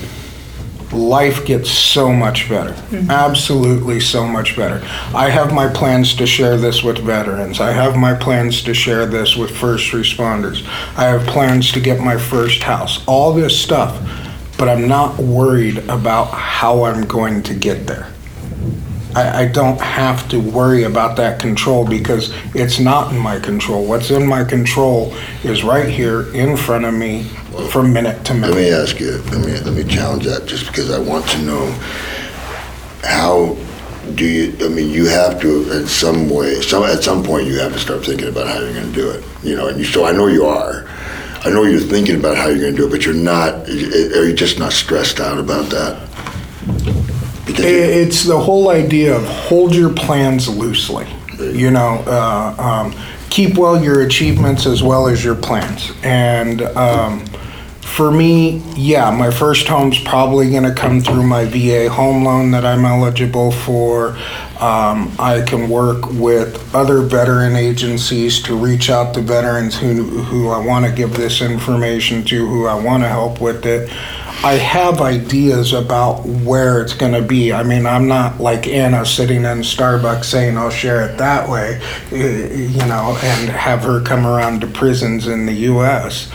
life 0.92 1.46
gets 1.46 1.70
so 1.70 2.12
much 2.12 2.48
better. 2.50 2.72
Mm-hmm. 2.74 3.12
Absolutely 3.12 4.00
so 4.00 4.26
much 4.26 4.56
better. 4.56 4.82
I 5.16 5.30
have 5.30 5.54
my 5.54 5.68
plans 5.68 6.16
to 6.16 6.26
share 6.26 6.58
this 6.58 6.84
with 6.84 7.00
veterans. 7.00 7.60
I 7.60 7.72
have 7.72 7.98
my 7.98 8.14
plans 8.14 8.64
to 8.64 8.74
share 8.74 9.06
this 9.06 9.36
with 9.36 9.56
first 9.56 9.92
responders. 9.92 10.66
I 10.98 11.06
have 11.06 11.26
plans 11.28 11.72
to 11.74 11.80
get 11.80 12.00
my 12.00 12.18
first 12.18 12.64
house. 12.64 13.06
All 13.06 13.34
this 13.34 13.60
stuff. 13.60 14.02
But 14.58 14.70
I'm 14.70 14.88
not 14.88 15.20
worried 15.20 15.78
about 15.88 16.32
how 16.32 16.86
I'm 16.86 17.06
going 17.06 17.44
to 17.44 17.54
get 17.54 17.86
there. 17.86 18.12
I, 19.16 19.44
I 19.44 19.48
don't 19.48 19.80
have 19.80 20.28
to 20.30 20.40
worry 20.40 20.84
about 20.84 21.16
that 21.18 21.40
control 21.40 21.86
because 21.86 22.34
it's 22.56 22.80
not 22.80 23.14
in 23.14 23.20
my 23.20 23.40
control. 23.40 23.86
What's 23.86 24.10
in 24.10 24.26
my 24.28 24.44
control 24.44 25.14
is 25.44 25.64
right 25.64 25.88
here 25.88 26.34
in 26.34 26.58
front 26.58 26.86
of 26.86 26.94
me 26.94 27.30
from 27.70 27.94
minute 27.94 28.26
to 28.26 28.34
minute. 28.34 28.52
Let 28.52 28.58
me 28.58 28.72
ask 28.72 29.00
you. 29.00 29.18
Let 29.32 29.46
me 29.46 29.60
let 29.60 29.74
me 29.74 29.84
challenge 29.84 30.26
that, 30.26 30.46
just 30.46 30.68
because 30.68 30.92
I 30.92 31.00
want 31.00 31.28
to 31.30 31.42
know 31.42 31.66
how 33.04 33.58
do 34.16 34.26
you? 34.26 34.66
I 34.66 34.70
mean, 34.70 34.90
you 34.90 35.06
have 35.06 35.40
to 35.42 35.72
in 35.72 35.88
some 35.88 36.30
way. 36.30 36.62
Some 36.62 36.84
at 36.84 37.04
some 37.04 37.24
point, 37.24 37.48
you 37.48 37.60
have 37.60 37.74
to 37.74 37.80
start 37.80 38.06
thinking 38.06 38.28
about 38.28 38.48
how 38.48 38.60
you're 38.60 38.74
going 38.74 38.92
to 38.92 38.94
do 38.94 39.10
it. 39.10 39.24
You 39.44 39.56
know, 39.56 39.68
and 39.68 39.80
you. 39.80 39.86
So 39.86 40.06
I 40.06 40.12
know 40.12 40.28
you 40.28 40.46
are. 40.46 40.88
I 41.44 41.50
know 41.50 41.64
you're 41.64 41.80
thinking 41.80 42.20
about 42.20 42.36
how 42.36 42.48
you're 42.48 42.60
going 42.60 42.76
to 42.76 42.78
do 42.78 42.88
it, 42.88 42.92
but 42.92 43.06
you're 43.06 43.14
not. 43.14 43.68
Are 43.70 44.28
you 44.28 44.34
just 44.34 44.60
not 44.60 44.74
stressed 44.74 45.20
out 45.20 45.38
about 45.38 45.70
that? 45.70 46.08
Because 47.46 47.66
It's 47.66 48.24
the 48.24 48.38
whole 48.38 48.70
idea 48.70 49.16
of 49.16 49.24
hold 49.26 49.74
your 49.74 49.94
plans 49.94 50.50
loosely. 50.50 51.08
You 51.40 51.72
know, 51.72 52.04
uh, 52.08 52.56
um, 52.58 52.96
keep 53.30 53.58
well 53.58 53.82
your 53.82 54.02
achievements 54.02 54.66
as 54.66 54.82
well 54.84 55.08
as 55.08 55.24
your 55.24 55.36
plans. 55.36 55.92
And 56.04 56.64
um, 56.64 57.24
for 57.98 58.12
me, 58.12 58.62
yeah, 58.76 59.10
my 59.10 59.32
first 59.32 59.68
home's 59.68 59.98
probably 59.98 60.52
going 60.52 60.62
to 60.62 60.74
come 60.74 61.02
through 61.02 61.24
my 61.24 61.46
VA 61.46 61.90
home 61.90 62.24
loan 62.24 62.52
that 62.52 62.64
I'm 62.64 62.86
eligible 62.86 63.52
for. 63.52 64.10
Um, 64.60 65.12
I 65.18 65.44
can 65.48 65.68
work 65.68 66.08
with 66.12 66.76
other 66.76 67.02
veteran 67.02 67.56
agencies 67.56 68.40
to 68.44 68.56
reach 68.56 68.92
out 68.92 69.16
to 69.16 69.22
veterans 69.22 69.76
who, 69.80 70.04
who 70.04 70.50
I 70.50 70.64
want 70.64 70.86
to 70.86 70.92
give 70.92 71.16
this 71.16 71.42
information 71.42 72.24
to, 72.26 72.46
who 72.46 72.68
I 72.68 72.76
want 72.76 73.02
to 73.02 73.10
help 73.10 73.42
with 73.42 73.66
it. 73.66 73.90
I 74.44 74.54
have 74.54 75.02
ideas 75.02 75.74
about 75.74 76.24
where 76.24 76.84
it's 76.84 76.94
going 76.94 77.14
to 77.14 77.24
be. 77.24 77.52
I 77.52 77.64
mean, 77.64 77.88
I'm 77.88 78.08
not 78.08 78.40
like 78.40 78.68
Anna 78.68 79.08
sitting 79.08 79.38
in 79.38 79.62
Starbucks 79.62 80.26
saying 80.26 80.56
I'll 80.56 80.70
share 80.70 81.10
it 81.10 81.18
that 81.18 81.50
way, 81.50 81.82
you 82.12 82.78
know, 82.86 83.18
and 83.24 83.50
have 83.50 83.82
her 83.82 84.02
come 84.02 84.28
around 84.28 84.62
to 84.62 84.68
prisons 84.68 85.26
in 85.26 85.48
the 85.48 85.54
U.S. 85.54 86.32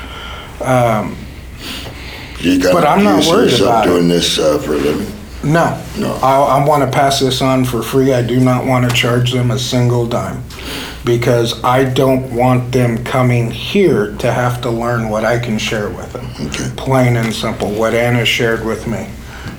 Um, 0.60 1.16
you 2.42 2.62
got, 2.62 2.72
but 2.72 2.86
I'm 2.86 3.04
not 3.04 3.24
worried 3.26 3.60
about 3.60 3.86
it. 3.86 3.90
doing 3.90 4.08
this 4.08 4.38
uh, 4.38 4.58
for 4.58 4.74
a 4.74 4.78
living. 4.78 5.06
no, 5.44 5.82
No. 5.98 6.14
I, 6.22 6.58
I 6.60 6.66
want 6.66 6.82
to 6.82 6.90
pass 6.90 7.20
this 7.20 7.40
on 7.40 7.64
for 7.64 7.82
free. 7.82 8.12
I 8.12 8.22
do 8.22 8.40
not 8.40 8.66
want 8.66 8.88
to 8.88 8.94
charge 8.94 9.32
them 9.32 9.50
a 9.50 9.58
single 9.58 10.06
dime 10.06 10.42
because 11.04 11.62
I 11.64 11.84
don't 11.92 12.32
want 12.32 12.72
them 12.72 13.02
coming 13.04 13.50
here 13.50 14.16
to 14.18 14.32
have 14.32 14.60
to 14.62 14.70
learn 14.70 15.08
what 15.08 15.24
I 15.24 15.38
can 15.38 15.58
share 15.58 15.88
with 15.90 16.12
them. 16.12 16.26
Okay. 16.46 16.70
Plain 16.76 17.16
and 17.16 17.32
simple, 17.34 17.70
what 17.72 17.94
Anna 17.94 18.24
shared 18.24 18.64
with 18.64 18.86
me. 18.86 19.08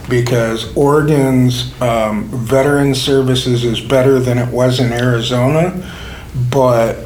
Because 0.10 0.76
Oregon's 0.76 1.80
um, 1.82 2.26
veteran 2.26 2.94
services 2.94 3.64
is 3.64 3.80
better 3.82 4.20
than 4.20 4.38
it 4.38 4.50
was 4.50 4.80
in 4.80 4.92
Arizona, 4.92 5.72
but 6.52 7.06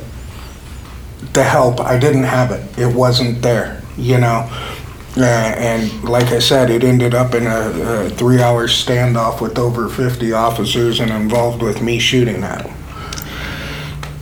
the 1.34 1.43
help, 1.43 1.80
I 1.80 1.97
didn't 1.99 2.23
have 2.23 2.51
it. 2.51 2.78
It 2.78 2.93
wasn't 2.93 3.41
there, 3.41 3.82
you 3.97 4.17
know? 4.17 4.49
Uh, 5.18 5.24
and 5.24 6.03
like 6.03 6.28
I 6.28 6.39
said, 6.39 6.70
it 6.70 6.84
ended 6.84 7.15
up 7.15 7.34
in 7.34 7.47
a, 7.47 8.05
a 8.05 8.09
three 8.09 8.41
hour 8.41 8.68
standoff 8.68 9.41
with 9.41 9.57
over 9.57 9.89
50 9.89 10.32
officers 10.34 10.99
and 10.99 11.09
involved 11.11 11.61
with 11.61 11.82
me 11.82 11.97
shooting 11.97 12.43
at 12.43 12.63
them. 12.63 12.74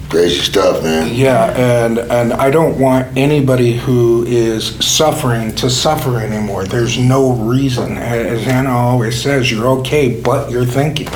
Crazy 0.09 0.39
stuff, 0.39 0.83
man. 0.83 1.13
Yeah, 1.13 1.51
and, 1.57 1.97
and 1.97 2.31
I 2.33 2.49
don't 2.49 2.79
want 2.79 3.17
anybody 3.17 3.75
who 3.75 4.23
is 4.25 4.75
suffering 4.85 5.53
to 5.55 5.69
suffer 5.69 6.19
anymore. 6.19 6.65
There's 6.65 6.97
no 6.97 7.33
reason. 7.33 7.97
As 7.97 8.47
Anna 8.47 8.69
always 8.69 9.21
says, 9.21 9.51
you're 9.51 9.67
okay, 9.79 10.21
but 10.21 10.49
you're 10.49 10.65
thinking. 10.65 11.09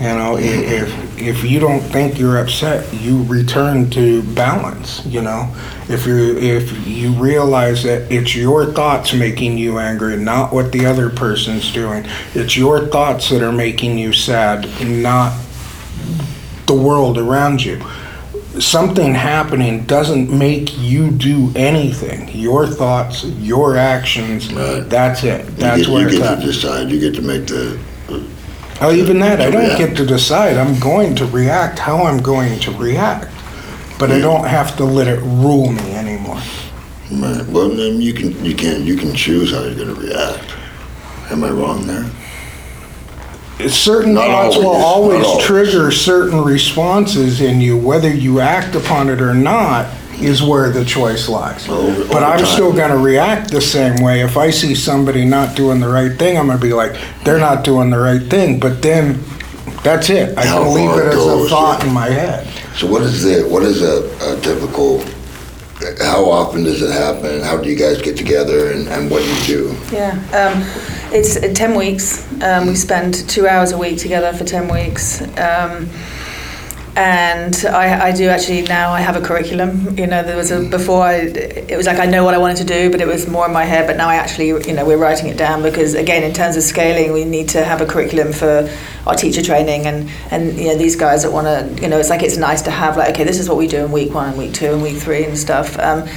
You 0.00 0.14
know, 0.14 0.36
if, 0.36 1.07
if 1.20 1.44
you 1.44 1.60
don't 1.60 1.80
think 1.80 2.18
you're 2.18 2.38
upset, 2.38 2.92
you 2.94 3.22
return 3.24 3.90
to 3.90 4.22
balance, 4.34 5.04
you 5.06 5.20
know? 5.22 5.54
If 5.88 6.06
you 6.06 6.36
if 6.38 6.86
you 6.86 7.12
realize 7.12 7.82
that 7.84 8.10
it's 8.10 8.34
your 8.34 8.72
thoughts 8.72 9.12
making 9.12 9.58
you 9.58 9.78
angry, 9.78 10.16
not 10.16 10.52
what 10.52 10.72
the 10.72 10.86
other 10.86 11.10
person's 11.10 11.72
doing. 11.72 12.04
It's 12.34 12.56
your 12.56 12.86
thoughts 12.88 13.30
that 13.30 13.42
are 13.42 13.52
making 13.52 13.98
you 13.98 14.12
sad, 14.12 14.66
not 14.86 15.38
the 16.66 16.74
world 16.74 17.18
around 17.18 17.64
you 17.64 17.82
something 18.60 19.14
happening 19.14 19.84
doesn't 19.84 20.30
make 20.36 20.76
you 20.78 21.10
do 21.10 21.52
anything. 21.54 22.28
Your 22.36 22.66
thoughts, 22.66 23.24
your 23.24 23.76
actions, 23.76 24.52
Right. 24.52 24.88
that's 24.88 25.22
it. 25.24 25.44
You 25.44 25.54
That's 25.56 25.82
get, 25.82 25.88
where 25.88 26.02
you 26.02 26.08
it's 26.08 26.18
get 26.18 26.40
to 26.40 26.46
decide. 26.46 26.90
You 26.90 27.00
get 27.00 27.14
to 27.14 27.22
make 27.22 27.46
the. 27.46 27.78
Oh, 28.80 28.92
even 28.92 29.18
that, 29.20 29.40
I 29.40 29.50
don't 29.50 29.76
get 29.76 29.96
to 29.96 30.06
decide. 30.06 30.56
I'm 30.56 30.78
going 30.78 31.16
to 31.16 31.26
react 31.26 31.78
how 31.80 32.04
I'm 32.04 32.22
going 32.22 32.60
to 32.60 32.70
react. 32.72 33.28
But 33.98 34.12
I 34.12 34.20
don't 34.20 34.46
have 34.46 34.76
to 34.76 34.84
let 34.84 35.08
it 35.08 35.20
rule 35.20 35.72
me 35.72 35.92
anymore. 35.94 36.40
Right. 37.10 37.44
Well, 37.46 37.70
then 37.70 38.00
you 38.00 38.12
can 38.14 38.44
you 38.44 38.54
can 38.54 38.86
you 38.86 38.96
can 38.96 39.12
choose 39.14 39.50
how 39.50 39.62
you're 39.64 39.74
going 39.74 39.94
to 39.94 40.00
react. 40.00 40.54
Am 41.30 41.42
I 41.42 41.50
wrong 41.50 41.86
there? 41.86 42.08
Certain 43.68 44.14
Not 44.14 44.28
thoughts 44.28 44.56
will 44.56 44.68
always, 44.68 44.78
not 44.78 44.86
always 44.86 45.26
always. 45.26 45.44
trigger 45.44 45.90
certain 45.90 46.44
responses 46.44 47.40
in 47.40 47.60
you. 47.60 47.76
Whether 47.76 48.14
you 48.14 48.38
act 48.38 48.76
upon 48.76 49.08
it 49.08 49.20
or 49.20 49.34
not 49.34 49.86
is 50.20 50.42
where 50.42 50.70
the 50.70 50.84
choice 50.84 51.28
lies. 51.28 51.68
Over- 51.68 52.04
but 52.06 52.16
over 52.16 52.24
I'm 52.24 52.38
time. 52.38 52.46
still 52.46 52.72
going 52.72 52.90
to 52.90 52.98
react 52.98 53.50
the 53.50 53.60
same 53.60 54.02
way. 54.02 54.20
If 54.22 54.36
I 54.36 54.50
see 54.50 54.74
somebody 54.74 55.24
not 55.24 55.56
doing 55.56 55.80
the 55.80 55.88
right 55.88 56.16
thing, 56.18 56.36
I'm 56.38 56.46
going 56.46 56.58
to 56.58 56.62
be 56.62 56.72
like, 56.72 56.96
they're 57.24 57.38
not 57.38 57.64
doing 57.64 57.90
the 57.90 57.98
right 57.98 58.22
thing. 58.22 58.58
But 58.58 58.82
then 58.82 59.22
that's 59.82 60.10
it. 60.10 60.36
I 60.36 60.44
How 60.46 60.64
can 60.64 60.74
leave 60.74 60.90
it 60.90 60.98
it 61.06 61.06
as 61.08 61.14
goes, 61.14 61.46
a 61.46 61.50
thought 61.50 61.80
yeah. 61.82 61.88
in 61.88 61.94
my 61.94 62.08
head. 62.10 62.46
So 62.76 62.86
what 62.86 63.02
is 63.02 63.22
the 63.22 63.48
what 63.48 63.62
is 63.62 63.82
a, 63.82 64.36
a 64.36 64.40
typical? 64.40 65.04
How 66.00 66.28
often 66.28 66.64
does 66.64 66.82
it 66.82 66.90
happen? 66.90 67.40
How 67.40 67.56
do 67.56 67.68
you 67.70 67.76
guys 67.76 68.02
get 68.02 68.16
together 68.16 68.72
and, 68.72 68.88
and 68.88 69.08
what 69.08 69.22
do 69.22 69.28
you 69.28 69.44
do? 69.44 69.76
Yeah, 69.92 70.10
um, 70.34 70.64
it's 71.14 71.36
uh, 71.36 71.52
10 71.54 71.76
weeks. 71.76 72.26
Um, 72.42 72.66
we 72.66 72.74
spend 72.74 73.14
two 73.28 73.46
hours 73.46 73.70
a 73.70 73.78
week 73.78 73.98
together 73.98 74.32
for 74.36 74.42
10 74.42 74.66
weeks. 74.66 75.22
Um, 75.38 75.88
and 76.98 77.64
I, 77.66 78.08
I 78.08 78.12
do 78.12 78.28
actually 78.28 78.62
now 78.62 78.90
I 78.90 79.00
have 79.00 79.14
a 79.14 79.20
curriculum. 79.20 79.96
You 79.96 80.08
know 80.08 80.24
there 80.24 80.36
was 80.36 80.50
a 80.50 80.68
before 80.68 81.04
I 81.04 81.14
it 81.14 81.76
was 81.76 81.86
like 81.86 82.00
I 82.00 82.06
know 82.06 82.24
what 82.24 82.34
I 82.34 82.38
wanted 82.38 82.56
to 82.56 82.64
do 82.64 82.90
but 82.90 83.00
it 83.00 83.06
was 83.06 83.28
more 83.28 83.46
in 83.46 83.52
my 83.52 83.64
head. 83.64 83.86
But 83.86 83.96
now 83.96 84.08
I 84.08 84.16
actually 84.16 84.48
you 84.48 84.72
know 84.72 84.84
we're 84.84 84.98
writing 84.98 85.28
it 85.28 85.38
down 85.38 85.62
because 85.62 85.94
again 85.94 86.24
in 86.24 86.34
terms 86.34 86.56
of 86.56 86.64
scaling 86.64 87.12
we 87.12 87.24
need 87.24 87.48
to 87.50 87.62
have 87.62 87.80
a 87.80 87.86
curriculum 87.86 88.32
for 88.32 88.68
our 89.06 89.14
teacher 89.14 89.42
training. 89.42 89.86
And 89.86 90.10
and 90.32 90.58
you 90.58 90.66
know 90.66 90.76
these 90.76 90.96
guys 90.96 91.22
that 91.22 91.30
want 91.30 91.46
to 91.46 91.80
you 91.80 91.88
know 91.88 92.00
it's 92.00 92.10
like 92.10 92.24
it's 92.24 92.36
nice 92.36 92.62
to 92.62 92.72
have 92.72 92.96
like 92.96 93.10
okay 93.10 93.22
this 93.22 93.38
is 93.38 93.48
what 93.48 93.58
we 93.58 93.68
do 93.68 93.84
in 93.84 93.92
week 93.92 94.12
one 94.12 94.30
and 94.30 94.36
week 94.36 94.52
two 94.52 94.72
and 94.72 94.82
week 94.82 94.96
three 94.96 95.24
and 95.24 95.38
stuff. 95.38 95.78
Um, 95.78 96.08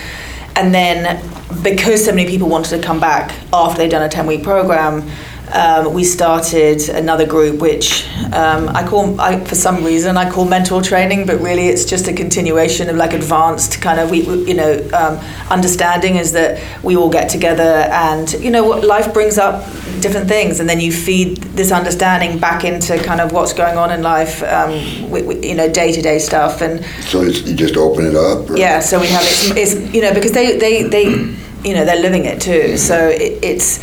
and 0.56 0.74
then 0.74 1.22
because 1.62 2.06
so 2.06 2.12
many 2.12 2.28
people 2.28 2.50
wanted 2.50 2.70
to 2.76 2.82
come 2.82 3.00
back 3.00 3.32
after 3.54 3.78
they'd 3.78 3.92
done 3.92 4.02
a 4.02 4.10
10 4.10 4.26
week 4.26 4.44
program 4.44 5.08
um, 5.54 5.93
we 5.93 6.04
started 6.04 6.89
another 6.89 7.26
group 7.26 7.60
which 7.60 8.08
um, 8.34 8.70
I 8.70 8.88
call, 8.88 9.20
I, 9.20 9.43
for 9.43 9.56
some 9.56 9.84
reason, 9.84 10.18
I 10.18 10.30
call 10.30 10.45
mentor 10.45 10.82
training, 10.82 11.26
but 11.26 11.39
really 11.41 11.68
it's 11.68 11.86
just 11.86 12.08
a 12.08 12.14
continuation 12.14 12.89
of 12.89 12.95
like 12.95 13.14
advanced 13.14 13.82
kind 13.82 13.99
of, 13.99 14.10
we, 14.10 14.24
we 14.24 14.47
you 14.47 14.54
know, 14.54 14.89
um, 14.93 15.18
understanding 15.49 16.16
is 16.16 16.32
that 16.34 16.62
we 16.84 16.95
all 16.95 17.10
get 17.10 17.30
together 17.30 17.88
and, 17.91 18.32
you 18.34 18.49
know, 18.49 18.64
what 18.64 18.84
life 18.84 19.14
brings 19.14 19.38
up 19.38 19.66
different 20.02 20.28
things 20.28 20.60
and 20.60 20.70
then 20.70 20.80
you 20.80 20.91
feed 20.91 21.38
this 21.56 21.72
understanding 21.72 22.39
back 22.39 22.64
into 22.64 22.97
kind 23.04 23.22
of 23.22 23.32
what's 23.32 23.54
going 23.54 23.78
on 23.78 23.91
in 23.91 24.02
life, 24.02 24.41
um, 24.43 24.72
you 25.43 25.56
know, 25.56 25.72
day 25.72 25.91
to 25.91 26.02
day 26.02 26.20
stuff. 26.20 26.62
And 26.62 26.84
so 27.02 27.22
you 27.22 27.56
just 27.56 27.78
open 27.78 28.06
it 28.06 28.16
up? 28.16 28.49
Or? 28.49 28.58
Yeah, 28.58 28.80
so 28.80 28.99
we 28.99 29.08
have, 29.08 29.24
it's, 29.24 29.74
it's, 29.74 29.93
you 29.93 30.02
know, 30.02 30.14
because 30.14 30.32
they, 30.32 30.58
they, 30.58 30.84
they, 30.84 31.04
you 31.64 31.76
know, 31.76 31.86
they're 31.86 32.02
living 32.02 32.26
it 32.26 32.41
too. 32.41 32.78
So 32.78 33.10
it, 33.10 33.43
it's, 33.43 33.80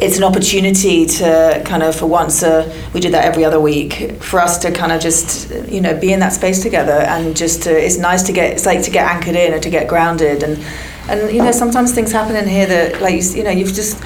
it's 0.00 0.16
an 0.16 0.24
opportunity 0.24 1.06
to 1.06 1.62
kind 1.64 1.82
of 1.82 1.94
for 1.94 2.06
once 2.06 2.42
uh, 2.42 2.64
we 2.94 3.00
do 3.00 3.10
that 3.10 3.24
every 3.24 3.44
other 3.44 3.60
week 3.60 4.12
for 4.22 4.40
us 4.40 4.58
to 4.58 4.70
kind 4.72 4.92
of 4.92 5.00
just 5.00 5.50
you 5.70 5.80
know 5.80 5.98
be 5.98 6.12
in 6.12 6.20
that 6.20 6.32
space 6.32 6.62
together 6.62 6.92
and 6.92 7.36
just 7.36 7.62
to, 7.64 7.70
it's 7.70 7.98
nice 7.98 8.22
to 8.24 8.32
get 8.32 8.52
it's 8.52 8.66
like 8.66 8.82
to 8.82 8.90
get 8.90 9.10
anchored 9.10 9.36
in 9.36 9.52
or 9.52 9.60
to 9.60 9.70
get 9.70 9.88
grounded 9.88 10.42
and 10.42 10.64
and 11.08 11.34
you 11.34 11.42
know 11.42 11.52
sometimes 11.52 11.92
things 11.92 12.12
happen 12.12 12.36
in 12.36 12.48
here 12.48 12.66
that 12.66 13.00
like 13.00 13.14
you, 13.14 13.22
you 13.32 13.44
know 13.44 13.50
you've 13.50 13.72
just 13.74 14.02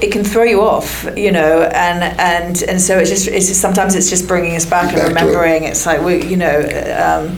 it 0.00 0.12
can 0.12 0.24
throw 0.24 0.42
you 0.42 0.60
off, 0.60 1.06
you 1.16 1.30
know, 1.30 1.62
and 1.62 2.02
and 2.18 2.62
and 2.64 2.80
so 2.80 2.98
it's 2.98 3.10
just 3.10 3.28
it's 3.28 3.48
just, 3.48 3.60
sometimes 3.60 3.94
it's 3.94 4.10
just 4.10 4.26
bringing 4.26 4.56
us 4.56 4.66
back, 4.66 4.92
back 4.92 4.98
and 4.98 5.08
remembering. 5.08 5.64
It. 5.64 5.70
It's 5.70 5.86
like 5.86 6.02
we, 6.02 6.24
you 6.26 6.36
know, 6.36 6.58
um, 6.58 7.36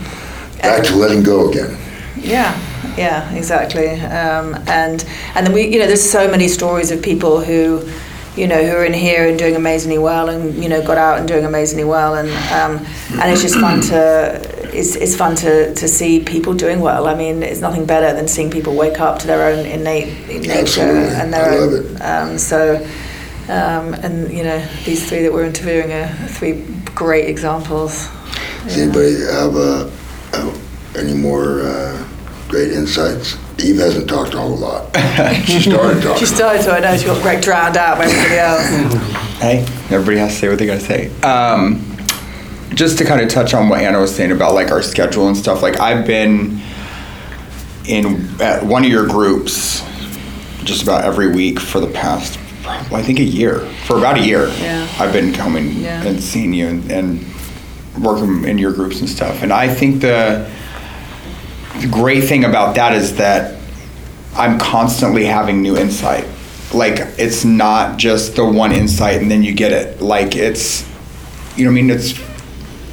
back 0.60 0.84
to 0.84 0.96
letting 0.96 1.22
go 1.22 1.50
again. 1.50 1.76
Yeah, 2.16 2.58
yeah, 2.96 3.30
exactly. 3.32 4.00
Um, 4.00 4.54
and 4.66 5.04
and 5.34 5.46
then 5.46 5.52
we, 5.52 5.66
you 5.66 5.78
know, 5.78 5.86
there's 5.86 6.08
so 6.08 6.30
many 6.30 6.48
stories 6.48 6.90
of 6.90 7.02
people 7.02 7.40
who, 7.40 7.88
you 8.36 8.46
know, 8.46 8.64
who 8.64 8.76
are 8.76 8.84
in 8.84 8.92
here 8.92 9.28
and 9.28 9.38
doing 9.38 9.56
amazingly 9.56 9.98
well, 9.98 10.28
and 10.28 10.54
you 10.62 10.68
know, 10.68 10.86
got 10.86 10.98
out 10.98 11.18
and 11.18 11.26
doing 11.28 11.44
amazingly 11.44 11.84
well, 11.84 12.14
and 12.14 12.28
um, 12.52 12.86
and 13.20 13.32
it's 13.32 13.42
just 13.42 13.56
fun 13.56 13.80
to. 13.82 14.56
It's, 14.76 14.94
it's 14.94 15.16
fun 15.16 15.34
to, 15.36 15.72
to 15.74 15.88
see 15.88 16.20
people 16.22 16.52
doing 16.52 16.80
well. 16.80 17.06
I 17.06 17.14
mean, 17.14 17.42
it's 17.42 17.62
nothing 17.62 17.86
better 17.86 18.12
than 18.14 18.28
seeing 18.28 18.50
people 18.50 18.74
wake 18.74 19.00
up 19.00 19.18
to 19.20 19.26
their 19.26 19.48
own 19.50 19.64
innate 19.64 20.28
nature 20.28 20.82
and 20.82 21.32
their 21.32 21.50
I 21.50 21.56
own. 21.56 21.74
It. 21.74 22.00
Um, 22.02 22.36
so, 22.36 22.76
um, 23.48 23.94
and 23.94 24.30
you 24.30 24.44
know, 24.44 24.58
these 24.84 25.08
three 25.08 25.22
that 25.22 25.32
we're 25.32 25.46
interviewing 25.46 25.92
are 25.92 26.08
three 26.28 26.66
great 26.94 27.26
examples. 27.26 28.08
Does 28.64 28.76
yeah. 28.76 28.82
anybody 28.82 29.14
have 29.32 29.56
uh, 29.56 29.88
any 30.94 31.14
more? 31.14 31.62
Uh, 31.62 32.06
great 32.48 32.72
insights. 32.72 33.36
Eve 33.58 33.76
hasn't 33.76 34.08
talked 34.08 34.34
a 34.34 34.38
whole 34.38 34.56
lot. 34.56 34.94
she 35.46 35.60
started 35.60 36.02
talking. 36.02 36.18
she 36.18 36.26
started, 36.26 36.62
so 36.62 36.72
I 36.72 36.80
know 36.80 36.96
she 36.96 37.06
got 37.06 37.22
Greg 37.22 37.42
drowned 37.42 37.76
out 37.76 37.98
by 37.98 38.04
everybody 38.04 38.38
else. 38.38 38.92
hey, 39.40 39.60
everybody 39.90 40.18
has 40.18 40.32
to 40.34 40.38
say 40.38 40.48
what 40.48 40.58
they 40.58 40.66
got 40.66 40.80
to 40.80 40.86
say. 40.86 41.10
Um, 41.22 41.82
just 42.74 42.98
to 42.98 43.04
kind 43.04 43.20
of 43.20 43.28
touch 43.28 43.54
on 43.54 43.68
what 43.68 43.80
Anna 43.80 43.98
was 43.98 44.14
saying 44.14 44.32
about 44.32 44.54
like 44.54 44.70
our 44.70 44.82
schedule 44.82 45.28
and 45.28 45.36
stuff. 45.36 45.62
Like 45.62 45.80
I've 45.80 46.06
been 46.06 46.60
in 47.86 48.28
at 48.40 48.62
one 48.62 48.84
of 48.84 48.90
your 48.90 49.06
groups 49.06 49.82
just 50.64 50.82
about 50.82 51.04
every 51.04 51.28
week 51.28 51.58
for 51.58 51.80
the 51.80 51.86
past, 51.86 52.38
I 52.66 53.02
think 53.02 53.18
a 53.18 53.24
year. 53.24 53.60
For 53.86 53.96
about 53.96 54.18
a 54.18 54.22
year, 54.22 54.48
yeah. 54.58 54.88
I've 54.98 55.12
been 55.12 55.32
coming 55.32 55.72
yeah. 55.72 56.02
and 56.02 56.22
seeing 56.22 56.52
you 56.52 56.66
and, 56.66 56.90
and 56.90 57.24
working 58.04 58.44
in 58.44 58.58
your 58.58 58.72
groups 58.72 59.00
and 59.00 59.08
stuff. 59.08 59.42
And 59.42 59.52
I 59.52 59.72
think 59.72 60.00
the 60.02 60.50
the 60.50 60.50
great 61.90 62.24
thing 62.24 62.44
about 62.44 62.74
that 62.76 62.92
is 62.92 63.16
that 63.16 63.58
I'm 64.34 64.58
constantly 64.58 65.24
having 65.24 65.62
new 65.62 65.76
insight. 65.76 66.26
Like 66.72 66.98
it's 67.18 67.44
not 67.44 67.98
just 67.98 68.36
the 68.36 68.44
one 68.44 68.72
insight 68.72 69.22
and 69.22 69.30
then 69.30 69.42
you 69.42 69.54
get 69.54 69.72
it. 69.72 70.00
Like 70.00 70.36
it's, 70.36 70.86
you 71.56 71.64
know, 71.64 71.70
I 71.70 71.74
mean, 71.74 71.90
it's 71.90 72.18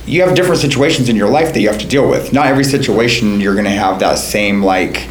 you 0.06 0.22
have 0.22 0.36
different 0.36 0.60
situations 0.60 1.10
in 1.10 1.16
your 1.16 1.30
life 1.30 1.54
that 1.54 1.62
you 1.62 1.70
have 1.70 1.80
to 1.80 1.88
deal 1.88 2.10
with. 2.10 2.34
Not 2.34 2.48
every 2.48 2.64
situation 2.64 3.40
you're 3.40 3.54
going 3.54 3.66
to 3.66 3.72
have 3.72 4.00
that 4.00 4.20
same 4.20 4.62
like 4.62 5.08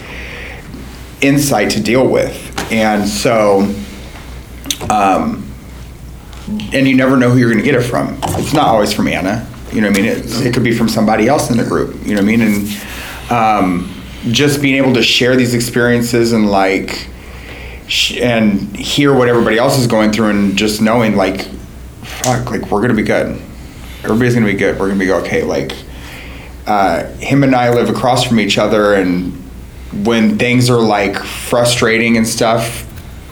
insight 1.20 1.70
to 1.70 1.82
deal 1.82 2.06
with, 2.06 2.72
and 2.72 3.08
so, 3.08 3.60
um, 4.90 5.48
and 6.72 6.86
you 6.86 6.94
never 6.94 7.16
know 7.16 7.30
who 7.30 7.38
you're 7.38 7.50
going 7.50 7.64
to 7.64 7.70
get 7.70 7.74
it 7.74 7.84
from. 7.84 8.18
It's 8.38 8.52
not 8.52 8.68
always 8.68 8.92
from 8.92 9.08
Anna. 9.08 9.48
You 9.72 9.80
know 9.80 9.88
what 9.88 9.98
I 9.98 10.02
mean? 10.02 10.10
It, 10.10 10.46
it 10.46 10.52
could 10.52 10.64
be 10.64 10.76
from 10.76 10.88
somebody 10.88 11.26
else 11.28 11.50
in 11.50 11.56
the 11.56 11.64
group. 11.64 11.94
You 12.02 12.14
know 12.14 12.22
what 12.22 12.24
I 12.24 12.36
mean? 12.36 12.42
And 12.42 12.68
um, 13.32 13.90
just 14.30 14.60
being 14.60 14.76
able 14.76 14.92
to 14.94 15.02
share 15.02 15.36
these 15.36 15.54
experiences 15.54 16.32
and 16.32 16.50
like 16.50 17.08
sh- 17.88 18.18
and 18.18 18.76
hear 18.76 19.14
what 19.14 19.28
everybody 19.28 19.58
else 19.58 19.78
is 19.78 19.86
going 19.86 20.12
through 20.12 20.28
and 20.30 20.56
just 20.56 20.82
knowing 20.82 21.16
like 21.16 21.46
fuck 22.02 22.50
like 22.50 22.70
we're 22.70 22.80
gonna 22.82 22.94
be 22.94 23.02
good 23.02 23.40
everybody's 24.04 24.34
gonna 24.34 24.46
be 24.46 24.52
good 24.52 24.78
we're 24.78 24.88
gonna 24.88 24.98
be 24.98 25.10
okay 25.10 25.42
like 25.42 25.72
uh, 26.66 27.04
him 27.14 27.42
and 27.42 27.54
i 27.54 27.70
live 27.70 27.88
across 27.88 28.22
from 28.24 28.38
each 28.38 28.58
other 28.58 28.94
and 28.94 29.32
when 30.04 30.38
things 30.38 30.70
are 30.70 30.80
like 30.80 31.16
frustrating 31.16 32.16
and 32.16 32.26
stuff 32.28 32.86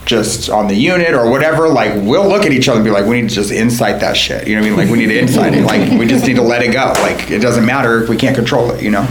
just 0.05 0.49
on 0.49 0.67
the 0.67 0.75
unit 0.75 1.13
or 1.13 1.29
whatever, 1.29 1.69
like 1.69 1.93
we'll 1.95 2.27
look 2.27 2.43
at 2.43 2.51
each 2.51 2.67
other 2.67 2.79
and 2.79 2.85
be 2.85 2.91
like, 2.91 3.05
we 3.05 3.21
need 3.21 3.29
to 3.29 3.35
just 3.35 3.51
insight 3.51 4.01
that 4.01 4.17
shit. 4.17 4.47
You 4.47 4.55
know 4.55 4.61
what 4.61 4.67
I 4.67 4.69
mean? 4.69 4.77
Like 4.79 4.89
we 4.89 4.97
need 4.97 5.13
to 5.13 5.19
insight 5.19 5.53
it. 5.53 5.63
Like 5.63 5.97
we 5.97 6.07
just 6.07 6.25
need 6.25 6.35
to 6.35 6.41
let 6.41 6.63
it 6.63 6.73
go. 6.73 6.91
Like 6.97 7.29
it 7.31 7.39
doesn't 7.39 7.65
matter 7.65 8.01
if 8.03 8.09
we 8.09 8.17
can't 8.17 8.35
control 8.35 8.71
it, 8.71 8.83
you 8.83 8.89
know? 8.89 9.07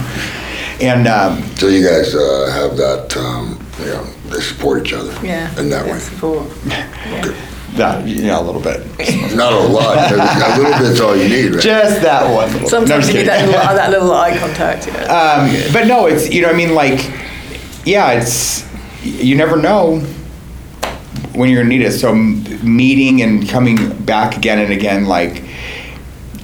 And 0.81 1.07
um, 1.07 1.43
so 1.57 1.67
you 1.67 1.87
guys 1.87 2.15
uh, 2.15 2.49
have 2.53 2.75
that, 2.77 3.15
um, 3.15 3.59
you 3.79 3.85
know, 3.85 4.03
they 4.29 4.41
support 4.41 4.85
each 4.85 4.93
other. 4.93 5.13
Yeah. 5.25 5.59
In 5.59 5.69
that 5.69 5.85
way. 5.85 5.99
Support. 5.99 6.51
Yeah. 6.65 7.47
That, 7.75 8.05
yeah, 8.05 8.37
a 8.37 8.41
little 8.41 8.59
bit. 8.61 8.85
Not 9.33 9.53
a 9.53 9.59
lot. 9.59 10.11
a 10.11 10.15
little 10.61 10.77
bit's 10.77 10.99
all 10.99 11.15
you 11.15 11.29
need, 11.29 11.53
right? 11.55 11.63
Just 11.63 12.01
that 12.01 12.29
one. 12.29 12.67
Sometimes 12.67 13.07
no, 13.07 13.13
you 13.13 13.19
need 13.19 13.27
that 13.29 13.45
little, 13.45 13.61
that 13.61 13.89
little 13.91 14.11
eye 14.11 14.37
contact. 14.37 14.87
Yeah. 14.87 15.03
Um, 15.05 15.71
but 15.71 15.87
no, 15.87 16.07
it's 16.07 16.29
you 16.29 16.41
know, 16.41 16.49
I 16.49 16.53
mean, 16.53 16.73
like, 16.75 16.99
yeah, 17.85 18.11
it's 18.11 18.67
you 19.03 19.37
never 19.37 19.55
know 19.55 19.99
when 21.33 21.49
you're 21.49 21.63
gonna 21.63 21.73
need 21.73 21.81
it. 21.81 21.93
So 21.93 22.13
meeting 22.13 23.21
and 23.21 23.47
coming 23.47 23.95
back 24.03 24.35
again 24.35 24.59
and 24.59 24.73
again, 24.73 25.05
like 25.05 25.41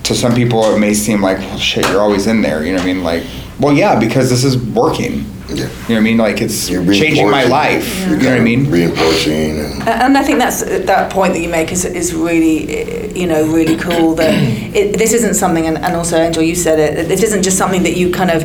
to 0.03 0.15
some 0.15 0.33
people, 0.33 0.63
it 0.73 0.79
may 0.79 0.93
seem 0.93 1.21
like, 1.21 1.39
well, 1.39 1.57
shit, 1.57 1.85
you're 1.89 2.01
always 2.01 2.27
in 2.27 2.41
there. 2.41 2.63
You 2.63 2.71
know 2.71 2.79
what 2.79 2.89
I 2.89 2.93
mean? 2.93 3.03
Like, 3.03 3.23
well, 3.59 3.73
yeah, 3.73 3.99
because 3.99 4.29
this 4.29 4.43
is 4.43 4.57
working. 4.57 5.25
Yeah. 5.49 5.55
You 5.55 5.63
know 5.63 5.69
what 5.69 5.95
I 5.95 5.99
mean? 6.01 6.17
Like 6.17 6.41
it's 6.41 6.67
changing 6.67 7.29
my 7.29 7.45
life. 7.45 7.99
Yeah. 7.99 8.09
You 8.09 8.17
know 8.17 8.29
what 8.31 8.39
I 8.39 8.43
mean? 8.43 8.69
Reinforcing. 8.69 9.59
And, 9.59 9.87
and 9.87 10.17
I 10.17 10.23
think 10.23 10.39
that's 10.39 10.61
that 10.63 11.11
point 11.11 11.33
that 11.33 11.39
you 11.39 11.49
make 11.49 11.71
is, 11.71 11.85
is 11.85 12.13
really, 12.13 13.17
you 13.17 13.27
know, 13.27 13.45
really 13.47 13.77
cool. 13.77 14.13
That 14.15 14.33
it, 14.75 14.97
this 14.97 15.13
isn't 15.13 15.35
something, 15.35 15.65
and, 15.65 15.77
and 15.77 15.95
also 15.95 16.17
Angel, 16.17 16.43
you 16.43 16.55
said 16.55 16.79
it. 16.79 17.07
This 17.07 17.23
isn't 17.23 17.43
just 17.43 17.57
something 17.57 17.83
that 17.83 17.95
you 17.95 18.11
kind 18.11 18.29
of 18.29 18.43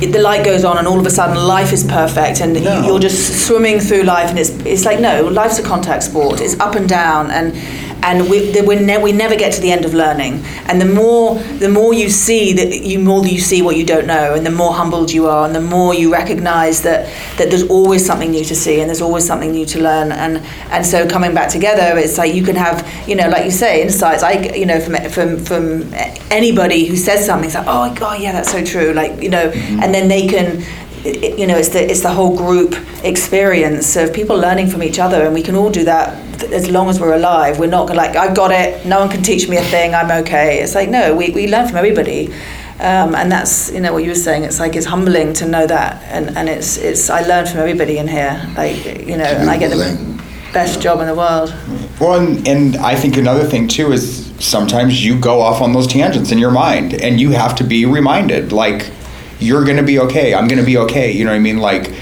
the 0.00 0.20
light 0.20 0.44
goes 0.44 0.62
on 0.62 0.76
and 0.76 0.86
all 0.86 1.00
of 1.00 1.06
a 1.06 1.10
sudden 1.10 1.36
life 1.36 1.72
is 1.72 1.82
perfect 1.82 2.42
and 2.42 2.52
no. 2.62 2.86
you're 2.86 2.98
just 2.98 3.46
swimming 3.46 3.80
through 3.80 4.02
life 4.02 4.28
and 4.28 4.38
it's 4.38 4.50
it's 4.66 4.84
like 4.84 5.00
no 5.00 5.22
life's 5.22 5.58
a 5.58 5.62
contact 5.62 6.02
sport 6.02 6.42
it's 6.42 6.58
up 6.60 6.74
and 6.74 6.86
down 6.86 7.30
and 7.30 7.54
and 8.06 8.30
we, 8.30 8.52
we, 8.62 8.76
ne- 8.76 9.02
we 9.02 9.10
never 9.10 9.34
get 9.34 9.52
to 9.54 9.60
the 9.60 9.72
end 9.72 9.84
of 9.84 9.92
learning. 9.92 10.44
And 10.66 10.80
the 10.80 10.86
more 10.86 11.34
the 11.58 11.68
more 11.68 11.92
you 11.92 12.08
see 12.08 12.52
that 12.52 12.82
you 12.82 13.00
more 13.00 13.26
you 13.26 13.40
see 13.40 13.62
what 13.62 13.76
you 13.76 13.84
don't 13.84 14.06
know, 14.06 14.34
and 14.34 14.46
the 14.46 14.50
more 14.50 14.72
humbled 14.72 15.10
you 15.12 15.26
are, 15.26 15.44
and 15.44 15.54
the 15.54 15.60
more 15.60 15.92
you 15.92 16.12
recognise 16.12 16.82
that 16.82 17.12
that 17.38 17.50
there's 17.50 17.64
always 17.64 18.06
something 18.06 18.30
new 18.30 18.44
to 18.44 18.54
see, 18.54 18.80
and 18.80 18.88
there's 18.88 19.02
always 19.02 19.26
something 19.26 19.50
new 19.50 19.66
to 19.66 19.80
learn. 19.82 20.12
And 20.12 20.38
and 20.70 20.86
so 20.86 21.06
coming 21.08 21.34
back 21.34 21.48
together, 21.50 21.98
it's 21.98 22.16
like 22.16 22.32
you 22.32 22.44
can 22.44 22.54
have 22.54 22.86
you 23.08 23.16
know 23.16 23.28
like 23.28 23.44
you 23.44 23.50
say 23.50 23.82
insights. 23.82 24.22
I 24.22 24.32
you 24.54 24.66
know 24.66 24.80
from 24.80 24.94
from 25.10 25.44
from 25.44 25.92
anybody 26.30 26.86
who 26.86 26.96
says 26.96 27.26
something, 27.26 27.46
it's 27.46 27.56
like 27.56 27.66
oh 27.68 27.92
god 27.94 28.20
yeah 28.20 28.32
that's 28.32 28.52
so 28.52 28.64
true. 28.64 28.92
Like 28.92 29.20
you 29.20 29.30
know, 29.30 29.50
mm-hmm. 29.50 29.82
and 29.82 29.92
then 29.92 30.06
they 30.08 30.28
can 30.28 30.62
you 31.06 31.46
know, 31.46 31.56
it's 31.56 31.70
the 31.70 31.82
it's 31.90 32.02
the 32.02 32.12
whole 32.12 32.36
group 32.36 32.74
experience 33.04 33.96
of 33.96 34.12
people 34.12 34.36
learning 34.36 34.68
from 34.68 34.82
each 34.82 34.98
other, 34.98 35.24
and 35.24 35.34
we 35.34 35.42
can 35.42 35.54
all 35.56 35.70
do 35.70 35.84
that 35.84 36.08
as 36.52 36.68
long 36.70 36.88
as 36.88 37.00
we're 37.00 37.14
alive. 37.14 37.58
We're 37.58 37.70
not 37.70 37.94
like 37.94 38.16
I've 38.16 38.34
got 38.34 38.50
it. 38.50 38.84
No 38.86 39.00
one 39.00 39.08
can 39.08 39.22
teach 39.22 39.48
me 39.48 39.56
a 39.56 39.64
thing. 39.64 39.94
I'm 39.94 40.10
okay. 40.22 40.60
It's 40.60 40.74
like 40.74 40.88
no, 40.88 41.14
we, 41.14 41.30
we 41.30 41.48
learn 41.48 41.66
from 41.68 41.76
everybody, 41.76 42.32
um, 42.80 43.14
and 43.14 43.30
that's 43.30 43.70
you 43.72 43.80
know 43.80 43.92
what 43.92 44.02
you 44.02 44.10
were 44.10 44.14
saying. 44.14 44.44
It's 44.44 44.60
like 44.60 44.76
it's 44.76 44.86
humbling 44.86 45.32
to 45.34 45.46
know 45.46 45.66
that, 45.66 46.02
and, 46.04 46.36
and 46.36 46.48
it's 46.48 46.76
it's 46.76 47.08
I 47.10 47.22
learn 47.22 47.46
from 47.46 47.60
everybody 47.60 47.98
in 47.98 48.08
here. 48.08 48.40
Like 48.56 48.84
you 48.84 49.16
know, 49.16 49.24
and 49.24 49.48
I 49.50 49.58
get 49.58 49.70
them. 49.70 50.20
best 50.52 50.80
job 50.80 51.00
in 51.00 51.06
the 51.06 51.14
world. 51.14 51.54
Well, 52.00 52.20
and, 52.20 52.48
and 52.48 52.76
I 52.76 52.94
think 52.94 53.16
another 53.16 53.44
thing 53.44 53.68
too 53.68 53.92
is 53.92 54.32
sometimes 54.38 55.04
you 55.04 55.18
go 55.18 55.40
off 55.40 55.60
on 55.60 55.72
those 55.72 55.86
tangents 55.86 56.32
in 56.32 56.38
your 56.38 56.50
mind, 56.50 56.94
and 56.94 57.20
you 57.20 57.30
have 57.30 57.54
to 57.56 57.64
be 57.64 57.84
reminded, 57.84 58.52
like, 58.52 58.90
you're 59.38 59.64
gonna 59.64 59.82
be 59.82 59.98
okay. 60.00 60.34
I'm 60.34 60.48
gonna 60.48 60.64
be 60.64 60.78
okay. 60.78 61.10
You 61.12 61.24
know 61.24 61.30
what 61.30 61.36
I 61.36 61.40
mean? 61.40 61.58
Like, 61.58 61.92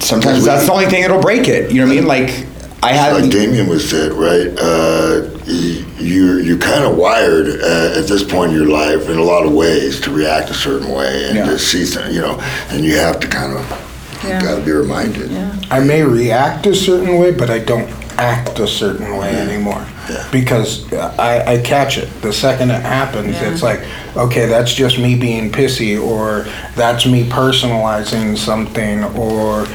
sometimes 0.00 0.44
that's 0.44 0.66
the 0.66 0.72
only 0.72 0.86
thing 0.86 1.02
that'll 1.02 1.20
break 1.20 1.48
it. 1.48 1.70
You 1.70 1.80
know 1.80 1.86
what 1.86 1.92
I 1.92 1.96
mean? 1.96 2.06
Like, 2.06 2.46
I 2.82 2.92
had 2.92 3.14
like 3.20 3.30
Damian 3.30 3.66
was 3.68 3.88
said, 3.88 4.12
right? 4.12 4.48
Uh, 4.58 5.30
you 5.46 6.36
you're 6.38 6.58
kind 6.58 6.84
of 6.84 6.96
wired 6.96 7.48
uh, 7.48 7.98
at 7.98 8.06
this 8.06 8.22
point 8.22 8.52
in 8.52 8.58
your 8.58 8.68
life 8.68 9.08
in 9.08 9.18
a 9.18 9.22
lot 9.22 9.46
of 9.46 9.52
ways 9.52 10.00
to 10.02 10.10
react 10.10 10.50
a 10.50 10.54
certain 10.54 10.90
way 10.90 11.24
and 11.28 11.36
Yeah. 11.36 11.46
to 11.46 11.58
see, 11.58 11.84
some- 11.84 12.10
you 12.12 12.20
know, 12.20 12.38
and 12.70 12.84
you 12.84 12.96
have 12.96 13.18
to 13.20 13.26
kind 13.26 13.56
of 13.56 13.82
Yeah. 14.24 14.40
got 14.42 14.56
to 14.56 14.60
be 14.62 14.72
reminded. 14.72 15.30
Yeah. 15.30 15.54
I 15.70 15.80
may 15.80 16.02
react 16.02 16.66
a 16.66 16.74
certain 16.74 17.16
way, 17.18 17.30
but 17.32 17.48
I 17.50 17.58
don't 17.58 17.88
act 18.18 18.58
a 18.58 18.66
certain 18.66 19.16
way 19.16 19.34
anymore. 19.36 19.84
Yeah. 20.10 20.26
Because 20.32 20.90
I, 20.92 21.54
I 21.54 21.62
catch 21.62 21.98
it. 21.98 22.08
The 22.22 22.32
second 22.32 22.70
it 22.70 22.82
happens, 22.82 23.34
Yeah. 23.34 23.52
it's 23.52 23.62
like, 23.62 23.80
okay, 24.16 24.46
that's 24.46 24.72
just 24.72 24.98
me 24.98 25.16
being 25.18 25.50
pissy, 25.50 26.00
or 26.00 26.46
that's 26.74 27.06
me 27.06 27.28
personalizing 27.28 28.36
something, 28.36 29.04
or, 29.16 29.66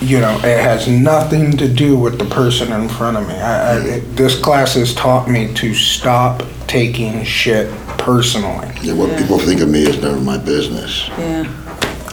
you 0.00 0.20
know, 0.20 0.36
it 0.38 0.60
has 0.60 0.88
nothing 0.88 1.56
to 1.58 1.68
do 1.68 1.96
with 1.98 2.18
the 2.18 2.24
person 2.26 2.72
in 2.72 2.88
front 2.88 3.16
of 3.16 3.26
me. 3.28 3.34
I, 3.34 3.74
I, 3.76 3.80
it, 3.80 4.00
this 4.16 4.38
class 4.40 4.74
has 4.74 4.94
taught 4.94 5.28
me 5.28 5.52
to 5.54 5.74
stop 5.74 6.42
taking 6.66 7.24
shit 7.24 7.70
personally. 7.98 8.68
Yeah, 8.82 8.94
what 8.94 9.10
Yeah. 9.10 9.20
people 9.20 9.38
think 9.38 9.60
of 9.60 9.68
me 9.68 9.82
is 9.82 10.00
none 10.00 10.14
of 10.14 10.24
my 10.24 10.38
business. 10.38 11.08
Yeah. 11.18 11.44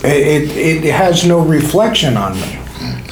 It, 0.05 0.49
it, 0.57 0.83
it 0.85 0.93
has 0.93 1.25
no 1.25 1.39
reflection 1.39 2.17
on 2.17 2.33
me. 2.35 2.59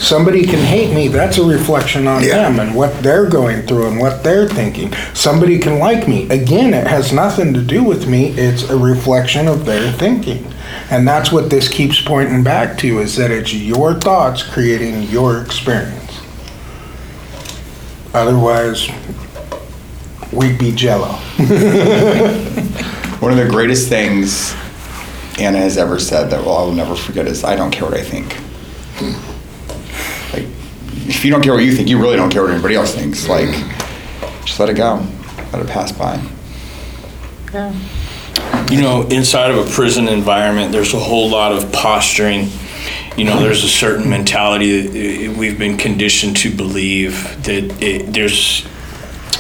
Somebody 0.02 0.44
can 0.48 0.58
hate 0.60 0.94
me, 0.96 1.10
that's 1.10 1.38
a 1.38 1.44
reflection 1.44 2.08
on 2.08 2.24
Yeah. 2.24 2.38
them 2.38 2.60
and 2.60 2.74
what 2.74 3.04
they're 3.04 3.28
going 3.28 3.62
through 3.62 3.86
and 3.86 4.00
what 4.00 4.24
they're 4.24 4.48
thinking. 4.48 4.92
Somebody 5.14 5.60
can 5.60 5.78
like 5.78 6.08
me. 6.08 6.28
Again, 6.30 6.74
it 6.74 6.88
has 6.88 7.14
nothing 7.14 7.54
to 7.54 7.62
do 7.62 7.84
with 7.84 8.08
me, 8.08 8.30
it's 8.36 8.68
a 8.68 8.76
reflection 8.76 9.48
of 9.48 9.66
their 9.66 9.92
thinking. 9.92 10.48
And 10.90 11.08
that's 11.08 11.32
what 11.32 11.52
this 11.52 11.68
keeps 11.68 12.02
pointing 12.02 12.42
back 12.44 12.80
to 12.80 12.98
is 13.00 13.16
that 13.18 13.30
it's 13.30 13.54
your 13.54 13.94
thoughts 13.94 14.42
creating 14.42 15.04
your 15.04 15.40
experience. 15.40 16.20
Otherwise, 18.12 18.90
we'd 20.32 20.58
be 20.58 20.72
jello. 20.72 21.10
one 23.20 23.32
of 23.32 23.38
the 23.38 23.48
greatest 23.48 23.88
things 23.88 24.56
Anna 25.40 25.60
has 25.60 25.78
ever 25.78 26.00
said 26.00 26.32
that 26.32 26.44
well, 26.44 26.58
I 26.58 26.62
will 26.64 26.74
never 26.74 26.96
forget 26.96 27.28
is 27.28 27.44
I 27.44 27.56
don't 27.56 27.70
care 27.72 27.88
what 27.88 27.98
I 27.98 28.02
think. 28.04 28.36
Like, 31.22 31.26
if 31.26 31.26
you 31.28 31.32
don't 31.34 31.44
care 31.44 31.54
what 31.54 31.64
you 31.64 31.72
think, 31.72 31.88
you 31.88 32.02
really 32.02 32.16
don't 32.16 32.32
care 32.32 32.42
what 32.42 32.52
anybody 32.52 32.74
else 32.74 32.96
thinks. 32.96 33.28
Like, 33.28 33.50
just 34.44 34.60
let 34.60 34.70
it 34.70 34.74
go, 34.74 35.06
let 35.54 35.62
it 35.62 35.68
pass 35.68 35.92
by. 35.92 36.20
Yeah. 37.54 38.68
You 38.72 38.82
know, 38.82 39.04
inside 39.04 39.52
of 39.52 39.58
a 39.58 39.70
prison 39.70 40.08
environment, 40.08 40.72
there's 40.72 40.96
a 40.96 41.00
whole 41.00 41.30
lot 41.30 41.52
of 41.52 41.72
posturing. 41.72 42.50
You 43.18 43.26
know, 43.26 43.40
there's 43.40 43.64
a 43.64 43.70
certain 43.70 44.10
mentality 44.10 44.82
that 44.82 45.30
uh, 45.30 45.38
we've 45.38 45.60
been 45.60 45.78
conditioned 45.78 46.38
to 46.38 46.56
believe 46.56 47.44
that 47.44 47.80
it, 47.80 48.12
there's 48.12 48.68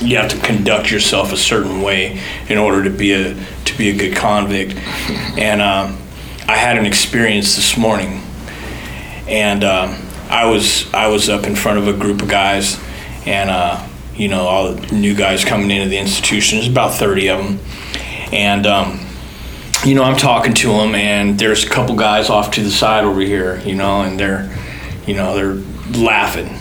you 0.01 0.17
have 0.17 0.29
to 0.29 0.39
conduct 0.41 0.91
yourself 0.91 1.34
a 1.34 1.38
certain 1.38 1.82
way 1.82 2.21
in 2.47 2.59
order 2.59 2.84
to 2.84 2.91
be 2.91 3.13
a 3.13 3.34
to 3.34 3.77
be 3.79 3.89
a 3.89 3.97
good 3.97 4.15
convict. 4.15 4.75
And 5.36 5.59
um, 5.59 5.97
I 6.47 6.57
had 6.57 6.77
an 6.77 6.86
experience 6.86 7.55
this 7.55 7.75
morning, 7.75 8.21
and 9.27 9.63
um, 9.63 10.11
I 10.32 10.45
was 10.45 10.91
I 10.93 11.07
was 11.07 11.29
up 11.29 11.45
in 11.45 11.55
front 11.55 11.77
of 11.77 11.88
a 11.89 11.93
group 11.93 12.21
of 12.21 12.29
guys, 12.29 12.79
and 13.25 13.49
uh, 13.49 13.86
you 14.15 14.29
know 14.29 14.43
all 14.43 14.73
the 14.73 14.95
new 14.95 15.13
guys 15.13 15.43
coming 15.43 15.69
into 15.69 15.89
the 15.89 15.97
institution. 15.97 16.57
There's 16.57 16.71
about 16.71 16.93
thirty 16.93 17.27
of 17.27 17.43
them, 17.43 17.59
and 18.32 18.65
um, 18.65 19.05
you 19.86 19.93
know 19.93 20.03
I'm 20.03 20.15
talking 20.15 20.53
to 20.53 20.67
them, 20.69 20.95
and 20.95 21.38
there's 21.38 21.65
a 21.65 21.69
couple 21.69 21.95
guys 21.95 22.29
off 22.29 22.51
to 22.51 22.63
the 22.63 22.71
side 22.71 23.03
over 23.03 23.19
here, 23.19 23.59
you 23.65 23.75
know, 23.75 24.03
and 24.03 24.17
they're 24.17 24.49
you 25.05 25.15
know 25.15 25.36
they're 25.36 25.61
laughing, 26.01 26.55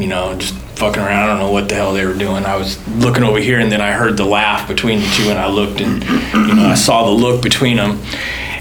you 0.00 0.06
know, 0.06 0.34
just 0.38 0.54
fucking 0.76 1.02
around. 1.02 1.24
I 1.24 1.26
don't 1.26 1.40
know 1.40 1.52
what 1.52 1.68
the 1.68 1.74
hell 1.74 1.92
they 1.92 2.06
were 2.06 2.14
doing. 2.14 2.46
I 2.46 2.56
was 2.56 2.78
looking 2.96 3.22
over 3.22 3.38
here, 3.38 3.60
and 3.60 3.70
then 3.70 3.82
I 3.82 3.92
heard 3.92 4.16
the 4.16 4.24
laugh 4.24 4.66
between 4.66 5.00
the 5.00 5.06
two, 5.08 5.28
and 5.28 5.38
I 5.38 5.48
looked, 5.48 5.82
and 5.82 6.02
you 6.48 6.54
know 6.54 6.68
I 6.68 6.74
saw 6.74 7.04
the 7.04 7.10
look 7.22 7.42
between 7.42 7.76
them, 7.76 8.00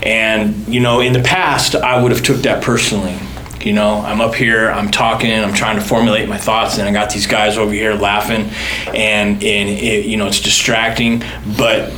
and 0.02 0.68
you 0.68 0.82
know 0.82 1.00
in 1.00 1.14
the 1.14 1.24
past 1.24 1.76
I 1.76 2.02
would 2.04 2.12
have 2.12 2.24
took 2.24 2.42
that 2.42 2.62
personally. 2.62 3.18
You 3.64 3.74
know, 3.74 4.02
I'm 4.02 4.20
up 4.20 4.36
here, 4.36 4.70
I'm 4.70 4.92
talking, 4.92 5.32
I'm 5.32 5.54
trying 5.54 5.78
to 5.78 5.82
formulate 5.82 6.28
my 6.28 6.38
thoughts, 6.38 6.78
and 6.78 6.88
I 6.88 6.92
got 6.92 7.12
these 7.14 7.28
guys 7.28 7.58
over 7.58 7.72
here 7.72 7.94
laughing, 7.94 8.50
and 8.94 9.44
and 9.44 9.70
it, 9.70 10.06
you 10.06 10.18
know 10.18 10.28
it's 10.28 10.42
distracting. 10.42 11.24
But 11.58 11.92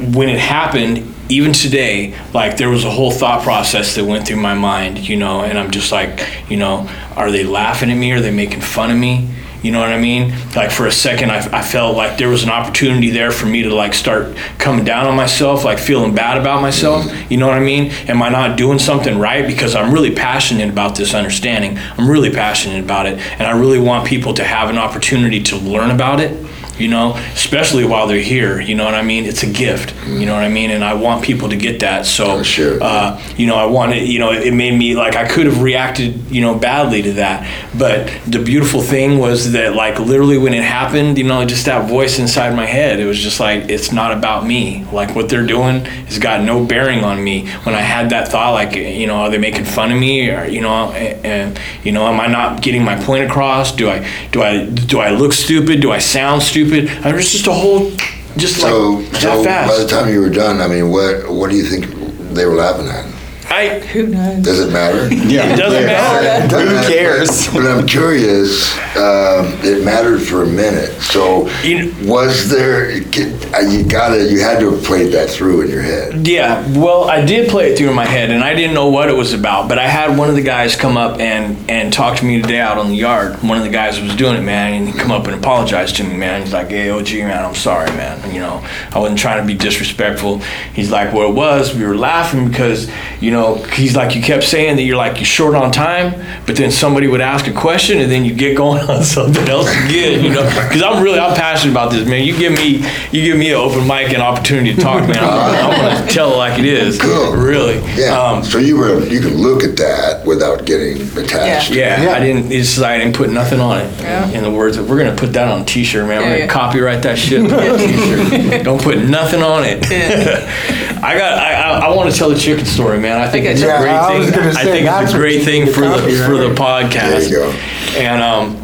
when 0.00 0.28
it 0.28 0.38
happened, 0.38 1.14
even 1.28 1.52
today, 1.52 2.18
like 2.32 2.56
there 2.56 2.68
was 2.68 2.84
a 2.84 2.90
whole 2.90 3.10
thought 3.10 3.42
process 3.42 3.94
that 3.94 4.04
went 4.04 4.26
through 4.26 4.36
my 4.36 4.54
mind, 4.54 5.08
you 5.08 5.16
know, 5.16 5.42
and 5.42 5.58
I'm 5.58 5.70
just 5.70 5.92
like, 5.92 6.26
you 6.48 6.56
know, 6.56 6.90
are 7.16 7.30
they 7.30 7.44
laughing 7.44 7.90
at 7.90 7.96
me? 7.96 8.12
Are 8.12 8.20
they 8.20 8.30
making 8.30 8.60
fun 8.60 8.90
of 8.90 8.98
me? 8.98 9.30
You 9.64 9.72
know 9.72 9.80
what 9.80 9.88
I 9.88 9.98
mean? 9.98 10.34
Like 10.54 10.70
for 10.70 10.86
a 10.86 10.92
second, 10.92 11.30
I, 11.30 11.38
I 11.58 11.62
felt 11.62 11.96
like 11.96 12.18
there 12.18 12.28
was 12.28 12.42
an 12.42 12.50
opportunity 12.50 13.08
there 13.08 13.30
for 13.30 13.46
me 13.46 13.62
to 13.62 13.74
like 13.74 13.94
start 13.94 14.36
coming 14.58 14.84
down 14.84 15.06
on 15.06 15.16
myself, 15.16 15.64
like 15.64 15.78
feeling 15.78 16.14
bad 16.14 16.36
about 16.36 16.60
myself. 16.60 17.06
Mm-hmm. 17.06 17.32
You 17.32 17.38
know 17.38 17.48
what 17.48 17.56
I 17.56 17.60
mean? 17.60 17.90
Am 18.06 18.22
I 18.22 18.28
not 18.28 18.58
doing 18.58 18.78
something 18.78 19.18
right? 19.18 19.46
Because 19.46 19.74
I'm 19.74 19.92
really 19.92 20.14
passionate 20.14 20.68
about 20.68 20.96
this 20.96 21.14
understanding. 21.14 21.78
I'm 21.96 22.10
really 22.10 22.30
passionate 22.30 22.84
about 22.84 23.06
it, 23.06 23.18
and 23.18 23.42
I 23.42 23.58
really 23.58 23.80
want 23.80 24.06
people 24.06 24.34
to 24.34 24.44
have 24.44 24.68
an 24.68 24.76
opportunity 24.76 25.42
to 25.44 25.56
learn 25.56 25.90
about 25.90 26.20
it 26.20 26.44
you 26.78 26.88
know, 26.88 27.14
especially 27.34 27.84
while 27.84 28.06
they're 28.06 28.18
here. 28.20 28.60
You 28.60 28.74
know 28.74 28.84
what 28.84 28.94
I 28.94 29.02
mean? 29.02 29.24
It's 29.24 29.42
a 29.42 29.50
gift. 29.50 29.94
You 30.06 30.26
know 30.26 30.34
what 30.34 30.42
I 30.44 30.48
mean? 30.48 30.70
And 30.70 30.82
I 30.84 30.94
want 30.94 31.24
people 31.24 31.48
to 31.48 31.56
get 31.56 31.80
that. 31.80 32.06
So, 32.06 32.24
Oh, 32.38 32.42
sure. 32.42 32.82
uh, 32.82 33.20
you 33.36 33.46
know, 33.46 33.56
I 33.56 33.66
wanted, 33.66 34.08
you 34.08 34.18
know, 34.18 34.32
it 34.32 34.52
made 34.52 34.76
me 34.76 34.94
like 34.94 35.16
I 35.16 35.26
could 35.28 35.46
have 35.46 35.62
reacted, 35.62 36.30
you 36.30 36.40
know, 36.40 36.54
badly 36.54 37.02
to 37.02 37.12
that. 37.14 37.46
But 37.78 38.10
the 38.26 38.38
beautiful 38.38 38.82
thing 38.82 39.18
was 39.18 39.52
that, 39.52 39.74
like, 39.74 39.98
literally 39.98 40.38
when 40.38 40.52
it 40.54 40.62
happened, 40.64 41.18
you 41.18 41.24
know, 41.24 41.44
just 41.44 41.66
that 41.66 41.88
voice 41.88 42.18
inside 42.18 42.54
my 42.56 42.66
head, 42.66 43.00
it 43.00 43.06
was 43.06 43.18
just 43.20 43.40
like, 43.40 43.68
it's 43.70 43.92
not 43.92 44.12
about 44.12 44.46
me. 44.46 44.84
Like, 44.92 45.14
what 45.14 45.28
they're 45.28 45.46
doing 45.46 45.84
has 45.84 46.18
got 46.18 46.42
no 46.44 46.64
bearing 46.64 47.04
on 47.04 47.22
me. 47.22 47.46
When 47.64 47.74
I 47.74 47.80
had 47.80 48.10
that 48.10 48.28
thought, 48.28 48.52
like, 48.52 48.74
you 48.74 49.06
know, 49.06 49.16
are 49.16 49.30
they 49.30 49.38
making 49.38 49.64
fun 49.64 49.92
of 49.92 49.98
me? 49.98 50.30
Or, 50.30 50.44
you 50.46 50.60
know, 50.60 50.90
and, 50.92 51.58
you 51.84 51.92
know, 51.92 52.06
am 52.06 52.20
I 52.20 52.26
not 52.26 52.62
getting 52.62 52.84
my 52.84 52.96
point 53.02 53.24
across? 53.24 53.72
Do 53.74 53.88
I, 53.90 54.06
do 54.32 54.42
I, 54.42 54.66
do 54.66 54.98
I 55.00 55.10
look 55.10 55.32
stupid? 55.32 55.80
Do 55.80 55.90
I 55.92 55.98
sound 55.98 56.42
stupid? 56.42 56.63
I 56.72 57.12
was 57.12 57.30
just 57.30 57.46
a 57.46 57.52
whole, 57.52 57.90
just 58.36 58.60
So, 58.60 58.90
like 58.90 59.10
that 59.44 59.68
so 59.68 59.76
by 59.76 59.82
the 59.82 59.88
time 59.88 60.12
you 60.12 60.20
were 60.20 60.30
done, 60.30 60.60
I 60.60 60.68
mean, 60.68 60.90
what 60.90 61.30
what 61.30 61.50
do 61.50 61.56
you 61.56 61.64
think 61.64 61.86
they 62.34 62.46
were 62.46 62.54
laughing 62.54 62.88
at? 62.88 63.13
I, 63.54 63.78
Who 63.78 64.06
knows? 64.08 64.42
Does 64.44 64.60
it 64.60 64.72
matter? 64.72 65.12
Yeah, 65.14 65.52
It 65.52 65.56
doesn't 65.56 65.86
matter. 65.86 66.56
Who 66.58 66.92
cares? 66.92 67.46
But 67.52 67.66
I'm 67.66 67.86
curious. 67.86 68.74
Um, 68.96 69.46
it 69.62 69.84
mattered 69.84 70.20
for 70.20 70.42
a 70.42 70.46
minute. 70.46 70.90
So, 71.02 71.48
You- 71.62 71.92
was 72.04 72.48
there? 72.50 72.90
You 72.90 73.84
gotta. 73.84 74.24
You 74.24 74.40
had 74.40 74.58
to 74.60 74.72
have 74.72 74.84
played 74.84 75.12
that 75.12 75.30
through 75.30 75.62
in 75.62 75.70
your 75.70 75.82
head. 75.82 76.26
Yeah, 76.26 76.66
well, 76.78 77.08
I 77.08 77.24
did 77.24 77.48
play 77.48 77.70
it 77.72 77.78
through 77.78 77.88
in 77.90 77.94
my 77.94 78.06
head, 78.06 78.30
and 78.30 78.42
I 78.42 78.54
didn't 78.54 78.74
know 78.74 78.88
what 78.88 79.08
it 79.08 79.16
was 79.16 79.32
about. 79.32 79.68
But 79.68 79.78
I 79.78 79.86
had 79.86 80.16
one 80.18 80.28
of 80.28 80.34
the 80.34 80.42
guys 80.42 80.74
come 80.76 80.96
up 80.96 81.20
and 81.20 81.56
and 81.70 81.92
talk 81.92 82.18
to 82.18 82.24
me 82.24 82.40
today 82.42 82.60
out 82.60 82.78
on 82.78 82.88
the 82.88 82.96
yard. 82.96 83.42
One 83.42 83.56
of 83.58 83.64
the 83.64 83.70
guys 83.70 84.00
was 84.00 84.14
doing 84.16 84.36
it, 84.36 84.42
man, 84.42 84.72
and 84.74 84.88
he 84.88 84.98
come 84.98 85.12
up 85.12 85.26
and 85.26 85.34
apologized 85.36 85.96
to 85.96 86.04
me, 86.04 86.16
man. 86.16 86.42
He's 86.42 86.52
like, 86.52 86.70
"Hey, 86.70 86.90
OG, 86.90 87.12
man, 87.24 87.44
I'm 87.44 87.54
sorry, 87.54 87.90
man. 87.92 88.32
You 88.34 88.40
know, 88.40 88.64
I 88.92 88.98
wasn't 88.98 89.18
trying 89.18 89.40
to 89.40 89.46
be 89.46 89.54
disrespectful." 89.58 90.40
He's 90.74 90.90
like, 90.90 91.12
"What 91.12 91.28
it 91.28 91.34
was, 91.34 91.74
we 91.74 91.84
were 91.84 91.96
laughing 91.96 92.48
because, 92.48 92.90
you 93.20 93.30
know, 93.30 93.43
he's 93.72 93.94
like, 93.96 94.14
you 94.14 94.22
kept 94.22 94.44
saying 94.44 94.76
that 94.76 94.82
you're 94.82 94.96
like 94.96 95.16
you're 95.16 95.24
short 95.24 95.54
on 95.54 95.70
time, 95.70 96.14
but 96.46 96.56
then 96.56 96.70
somebody 96.70 97.06
would 97.06 97.20
ask 97.20 97.46
a 97.46 97.52
question, 97.52 97.98
and 97.98 98.10
then 98.10 98.24
you 98.24 98.34
get 98.34 98.56
going 98.56 98.82
on 98.90 99.02
something 99.02 99.46
else 99.48 99.68
again, 99.84 100.24
you 100.24 100.30
know? 100.30 100.44
Because 100.44 100.82
I'm 100.82 101.02
really 101.02 101.18
I'm 101.18 101.34
passionate 101.34 101.72
about 101.72 101.92
this, 101.92 102.08
man. 102.08 102.24
You 102.24 102.36
give 102.36 102.52
me 102.52 102.84
you 103.12 103.22
give 103.24 103.36
me 103.38 103.50
an 103.50 103.56
open 103.56 103.86
mic 103.86 104.12
and 104.12 104.22
opportunity 104.22 104.74
to 104.74 104.80
talk, 104.80 105.00
man. 105.08 105.18
I'm, 105.18 105.70
I'm 105.70 105.98
gonna 105.98 106.10
tell 106.10 106.32
it 106.32 106.36
like 106.36 106.58
it 106.58 106.64
is. 106.64 107.00
Cool. 107.00 107.32
Really. 107.32 107.78
Yeah. 107.96 108.18
Um, 108.18 108.42
so 108.44 108.58
you 108.58 108.76
were. 108.76 109.04
You 109.04 109.20
could 109.20 109.34
look 109.34 109.62
at 109.62 109.76
that 109.76 110.24
without 110.26 110.64
getting 110.64 111.02
attached. 111.18 111.70
yeah, 111.72 112.02
Yeah. 112.02 112.12
I 112.12 112.20
didn't. 112.20 112.50
It's 112.50 112.78
like 112.78 112.92
I 112.92 112.98
didn't 112.98 113.16
put 113.16 113.30
nothing 113.30 113.60
on 113.60 113.80
it. 113.80 114.00
Yeah. 114.00 114.28
In 114.30 114.42
the 114.42 114.50
words, 114.50 114.76
of, 114.76 114.88
we're 114.88 114.98
gonna 114.98 115.16
put 115.16 115.32
that 115.34 115.48
on 115.48 115.62
a 115.62 115.64
T-shirt, 115.64 116.06
man. 116.08 116.18
We're 116.22 116.28
gonna 116.28 116.38
yeah. 116.38 116.46
copyright 116.46 117.02
that 117.02 117.18
shit. 117.18 117.42
Put 117.42 117.52
on 117.52 117.74
a 117.74 117.78
T-shirt. 118.38 118.64
Don't 118.64 118.80
put 118.82 118.98
nothing 118.98 119.42
on 119.42 119.64
it. 119.64 119.84
I 121.04 121.18
got. 121.18 121.38
I, 121.38 121.52
I, 121.54 121.78
I 121.86 121.94
want 121.94 122.10
to 122.10 122.16
tell 122.16 122.30
the 122.30 122.38
chicken 122.38 122.64
story, 122.64 122.98
man. 122.98 123.20
I 123.20 123.23
think 123.30 123.46
it's 123.46 123.62
a 123.62 123.64
great 123.78 123.90
I 123.90 124.18
was 124.18 124.26
thing. 124.30 124.38
gonna 124.38 124.50
I 124.50 124.52
say, 124.64 124.72
think 124.72 124.86
that's 124.86 125.02
it's 125.04 125.12
a 125.12 125.16
what 125.16 125.20
great 125.20 125.38
you 125.38 125.44
thing 125.44 125.60
need 125.64 125.66
to 125.68 125.74
for 125.74 125.80
the 125.82 125.96
copyright. 125.96 126.26
for 126.26 126.36
the 126.36 126.54
podcast. 126.54 127.10
There 127.10 127.22
you 127.22 127.36
go. 127.36 127.50
And 127.98 128.22
um, 128.22 128.62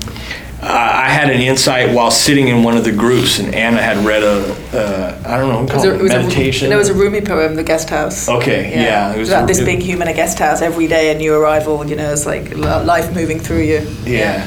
I 0.62 1.06
I 1.06 1.08
had 1.08 1.30
an 1.30 1.40
insight 1.40 1.94
while 1.94 2.10
sitting 2.10 2.48
in 2.48 2.62
one 2.62 2.76
of 2.76 2.84
the 2.84 2.92
groups, 2.92 3.38
and 3.38 3.54
Anna 3.54 3.80
had 3.82 3.96
read 4.04 4.22
a, 4.22 4.52
uh, 4.72 5.22
I 5.26 5.36
don't 5.38 5.48
know, 5.48 5.60
It 5.60 5.62
was, 5.62 5.70
call 5.72 5.84
a, 5.90 5.94
it 5.94 6.00
it 6.00 6.02
was 6.02 6.12
meditation. 6.12 6.66
A, 6.66 6.68
there 6.68 6.78
was 6.78 6.88
a 6.90 6.94
Rumi 6.94 7.20
poem, 7.22 7.54
The 7.56 7.62
Guest 7.64 7.88
House. 7.90 8.28
Okay, 8.28 8.70
yeah, 8.70 9.10
it 9.10 9.16
It 9.16 9.18
was 9.18 9.20
was 9.20 9.28
about 9.30 9.44
a- 9.44 9.46
this 9.46 9.58
it- 9.60 9.64
being 9.64 9.80
human, 9.80 10.08
a 10.08 10.12
guest 10.14 10.38
house, 10.38 10.60
every 10.62 10.86
day 10.86 11.10
a 11.14 11.18
new 11.18 11.34
arrival, 11.34 11.84
you 11.86 11.96
know, 11.96 12.12
it's 12.12 12.26
like 12.26 12.50
li- 12.50 12.84
life 12.84 13.14
moving 13.14 13.38
through 13.40 13.62
you. 13.62 13.80
Yeah. 14.04 14.46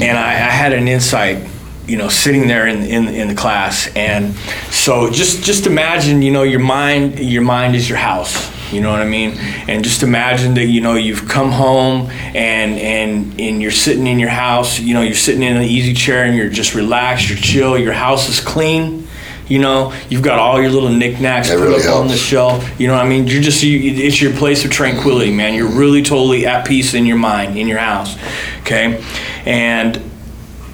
and 0.00 0.16
I, 0.18 0.30
I 0.32 0.50
had 0.62 0.72
an 0.72 0.88
insight 0.88 1.38
you 1.86 1.98
know 1.98 2.08
sitting 2.08 2.48
there 2.48 2.66
in, 2.66 2.82
in 2.82 3.08
in 3.08 3.28
the 3.28 3.34
class 3.34 3.88
and 3.94 4.34
so 4.70 5.10
just 5.10 5.44
just 5.44 5.66
imagine 5.66 6.22
you 6.22 6.32
know 6.32 6.42
your 6.42 6.58
mind 6.58 7.18
your 7.18 7.42
mind 7.42 7.76
is 7.76 7.86
your 7.90 7.98
house 7.98 8.50
you 8.72 8.80
know 8.80 8.90
what 8.90 9.00
I 9.00 9.06
mean? 9.06 9.36
And 9.68 9.84
just 9.84 10.02
imagine 10.02 10.54
that 10.54 10.66
you 10.66 10.80
know 10.80 10.94
you've 10.94 11.28
come 11.28 11.50
home 11.50 12.10
and 12.10 12.78
and 12.78 13.40
and 13.40 13.62
you're 13.62 13.70
sitting 13.70 14.06
in 14.06 14.18
your 14.18 14.30
house 14.30 14.78
you 14.78 14.94
know 14.94 15.02
you're 15.02 15.14
sitting 15.14 15.42
in 15.42 15.56
an 15.56 15.62
easy 15.62 15.94
chair 15.94 16.24
and 16.24 16.36
you're 16.36 16.48
just 16.48 16.74
relaxed 16.74 17.28
you're 17.28 17.38
chill 17.38 17.78
your 17.78 17.92
house 17.92 18.28
is 18.28 18.40
clean 18.40 19.06
you 19.46 19.58
know? 19.58 19.92
You've 20.08 20.22
got 20.22 20.38
all 20.38 20.58
your 20.58 20.70
little 20.70 20.88
knickknacks 20.88 21.50
That 21.50 21.58
put 21.58 21.64
really 21.64 21.86
up 21.86 21.96
on 21.96 22.08
the 22.08 22.16
shelf 22.16 22.80
you 22.80 22.86
know 22.86 22.94
what 22.94 23.04
I 23.04 23.08
mean? 23.08 23.26
You're 23.26 23.42
just 23.42 23.62
you, 23.62 23.78
it's 23.78 24.20
your 24.20 24.32
place 24.32 24.64
of 24.64 24.70
tranquility 24.70 25.32
man. 25.32 25.54
You're 25.54 25.68
really 25.68 26.02
totally 26.02 26.46
at 26.46 26.66
peace 26.66 26.94
in 26.94 27.06
your 27.06 27.18
mind 27.18 27.58
in 27.58 27.68
your 27.68 27.78
house 27.78 28.16
okay? 28.60 29.02
And 29.44 30.00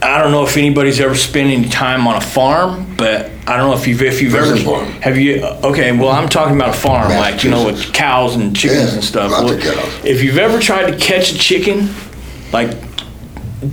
I 0.03 0.19
don't 0.19 0.33
know 0.33 0.45
if 0.45 0.57
anybody's 0.57 0.99
ever 1.01 1.15
spent 1.15 1.51
any 1.51 1.69
time 1.69 2.07
on 2.07 2.17
a 2.17 2.21
farm, 2.21 2.95
but 2.97 3.31
I 3.47 3.57
don't 3.59 3.71
know 3.71 3.77
if 3.77 3.87
you've 3.87 4.01
if 4.03 4.23
you've 4.23 4.35
ever 4.35 4.57
farm? 4.57 4.87
have 5.03 5.19
you 5.19 5.43
okay. 5.45 5.93
Well, 5.97 6.09
I'm 6.09 6.29
talking 6.29 6.57
about 6.57 6.71
a 6.71 6.79
farm, 6.79 7.11
like 7.11 7.45
you 7.45 7.51
know, 7.51 7.67
with 7.67 7.93
cows 7.93 8.35
and 8.37 8.57
chickens 8.57 8.89
Yeah, 8.89 8.95
and 8.95 9.05
stuff. 9.05 9.31
lots 9.31 9.53
of 9.53 9.61
cows. 9.61 10.05
If 10.05 10.23
you've 10.23 10.39
ever 10.39 10.59
tried 10.59 10.91
to 10.91 10.97
catch 10.99 11.33
a 11.33 11.39
chicken, 11.39 11.91
like 12.53 12.71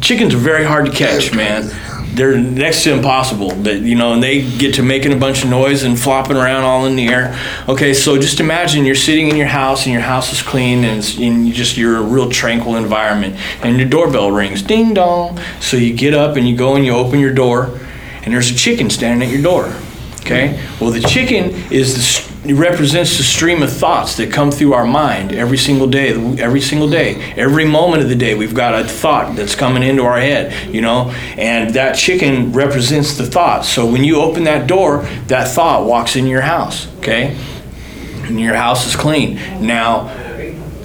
chickens 0.02 0.34
are 0.34 0.38
very 0.40 0.66
hard 0.66 0.86
to 0.88 0.92
catch, 0.92 1.34
man. 1.34 1.70
They're 2.14 2.38
next 2.38 2.84
to 2.84 2.94
impossible, 2.94 3.54
but 3.62 3.82
you 3.82 3.96
know, 3.96 4.14
and 4.14 4.24
they 4.24 4.42
get 4.58 4.76
to 4.76 4.84
making 4.84 5.14
a 5.14 5.16
bunch 5.16 5.44
of 5.44 5.50
noise 5.50 5.84
and 5.84 6.00
flopping 6.00 6.36
around 6.36 6.64
all 6.64 6.86
in 6.86 6.96
the 6.96 7.08
air. 7.08 7.38
Okay, 7.70 7.94
so 7.94 8.18
just 8.18 8.40
imagine 8.40 8.86
you're 8.86 8.96
sitting 8.96 9.28
in 9.28 9.36
your 9.36 9.48
house 9.48 9.86
and 9.86 9.94
your 9.94 10.02
house 10.02 10.34
is 10.34 10.42
clean 10.42 10.84
and, 10.84 11.04
just 11.54 11.78
you're 11.78 11.98
a 11.98 12.02
real 12.02 12.30
tranquil 12.30 12.76
environment, 12.76 13.36
and 13.62 13.78
your 13.78 13.88
doorbell 13.88 14.32
rings, 14.32 14.62
ding 14.64 14.94
dong. 14.94 15.40
So 15.60 15.78
you 15.78 15.94
get 15.94 16.14
up 16.14 16.38
and 16.38 16.48
you 16.48 16.56
go 16.58 16.76
and 16.76 16.84
you 16.86 16.94
open 16.94 17.20
your 17.20 17.34
door, 17.34 17.80
and 18.24 18.34
there's 18.34 18.50
a 18.50 18.56
chicken 18.56 18.90
standing 18.90 19.28
at 19.28 19.34
your 19.34 19.44
door. 19.44 19.74
Okay. 20.22 20.62
Well, 20.82 20.92
the 20.92 21.00
chicken 21.00 21.52
is 21.72 21.96
the, 21.96 22.37
it 22.48 22.54
represents 22.54 23.18
the 23.18 23.24
stream 23.24 23.62
of 23.62 23.72
thoughts 23.72 24.16
that 24.18 24.32
come 24.32 24.52
through 24.52 24.74
our 24.74 24.86
mind 24.86 25.34
every 25.34 25.58
single 25.58 25.88
day. 25.88 26.12
Every 26.40 26.62
single 26.62 26.90
day, 26.90 27.34
every 27.34 27.66
moment 27.66 28.04
of 28.04 28.10
the 28.10 28.16
day, 28.16 28.36
we've 28.36 28.54
got 28.54 28.80
a 28.80 28.88
thought 28.88 29.36
that's 29.36 29.56
coming 29.56 29.84
into 29.84 30.04
our 30.04 30.20
head. 30.20 30.74
You 30.74 30.82
know, 30.82 31.12
and 31.38 31.74
that 31.74 31.98
chicken 31.98 32.54
represents 32.54 33.18
the 33.18 33.26
thought. 33.26 33.66
So 33.66 33.86
when 33.86 34.04
you 34.04 34.22
open 34.22 34.46
that 34.46 34.68
door, 34.68 35.04
that 35.28 35.50
thought 35.50 35.86
walks 35.86 36.16
in 36.16 36.26
your 36.26 36.42
house. 36.42 36.88
Okay, 37.00 37.38
and 38.24 38.40
your 38.40 38.56
house 38.56 38.88
is 38.88 38.96
clean. 38.96 39.36
Now, 39.66 40.14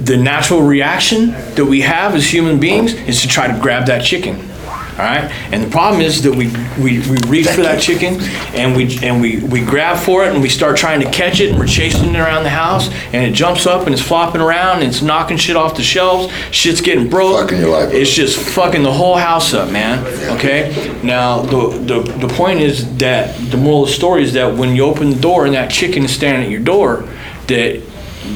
the 0.01 0.17
natural 0.17 0.63
reaction 0.63 1.29
that 1.55 1.67
we 1.67 1.83
have 1.83 2.17
as 2.17 2.33
human 2.33 2.59
beings 2.59 2.95
is 2.95 3.21
to 3.23 3.29
try 3.29 3.47
to 3.47 3.59
grab 3.61 3.87
that 3.87 4.05
chicken. 4.05 4.52
All 4.93 4.99
right, 4.99 5.31
and 5.53 5.65
the 5.65 5.71
problem 5.71 6.03
is 6.03 6.23
that 6.23 6.33
we, 6.33 6.49
we, 6.79 6.99
we 7.09 7.17
reach 7.27 7.49
for 7.49 7.63
that 7.63 7.81
chicken 7.81 8.21
and 8.55 8.77
we 8.77 8.99
and 9.03 9.23
we, 9.23 9.41
we 9.41 9.65
grab 9.65 9.97
for 9.99 10.25
it 10.25 10.35
and 10.35 10.43
we 10.43 10.51
start 10.51 10.77
trying 10.77 11.01
to 11.01 11.11
catch 11.11 11.41
it 11.41 11.49
and 11.51 11.59
we're 11.59 11.67
chasing 11.67 12.15
it 12.15 12.19
around 12.19 12.43
the 12.45 12.51
house 12.51 12.91
and 13.15 13.25
it 13.25 13.33
jumps 13.33 13.67
up 13.67 13.87
and 13.87 13.95
it's 13.95 14.03
flopping 14.03 14.43
around 14.43 14.81
and 14.81 14.89
it's 14.89 15.01
knocking 15.01 15.39
shit 15.39 15.57
off 15.57 15.77
the 15.77 15.83
shelves. 15.83 16.31
Shit's 16.51 16.83
getting 16.83 17.09
broke. 17.09 17.41
Fucking 17.41 17.59
your 17.61 17.71
life 17.71 17.89
up. 17.89 17.95
It's 17.95 18.13
just 18.13 18.39
fucking 18.39 18.83
the 18.83 18.93
whole 18.93 19.17
house 19.17 19.55
up, 19.55 19.71
man. 19.73 20.05
Okay. 20.37 21.01
Now 21.03 21.41
the, 21.41 21.71
the 21.79 22.27
the 22.27 22.35
point 22.35 22.61
is 22.61 22.95
that 22.99 23.35
the 23.51 23.57
moral 23.57 23.85
of 23.85 23.89
the 23.89 23.95
story 23.95 24.23
is 24.23 24.35
that 24.35 24.59
when 24.59 24.77
you 24.77 24.85
open 24.85 25.09
the 25.09 25.21
door 25.21 25.47
and 25.47 25.55
that 25.55 25.71
chicken 25.71 26.05
is 26.05 26.13
standing 26.15 26.45
at 26.45 26.51
your 26.51 26.61
door, 26.61 27.09
that 27.47 27.83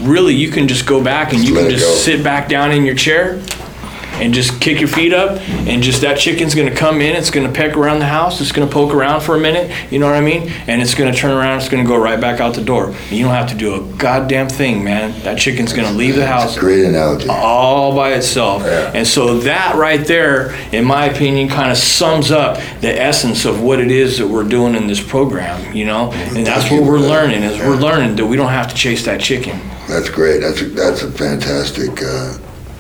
really 0.01 0.35
you 0.35 0.51
can 0.51 0.69
just 0.69 0.87
go 0.87 1.05
back 1.05 1.35
and 1.35 1.45
you 1.45 1.55
Let 1.55 1.65
can 1.65 1.71
it 1.73 1.79
just 1.79 1.87
go. 1.87 1.95
sit 2.13 2.25
back 2.25 2.49
down 2.49 2.73
in 2.73 2.85
your 2.87 2.95
chair 2.97 3.43
and 4.23 4.33
just 4.35 4.61
kick 4.61 4.79
your 4.81 4.89
feet 4.89 5.13
up 5.13 5.41
and 5.67 5.83
just 5.83 6.01
that 6.01 6.19
chicken's 6.19 6.55
going 6.55 6.69
to 6.69 6.75
come 6.75 7.01
in 7.01 7.15
it's 7.15 7.31
going 7.31 7.47
to 7.47 7.53
peck 7.53 7.77
around 7.77 7.99
the 7.99 8.07
house 8.07 8.41
it's 8.41 8.53
going 8.53 8.67
to 8.67 8.73
poke 8.73 8.93
around 8.93 9.21
for 9.21 9.37
a 9.37 9.41
minute 9.41 9.71
you 9.93 9.99
know 9.99 10.07
what 10.07 10.15
i 10.17 10.21
mean 10.21 10.49
and 10.67 10.83
it's 10.83 10.95
going 10.95 11.13
to 11.13 11.19
turn 11.19 11.31
around 11.31 11.59
it's 11.59 11.69
going 11.69 11.83
to 11.83 11.89
go 11.89 11.97
right 11.97 12.21
back 12.21 12.41
out 12.41 12.55
the 12.55 12.65
door 12.65 12.95
you 13.11 13.25
don't 13.25 13.35
have 13.35 13.49
to 13.49 13.55
do 13.57 13.75
a 13.75 13.97
goddamn 13.99 14.49
thing 14.49 14.83
man 14.83 15.13
that 15.23 15.39
chicken's 15.39 15.73
going 15.73 15.87
to 15.87 15.95
leave 15.95 16.15
the 16.17 16.27
house 16.27 16.57
Great 16.59 16.85
analogy. 16.85 17.29
all 17.29 17.95
by 17.95 18.13
itself. 18.15 18.63
Yeah. 18.63 18.93
And 18.95 19.07
so 19.07 19.39
that 19.41 19.75
right 19.77 20.07
there, 20.07 20.55
in 20.73 20.85
my 20.85 21.07
opinion, 21.07 21.49
kind 21.49 21.71
of 21.71 21.77
sums 21.77 22.31
up 22.31 22.57
the 22.81 23.01
essence 23.01 23.45
of 23.45 23.63
what 23.63 23.81
it 23.81 23.91
is 23.91 24.19
that 24.19 24.27
we're 24.27 24.49
doing 24.49 24.75
in 24.75 24.87
this 24.87 25.03
program, 25.07 25.75
you 25.75 25.85
know? 25.85 26.13
And 26.13 26.47
that's 26.47 26.71
what 26.71 26.83
we're 26.83 26.99
learning 26.99 27.43
is 27.43 27.59
we're 27.59 27.77
learning 27.77 28.17
that 28.17 28.27
we 28.27 28.37
don't 28.37 28.51
have 28.51 28.69
to 28.69 28.75
chase 28.75 29.05
that 29.05 29.21
chicken. 29.21 29.61
That's 29.89 30.09
great. 30.09 30.41
That's 30.41 30.61
a, 30.63 30.65
that's 30.67 31.03
a 31.03 31.11
fantastic 31.11 32.03
uh, 32.03 32.39